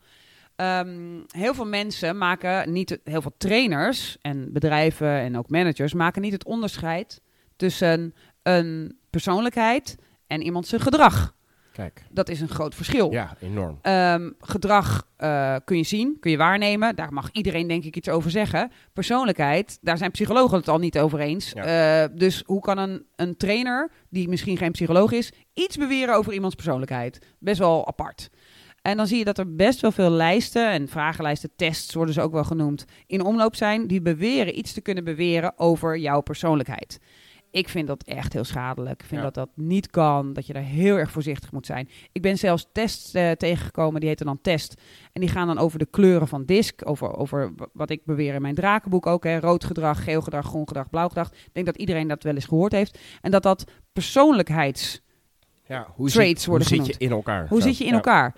Ehm, 0.55 1.19
heel 1.27 1.53
veel 1.53 1.65
mensen 1.65 2.17
maken 2.17 2.71
niet, 2.71 2.99
heel 3.03 3.21
veel 3.21 3.35
trainers 3.37 4.17
en 4.21 4.53
bedrijven 4.53 5.19
en 5.19 5.37
ook 5.37 5.49
managers 5.49 5.93
maken 5.93 6.21
niet 6.21 6.31
het 6.31 6.45
onderscheid 6.45 7.21
tussen 7.55 8.13
een 8.43 8.97
persoonlijkheid 9.09 9.95
en 10.27 10.41
iemand 10.41 10.67
zijn 10.67 10.81
gedrag. 10.81 11.37
Kijk. 11.79 12.03
Dat 12.11 12.29
is 12.29 12.41
een 12.41 12.49
groot 12.49 12.75
verschil. 12.75 13.11
Ja, 13.11 13.35
enorm. 13.41 13.79
Ehm, 13.81 14.31
gedrag 14.39 15.07
eh, 15.17 15.55
kun 15.65 15.77
je 15.77 15.83
zien, 15.83 16.17
kun 16.19 16.31
je 16.31 16.37
waarnemen. 16.37 16.95
Daar 16.95 17.13
mag 17.13 17.29
iedereen 17.31 17.67
denk 17.67 17.83
ik 17.83 17.95
iets 17.95 18.09
over 18.09 18.31
zeggen. 18.31 18.71
Persoonlijkheid, 18.93 19.77
daar 19.81 19.97
zijn 19.97 20.11
psychologen 20.11 20.57
het 20.57 20.67
al 20.67 20.77
niet 20.77 20.99
over 20.99 21.19
eens. 21.19 21.51
Ja. 21.53 22.03
Eh, 22.03 22.09
dus 22.15 22.43
hoe 22.45 22.61
kan 22.61 22.77
een, 22.77 23.05
een 23.15 23.37
trainer, 23.37 23.91
die 24.09 24.29
misschien 24.29 24.57
geen 24.57 24.71
psycholoog 24.71 25.11
is, 25.11 25.31
iets 25.53 25.77
beweren 25.77 26.15
over 26.15 26.33
iemands 26.33 26.55
persoonlijkheid? 26.55 27.19
Best 27.39 27.59
wel 27.59 27.87
apart. 27.87 28.29
En 28.81 28.97
dan 28.97 29.07
zie 29.07 29.17
je 29.17 29.25
dat 29.25 29.37
er 29.37 29.55
best 29.55 29.81
wel 29.81 29.91
veel 29.91 30.09
lijsten 30.09 30.69
en 30.69 30.87
vragenlijsten, 30.87 31.49
tests 31.55 31.93
worden 31.93 32.13
ze 32.13 32.21
ook 32.21 32.31
wel 32.31 32.43
genoemd, 32.43 32.85
in 33.07 33.23
omloop 33.23 33.55
zijn 33.55 33.87
die 33.87 34.01
beweren 34.01 34.57
iets 34.57 34.73
te 34.73 34.81
kunnen 34.81 35.03
beweren 35.03 35.59
over 35.59 35.97
jouw 35.97 36.21
persoonlijkheid. 36.21 36.99
Ik 37.51 37.69
vind 37.69 37.87
dat 37.87 38.03
echt 38.03 38.33
heel 38.33 38.43
schadelijk. 38.43 39.01
Ik 39.01 39.07
vind 39.07 39.19
Ja. 39.21 39.25
dat 39.29 39.33
dat 39.33 39.49
niet 39.55 39.89
kan, 39.89 40.33
dat 40.33 40.47
je 40.47 40.53
daar 40.53 40.63
heel 40.63 40.97
erg 40.97 41.11
voorzichtig 41.11 41.51
moet 41.51 41.65
zijn. 41.65 41.89
Ik 42.11 42.21
ben 42.21 42.37
zelfs 42.37 42.67
tests 42.71 43.13
eh, 43.13 43.31
tegengekomen, 43.31 43.99
die 43.99 44.09
heten 44.09 44.25
dan 44.25 44.41
test. 44.41 44.81
En 45.13 45.21
die 45.21 45.29
gaan 45.29 45.47
dan 45.47 45.57
over 45.57 45.79
de 45.79 45.85
kleuren 45.91 46.27
van 46.27 46.45
disc, 46.45 46.81
over, 46.83 47.13
over 47.15 47.53
wat 47.73 47.89
ik 47.89 48.05
beweer 48.05 48.33
in 48.33 48.41
mijn 48.41 48.55
drakenboek 48.55 49.05
ook. 49.05 49.23
Hè. 49.23 49.39
Rood 49.39 49.63
gedrag, 49.63 50.03
geel 50.03 50.21
gedrag, 50.21 50.45
groen 50.45 50.67
gedrag, 50.67 50.89
blauw 50.89 51.07
gedrag. 51.07 51.31
Ik 51.31 51.49
denk 51.53 51.65
dat 51.65 51.77
iedereen 51.77 52.07
dat 52.07 52.23
wel 52.23 52.33
eens 52.35 52.45
gehoord 52.45 52.71
heeft. 52.71 52.99
En 53.21 53.31
dat 53.31 53.43
dat 53.43 53.63
persoonlijkheids... 53.93 55.01
Ja, 55.65 55.87
hoe 55.95 56.09
Traits 56.09 56.43
zit, 56.43 56.51
hoe 56.53 56.63
zit 56.63 56.85
je 56.85 56.95
in 56.97 57.11
elkaar? 57.11 57.47
Hoe 57.47 57.61
Zo. 57.61 57.67
zit 57.67 57.77
je 57.77 57.83
in 57.83 57.89
Ja. 57.89 57.95
elkaar? 57.95 58.35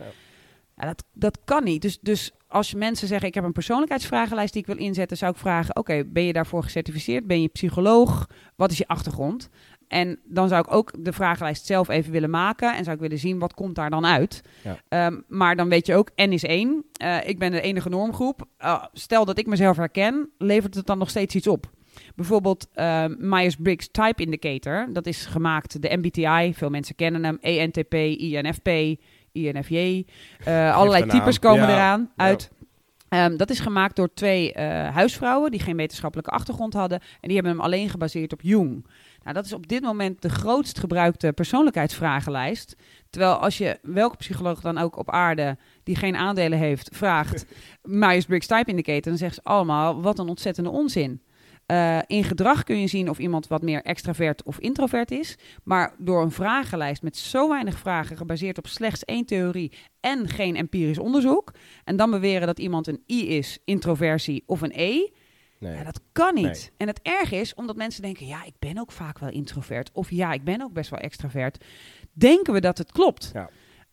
Ja, 0.78 0.86
dat, 0.86 1.04
dat 1.14 1.40
kan 1.46 1.64
niet. 1.64 1.82
Dus, 1.82 2.00
dus 2.00 2.32
als 2.52 2.74
mensen 2.74 3.08
zeggen, 3.08 3.28
ik 3.28 3.34
heb 3.34 3.44
een 3.44 3.52
persoonlijkheidsvragenlijst 3.52 4.54
die 4.54 4.62
ik 4.62 4.68
wil 4.68 4.78
inzetten, 4.78 5.18
zou 5.18 5.32
ik 5.32 5.38
vragen, 5.38 5.76
oké, 5.76 6.04
ben 6.06 6.24
je 6.24 6.34
daarvoor 6.34 6.64
gecertificeerd? 6.64 7.28
Ben 7.28 7.42
je 7.42 7.48
psycholoog? 7.48 8.30
Wat 8.56 8.72
is 8.72 8.78
je 8.78 8.88
achtergrond? 8.88 9.50
En 9.88 10.20
dan 10.24 10.48
zou 10.48 10.62
ik 10.62 10.74
ook 10.74 10.92
de 11.04 11.14
vragenlijst 11.14 11.66
zelf 11.66 11.90
even 11.90 12.12
willen 12.12 12.30
maken 12.30 12.76
en 12.76 12.84
zou 12.84 12.96
ik 12.96 13.02
willen 13.02 13.18
zien, 13.18 13.40
wat 13.40 13.54
komt 13.54 13.76
daar 13.76 13.90
dan 13.90 14.06
uit? 14.06 14.42
Ja. 14.64 14.78
Ehm, 14.88 15.20
maar 15.28 15.56
dan 15.56 15.70
weet 15.70 15.86
je 15.86 15.96
ook, 15.96 16.10
N 16.16 16.32
is 16.32 16.44
één. 16.44 16.84
Eh, 16.94 17.28
ik 17.28 17.40
ben 17.40 17.52
de 17.52 17.62
enige 17.62 17.90
normgroep. 17.90 18.48
Uh, 18.60 18.84
stel 18.94 19.26
dat 19.26 19.38
ik 19.38 19.48
mezelf 19.48 19.78
herken, 19.78 20.30
levert 20.38 20.76
het 20.76 20.86
dan 20.86 20.98
nog 20.98 21.10
steeds 21.10 21.36
iets 21.36 21.48
op? 21.48 21.70
Bijvoorbeeld 22.16 22.68
uh, 22.76 23.06
Myers-Briggs 23.18 23.90
Type 23.92 24.22
Indicator. 24.22 24.88
Dat 24.94 25.06
is 25.06 25.26
gemaakt, 25.26 25.82
de 25.82 25.98
MBTI. 25.98 26.54
Veel 26.54 26.70
mensen 26.70 26.96
kennen 26.96 27.24
hem. 27.24 27.38
ENTP, 27.42 27.94
INFP, 27.94 28.70
INFJ. 29.32 30.06
Uh, 30.48 30.76
allerlei 30.76 31.06
types 31.06 31.40
komen 31.40 31.68
Ja. 31.68 31.74
eraan 31.74 32.00
Ja. 32.18 32.24
uit. 32.24 32.52
Um, 33.10 33.38
dat 33.38 33.50
is 33.50 33.60
gemaakt 33.60 33.96
door 33.96 34.14
twee 34.14 34.54
uh, 34.56 34.64
huisvrouwen 34.90 35.52
die 35.52 35.60
geen 35.60 35.76
wetenschappelijke 35.78 36.32
achtergrond 36.32 36.74
hadden. 36.74 37.00
En 37.00 37.28
die 37.28 37.34
hebben 37.34 37.52
hem 37.52 37.62
alleen 37.62 37.90
gebaseerd 37.90 38.34
op 38.34 38.42
Jung. 38.42 38.86
Nou, 39.24 39.36
dat 39.36 39.46
is 39.46 39.54
op 39.54 39.68
dit 39.68 39.82
moment 39.82 40.22
de 40.22 40.30
grootst 40.30 40.80
gebruikte 40.80 41.32
persoonlijkheidsvragenlijst. 41.34 42.76
Terwijl 43.10 43.34
als 43.34 43.58
je 43.58 43.80
welke 43.82 44.18
psycholoog 44.18 44.60
dan 44.62 44.78
ook 44.78 44.98
op 44.98 45.10
aarde 45.10 45.58
die 45.84 45.96
geen 45.96 46.16
aandelen 46.16 46.58
heeft, 46.58 46.90
vraagt 46.94 47.46
Myers-Briggs 47.84 48.48
Type 48.48 48.70
Indicator, 48.70 49.02
dan 49.02 49.18
zeggen 49.18 49.42
ze 49.44 49.50
allemaal 49.50 50.02
wat 50.02 50.20
een 50.20 50.30
ontzettende 50.30 50.70
onzin. 50.70 51.22
Uh, 51.72 52.00
in 52.08 52.24
gedrag 52.24 52.64
kun 52.64 52.80
je 52.80 52.88
zien 52.88 53.10
of 53.10 53.20
iemand 53.20 53.48
wat 53.48 53.62
meer 53.62 53.82
extravert 53.84 54.44
of 54.44 54.60
introvert 54.60 55.12
is. 55.12 55.38
Maar 55.64 55.96
door 55.98 56.22
een 56.22 56.32
vragenlijst 56.32 57.02
met 57.02 57.18
zo 57.18 57.50
weinig 57.50 57.78
vragen, 57.78 58.18
gebaseerd 58.18 58.58
op 58.58 58.68
slechts 58.68 59.06
één 59.06 59.26
theorie 59.26 59.72
en 60.00 60.28
geen 60.28 60.56
empirisch 60.56 60.98
onderzoek. 61.00 61.54
En 61.84 61.96
dan 61.96 62.12
beweren 62.12 62.48
dat 62.48 62.60
iemand 62.60 62.88
een 62.88 63.04
I 63.08 63.30
is, 63.30 63.60
introversie 63.66 64.44
of 64.46 64.62
een 64.62 64.72
E. 64.76 65.10
Nee. 65.60 65.76
Ja, 65.76 65.84
dat 65.84 66.00
kan 66.12 66.34
niet. 66.34 66.44
Nee. 66.44 66.70
En 66.78 66.88
het 66.88 67.00
erg 67.02 67.32
is 67.32 67.54
omdat 67.54 67.76
mensen 67.76 68.02
denken: 68.02 68.26
ja, 68.26 68.44
ik 68.44 68.56
ben 68.60 68.78
ook 68.78 68.92
vaak 68.92 69.20
wel 69.20 69.30
introvert. 69.30 69.92
Of 69.94 70.10
ja, 70.10 70.32
ik 70.32 70.44
ben 70.44 70.62
ook 70.62 70.74
best 70.74 70.90
wel 70.90 71.00
extravert. 71.00 71.66
Denken 72.12 72.54
we 72.54 72.62
dat 72.62 72.78
het 72.78 72.92
klopt. 72.92 73.30
Ja. 73.34 73.50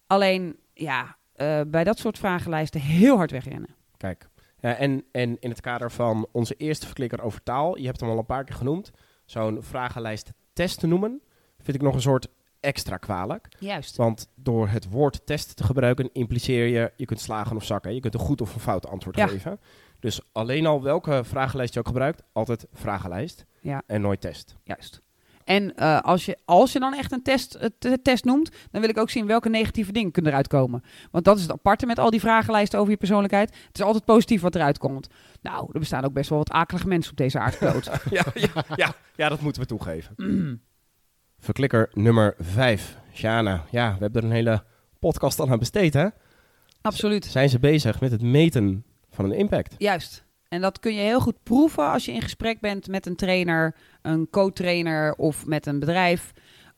Alleen, 0.07 0.57
ja, 0.75 1.17
uh, 1.37 1.61
bij 1.67 1.85
dat 1.85 1.99
soort 1.99 2.19
vragenlijsten 2.19 2.81
heel 2.81 3.17
hard 3.17 3.31
wegrennen. 3.31 3.75
Kijk. 3.97 4.29
Ja, 4.61 4.75
en, 4.77 5.05
en 5.13 5.37
in 5.41 5.51
het 5.51 5.61
kader 5.61 5.91
van 5.91 6.27
onze 6.33 6.55
eerste 6.55 6.87
verklikker 6.87 7.23
over 7.23 7.43
taal, 7.43 7.79
je 7.79 7.87
hebt 7.87 8.01
hem 8.01 8.11
al 8.11 8.19
een 8.19 8.27
paar 8.27 8.45
keer 8.45 8.57
genoemd, 8.57 8.91
zo'n 9.25 9.63
vragenlijst 9.63 10.33
test 10.53 10.79
te 10.81 10.87
noemen, 10.87 11.21
vind 11.63 11.77
ik 11.77 11.83
nog 11.83 11.95
een 11.95 12.01
soort 12.01 12.29
extra 12.61 12.97
kwalijk. 12.97 13.49
Juist. 13.59 13.97
Want 13.97 14.29
door 14.35 14.69
het 14.69 14.89
woord 14.91 15.27
test 15.27 15.57
te 15.57 15.65
gebruiken, 15.65 16.11
impliceer 16.13 16.67
je, 16.67 16.93
je 16.97 17.05
kunt 17.05 17.21
slagen 17.21 17.57
of 17.57 17.65
zakken. 17.65 17.95
Je 17.95 18.01
kunt 18.01 18.15
een 18.15 18.21
goed 18.21 18.41
of 18.41 18.55
een 18.55 18.61
fout 18.61 18.87
antwoord 18.87 19.17
Ja. 19.17 19.27
geven. 19.27 19.61
Dus 20.01 20.21
alleen 20.33 20.67
al 20.67 20.83
welke 20.83 21.21
vragenlijst 21.25 21.75
je 21.75 21.81
ook 21.81 21.87
gebruikt, 21.87 22.23
altijd 22.33 22.67
vragenlijst 22.73 23.45
Ja. 23.61 23.83
en 23.87 24.01
nooit 24.01 24.21
test. 24.21 24.57
Juist. 24.63 25.01
En 25.49 25.73
uh, 25.77 26.01
als, 26.01 26.25
je, 26.25 26.39
als 26.45 26.73
je 26.73 26.79
dan 26.79 26.95
echt 26.95 27.13
een 27.13 27.23
test, 27.23 27.59
uh, 27.87 27.93
test 28.03 28.25
noemt, 28.25 28.51
dan 28.71 28.81
wil 28.81 28.91
ik 28.91 28.99
ook 28.99 29.11
zien 29.11 29.27
welke 29.27 29.49
negatieve 29.49 29.93
dingen 29.93 30.11
kunnen 30.11 30.31
eruit 30.31 30.49
komen. 30.49 30.83
Want 31.11 31.25
dat 31.25 31.37
is 31.37 31.43
het 31.43 31.53
aparte 31.53 31.87
met 31.87 31.99
al 31.99 32.11
die 32.11 32.21
vragenlijsten 32.21 32.79
over 32.79 32.91
je 32.91 32.99
persoonlijkheid. 32.99 33.51
Het 33.67 33.79
is 33.79 33.85
altijd 33.85 34.05
positief 34.05 34.41
wat 34.41 34.55
eruit 34.55 34.79
komt. 34.79 35.09
Nou, 35.43 35.69
er 35.73 35.79
bestaan 35.79 36.05
ook 36.05 36.13
best 36.13 36.29
wel 36.29 36.39
wat 36.39 36.51
akelige 36.51 36.89
mensen 36.89 37.11
op 37.11 37.17
deze 37.17 37.39
aardkloot. 37.39 37.85
ja, 38.11 38.25
ja, 38.35 38.65
ja, 38.77 38.95
ja, 39.17 39.29
dat 39.29 39.41
moeten 39.41 39.63
we 39.63 39.69
toegeven. 39.69 40.15
Verklikker 41.39 41.89
nummer 41.93 42.35
5. 42.39 42.97
Sjana, 43.13 43.65
ja, 43.71 43.93
we 43.93 43.99
hebben 43.99 44.23
er 44.23 44.29
een 44.29 44.35
hele 44.35 44.65
podcast 44.99 45.41
aan 45.41 45.59
besteed, 45.59 45.95
hè? 45.95 46.09
Absoluut. 46.81 47.25
Zijn 47.25 47.49
ze 47.49 47.59
bezig 47.59 48.01
met 48.01 48.11
het 48.11 48.23
meten 48.23 48.85
van 49.11 49.25
een 49.25 49.33
impact? 49.33 49.75
Juist. 49.79 50.27
En 50.49 50.61
dat 50.61 50.79
kun 50.79 50.95
je 50.95 51.01
heel 51.01 51.21
goed 51.21 51.43
proeven 51.43 51.91
als 51.91 52.05
je 52.05 52.13
in 52.13 52.23
gesprek 52.23 52.61
bent 52.61 52.89
met 52.89 53.07
een 53.07 53.17
trainer, 53.17 53.75
een 54.03 54.31
co-trainer 54.31 55.15
of 55.15 55.47
met 55.47 55.67
een 55.67 55.79
bedrijf. 55.79 56.33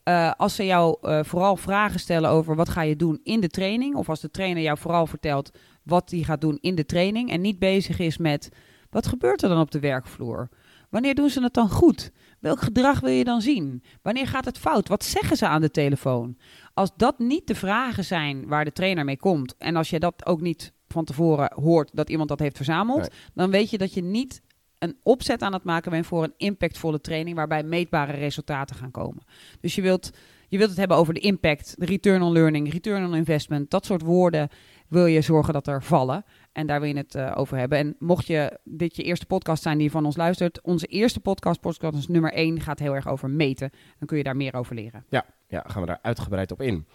Uh, 0.04 0.32
als 0.36 0.54
ze 0.54 0.66
jou 0.66 0.98
uh, 1.02 1.20
vooral 1.22 1.56
vragen 1.56 2.00
stellen 2.00 2.30
over 2.30 2.56
wat 2.56 2.68
ga 2.68 2.82
je 2.82 2.96
doen 2.96 3.20
in 3.22 3.40
de 3.40 3.48
training, 3.48 3.94
of 3.94 4.08
als 4.08 4.20
de 4.20 4.30
trainer 4.30 4.62
jou 4.62 4.78
vooral 4.78 5.06
vertelt 5.06 5.50
wat 5.82 6.10
hij 6.10 6.22
gaat 6.22 6.40
doen 6.40 6.58
in 6.60 6.74
de 6.74 6.86
training 6.86 7.30
en 7.30 7.40
niet 7.40 7.58
bezig 7.58 7.98
is 7.98 8.18
met 8.18 8.48
wat 8.90 9.06
gebeurt 9.06 9.42
er 9.42 9.48
dan 9.48 9.60
op 9.60 9.70
de 9.70 9.80
werkvloer? 9.80 10.48
Wanneer 10.88 11.14
doen 11.14 11.30
ze 11.30 11.42
het 11.42 11.54
dan 11.54 11.70
goed? 11.70 12.10
Welk 12.38 12.60
gedrag 12.60 13.00
wil 13.00 13.10
je 13.10 13.24
dan 13.24 13.40
zien? 13.40 13.82
Wanneer 14.02 14.26
gaat 14.26 14.44
het 14.44 14.58
fout? 14.58 14.88
Wat 14.88 15.04
zeggen 15.04 15.36
ze 15.36 15.46
aan 15.46 15.60
de 15.60 15.70
telefoon? 15.70 16.38
Als 16.74 16.90
dat 16.96 17.18
niet 17.18 17.46
de 17.46 17.54
vragen 17.54 18.04
zijn 18.04 18.46
waar 18.46 18.64
de 18.64 18.72
trainer 18.72 19.04
mee 19.04 19.18
komt 19.18 19.56
en 19.56 19.76
als 19.76 19.90
je 19.90 19.98
dat 19.98 20.26
ook 20.26 20.40
niet 20.40 20.72
van 20.92 21.04
tevoren 21.04 21.52
hoort 21.54 21.90
dat 21.92 22.10
iemand 22.10 22.28
dat 22.28 22.38
heeft 22.38 22.56
verzameld, 22.56 22.98
Nee. 23.00 23.08
dan 23.34 23.50
weet 23.50 23.70
je 23.70 23.78
dat 23.78 23.94
je 23.94 24.02
niet 24.02 24.42
een 24.78 24.96
opzet 25.02 25.42
aan 25.42 25.52
het 25.52 25.64
maken 25.64 25.90
bent 25.90 26.06
voor 26.06 26.24
een 26.24 26.34
impactvolle 26.36 27.00
training 27.00 27.36
waarbij 27.36 27.62
meetbare 27.62 28.12
resultaten 28.12 28.76
gaan 28.76 28.90
komen. 28.90 29.22
Dus 29.60 29.74
je 29.74 29.82
wilt, 29.82 30.10
je 30.48 30.56
wilt 30.56 30.70
het 30.70 30.78
hebben 30.78 30.96
over 30.96 31.14
de 31.14 31.20
impact, 31.20 31.74
de 31.78 31.86
return 31.86 32.22
on 32.22 32.32
learning, 32.32 32.72
return 32.72 33.04
on 33.06 33.14
investment, 33.14 33.70
dat 33.70 33.86
soort 33.86 34.02
woorden 34.02 34.48
wil 34.88 35.06
je 35.06 35.20
zorgen 35.20 35.52
dat 35.52 35.66
er 35.66 35.82
vallen. 35.82 36.24
En 36.52 36.66
daar 36.66 36.80
wil 36.80 36.88
je 36.88 36.96
het 36.96 37.14
uh, 37.14 37.32
over 37.36 37.58
hebben. 37.58 37.78
En 37.78 37.96
mocht 37.98 38.26
je 38.26 38.58
dit 38.64 38.96
je 38.96 39.02
eerste 39.02 39.26
podcast 39.26 39.62
zijn 39.62 39.76
die 39.76 39.86
je 39.86 39.90
van 39.92 40.04
ons 40.04 40.16
luistert, 40.16 40.60
onze 40.62 40.86
eerste 40.86 41.20
podcast, 41.20 41.60
podcast 41.60 42.08
nummer 42.08 42.32
1, 42.32 42.60
gaat 42.60 42.78
heel 42.78 42.94
erg 42.94 43.08
over 43.08 43.30
meten. 43.30 43.70
Dan 43.98 44.08
kun 44.08 44.16
je 44.16 44.24
daar 44.24 44.36
meer 44.36 44.54
over 44.54 44.74
leren. 44.74 45.04
Ja, 45.08 45.24
ja, 45.48 45.64
gaan 45.66 45.80
we 45.80 45.86
daar 45.86 45.98
uitgebreid 46.02 46.50
op 46.52 46.60
in. 46.62 46.86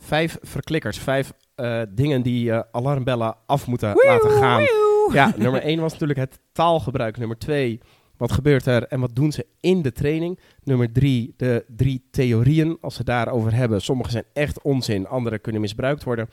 Vijf 0.00 0.38
verklikkers, 0.42 0.98
vijf 0.98 1.32
uh, 1.56 1.82
dingen 1.88 2.22
die 2.22 2.50
uh, 2.50 2.60
alarmbellen 2.72 3.36
af 3.46 3.66
moeten 3.66 3.92
laten 3.94 4.30
gaan. 4.30 4.62
Ja, 5.12 5.32
nummer 5.36 5.62
één 5.62 5.80
was 5.80 5.92
natuurlijk 5.92 6.18
het 6.18 6.40
taalgebruik. 6.52 7.16
Nummer 7.16 7.38
twee 7.38 7.80
Wat 8.16 8.32
gebeurt 8.32 8.66
er 8.66 8.86
en 8.86 9.00
wat 9.00 9.14
doen 9.14 9.32
ze 9.32 9.46
in 9.60 9.82
de 9.82 9.92
training? 9.92 10.38
Nummer 10.62 10.92
drie, 10.92 11.34
de 11.36 11.64
drie 11.76 12.08
theorieën. 12.10 12.78
Als 12.80 12.94
ze 12.94 13.04
daarover 13.04 13.54
hebben, 13.54 13.82
sommige 13.82 14.10
zijn 14.10 14.24
echt 14.32 14.62
onzin, 14.62 15.06
andere 15.06 15.38
kunnen 15.38 15.60
misbruikt 15.60 16.04
worden. 16.04 16.28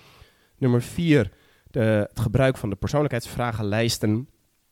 Nummer 0.57 0.81
vier, 0.81 1.31
de, 1.71 1.79
het 2.09 2.19
gebruik 2.19 2.57
van 2.57 2.69
de 2.69 2.75
persoonlijkheidsvragenlijsten. 2.75 4.29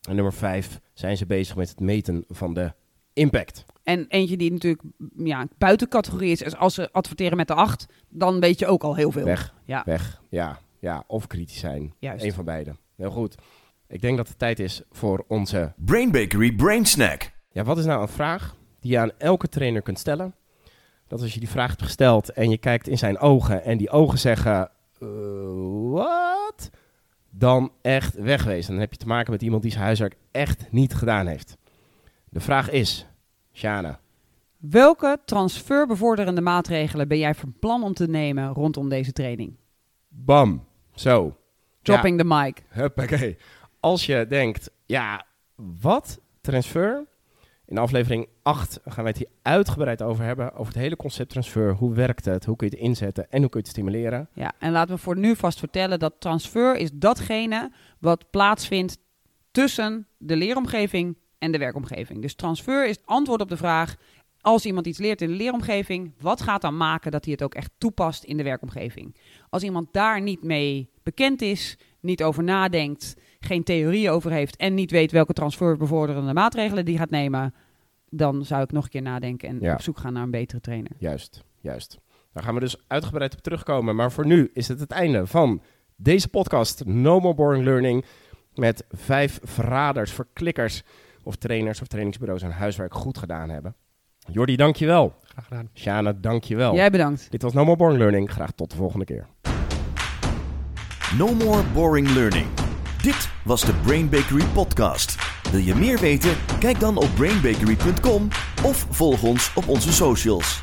En 0.08 0.14
nummer 0.14 0.32
vijf, 0.32 0.80
zijn 0.94 1.16
ze 1.16 1.26
bezig 1.26 1.56
met 1.56 1.68
het 1.68 1.80
meten 1.80 2.24
van 2.28 2.54
de 2.54 2.72
impact. 3.12 3.64
En 3.86 4.06
eentje 4.08 4.36
die 4.36 4.52
natuurlijk 4.52 4.82
ja, 5.16 5.46
buiten 5.58 5.88
categorie 5.88 6.30
is, 6.30 6.42
is 6.42 6.56
als 6.56 6.74
ze 6.74 6.92
adverteren 6.92 7.36
met 7.36 7.46
de 7.48 7.54
8, 7.54 7.86
dan 8.08 8.40
weet 8.40 8.58
je 8.58 8.66
ook 8.66 8.82
al 8.82 8.94
heel 8.96 9.10
veel. 9.10 9.24
Weg, 9.24 9.54
Ja, 9.64 9.82
weg, 9.84 10.20
ja, 10.28 10.58
ja. 10.78 11.04
Of 11.06 11.26
kritisch 11.26 11.58
zijn. 11.58 11.94
juist. 11.98 12.24
Eén 12.24 12.32
van 12.32 12.44
beide. 12.44 12.76
Heel 12.96 13.10
goed. 13.10 13.34
Ik 13.88 14.00
denk 14.00 14.16
dat 14.16 14.28
het 14.28 14.38
tijd 14.38 14.58
is 14.58 14.82
voor 14.90 15.24
onze... 15.28 15.72
Brain 15.76 16.10
Bakery 16.10 16.52
Brain 16.52 16.84
Snack. 16.86 17.30
Ja, 17.50 17.64
wat 17.64 17.78
is 17.78 17.84
nou 17.84 18.02
een 18.02 18.08
vraag 18.08 18.56
die 18.80 18.90
je 18.90 18.98
aan 18.98 19.10
elke 19.18 19.48
trainer 19.48 19.82
kunt 19.82 19.98
stellen? 19.98 20.34
Dat 21.06 21.20
als 21.22 21.34
je 21.34 21.40
die 21.40 21.48
vraag 21.48 21.68
hebt 21.70 21.82
gesteld 21.82 22.28
en 22.32 22.50
je 22.50 22.58
kijkt 22.58 22.88
in 22.88 22.98
zijn 22.98 23.18
ogen 23.18 23.64
en 23.64 23.78
die 23.78 23.90
ogen 23.90 24.18
zeggen... 24.18 24.70
eh, 25.00 25.08
Wat? 25.90 26.70
Dan 27.30 27.72
echt 27.82 28.14
wegwezen. 28.14 28.70
Dan 28.72 28.80
heb 28.80 28.92
je 28.92 28.98
te 28.98 29.06
maken 29.06 29.32
met 29.32 29.42
iemand 29.42 29.62
die 29.62 29.70
zijn 29.70 29.84
huiswerk 29.84 30.16
echt 30.30 30.72
niet 30.72 30.94
gedaan 30.94 31.26
heeft. 31.26 31.56
De 32.28 32.40
vraag 32.40 32.70
is, 32.70 33.06
Shana, 33.56 34.00
Welke 34.56 35.18
transferbevorderende 35.24 36.40
maatregelen 36.40 37.08
ben 37.08 37.18
jij 37.18 37.34
van 37.34 37.54
plan 37.58 37.82
om 37.82 37.94
te 37.94 38.08
nemen 38.08 38.52
rondom 38.52 38.88
deze 38.88 39.12
training? 39.12 39.56
bam, 40.08 40.64
zo. 40.94 41.36
Dropping 41.82 42.18
the 42.18 42.24
mic. 42.24 42.62
Huppakee. 42.68 43.36
Als 43.80 44.06
je 44.06 44.26
denkt, 44.28 44.70
ja, 44.86 45.26
wat? 45.80 46.20
Transfer? 46.40 47.06
In 47.66 47.78
aflevering 47.78 48.28
8 48.42 48.80
gaan 48.84 49.04
wij 49.04 49.12
het 49.12 49.16
hier 49.16 49.30
uitgebreid 49.42 50.02
over 50.02 50.24
hebben. 50.24 50.52
Over 50.52 50.72
het 50.72 50.82
hele 50.82 50.96
concept 50.96 51.30
transfer. 51.30 51.74
Hoe 51.74 51.94
werkt 51.94 52.24
het? 52.24 52.44
Hoe 52.44 52.56
kun 52.56 52.68
je 52.70 52.74
het 52.76 52.84
inzetten? 52.84 53.30
En 53.30 53.40
hoe 53.40 53.48
kun 53.48 53.60
je 53.60 53.66
het 53.66 53.76
stimuleren? 53.76 54.28
Ja, 54.32 54.52
en 54.58 54.72
laten 54.72 54.94
we 54.94 55.00
voor 55.00 55.18
nu 55.18 55.36
vast 55.36 55.58
vertellen 55.58 55.98
dat 55.98 56.14
transfer 56.18 56.76
is 56.76 56.90
datgene 56.92 57.72
wat 57.98 58.30
plaatsvindt 58.30 58.98
tussen 59.50 60.06
de 60.18 60.36
leeromgeving 60.36 61.16
en 61.46 61.52
de 61.52 61.58
werkomgeving. 61.58 62.22
Dus 62.22 62.34
transfer 62.34 62.88
is 62.88 62.96
het 62.96 63.06
antwoord 63.06 63.40
op 63.40 63.48
de 63.48 63.56
vraag: 63.56 63.96
als 64.40 64.66
iemand 64.66 64.86
iets 64.86 64.98
leert 64.98 65.20
in 65.22 65.28
de 65.28 65.34
leeromgeving, 65.34 66.12
wat 66.20 66.40
gaat 66.42 66.60
dan 66.62 66.76
maken 66.76 67.10
dat 67.10 67.24
hij 67.24 67.32
het 67.32 67.42
ook 67.42 67.54
echt 67.54 67.70
toepast 67.78 68.24
in 68.24 68.36
de 68.36 68.42
werkomgeving? 68.42 69.16
Als 69.50 69.62
iemand 69.62 69.88
daar 69.92 70.20
niet 70.22 70.42
mee 70.42 70.90
bekend 71.02 71.42
is, 71.42 71.78
niet 72.00 72.22
over 72.22 72.42
nadenkt, 72.44 73.16
geen 73.40 73.62
theorie 73.64 74.10
over 74.10 74.30
heeft 74.30 74.56
en 74.56 74.74
niet 74.74 74.90
weet 74.90 75.12
welke 75.12 75.32
transferbevorderende 75.32 76.32
maatregelen 76.32 76.84
die 76.84 76.98
gaat 76.98 77.10
nemen, 77.10 77.54
dan 78.10 78.44
zou 78.44 78.62
ik 78.62 78.72
nog 78.72 78.84
een 78.84 78.90
keer 78.90 79.02
nadenken 79.02 79.48
en 79.48 79.58
Ja. 79.60 79.72
op 79.72 79.80
zoek 79.82 79.98
gaan 79.98 80.12
naar 80.12 80.22
een 80.22 80.30
betere 80.30 80.60
trainer. 80.60 80.90
Juist, 80.98 81.44
juist. 81.60 81.98
Daar 82.32 82.42
gaan 82.42 82.54
we 82.54 82.60
dus 82.60 82.76
uitgebreid 82.86 83.34
op 83.34 83.40
terugkomen. 83.40 83.96
Maar 83.96 84.12
voor 84.12 84.26
nu 84.26 84.50
is 84.52 84.68
het 84.68 84.80
het 84.80 84.90
einde 84.90 85.26
van 85.26 85.62
deze 85.96 86.28
podcast 86.28 86.84
No 86.84 87.20
More 87.20 87.34
Boring 87.34 87.64
Learning. 87.64 88.04
Met 88.54 88.84
vijf 88.90 89.40
verraders, 89.42 90.12
verklikkers 90.12 90.82
of 91.26 91.36
trainers 91.36 91.80
of 91.80 91.86
trainingsbureaus 91.86 92.42
hun 92.42 92.50
huiswerk 92.50 92.94
goed 92.94 93.18
gedaan 93.18 93.48
hebben. 93.50 93.74
Jordi, 94.30 94.56
dankjewel. 94.56 95.14
Graag 95.24 95.44
gedaan. 95.44 95.68
Shana, 95.74 96.12
dankjewel. 96.12 96.74
Jij 96.74 96.90
bedankt. 96.90 97.30
Dit 97.30 97.42
was 97.42 97.52
No 97.52 97.64
More 97.64 97.76
Boring 97.76 97.98
Learning. 97.98 98.30
Graag 98.30 98.50
tot 98.50 98.70
de 98.70 98.76
volgende 98.76 99.04
keer. 99.04 99.26
No 101.18 101.34
more 101.34 101.62
boring 101.74 102.08
learning. 102.08 102.46
Dit 103.02 103.28
was 103.44 103.64
de 103.64 103.72
Brain 103.84 104.08
Bakery 104.08 104.44
podcast. 104.44 105.16
Wil 105.50 105.60
je 105.60 105.74
meer 105.74 105.98
weten? 105.98 106.30
Kijk 106.58 106.80
dan 106.80 106.96
op 106.96 107.08
brainbakery.com 107.14 108.28
of 108.64 108.86
volg 108.90 109.22
ons 109.22 109.54
op 109.54 109.68
onze 109.68 109.92
socials. 109.92 110.62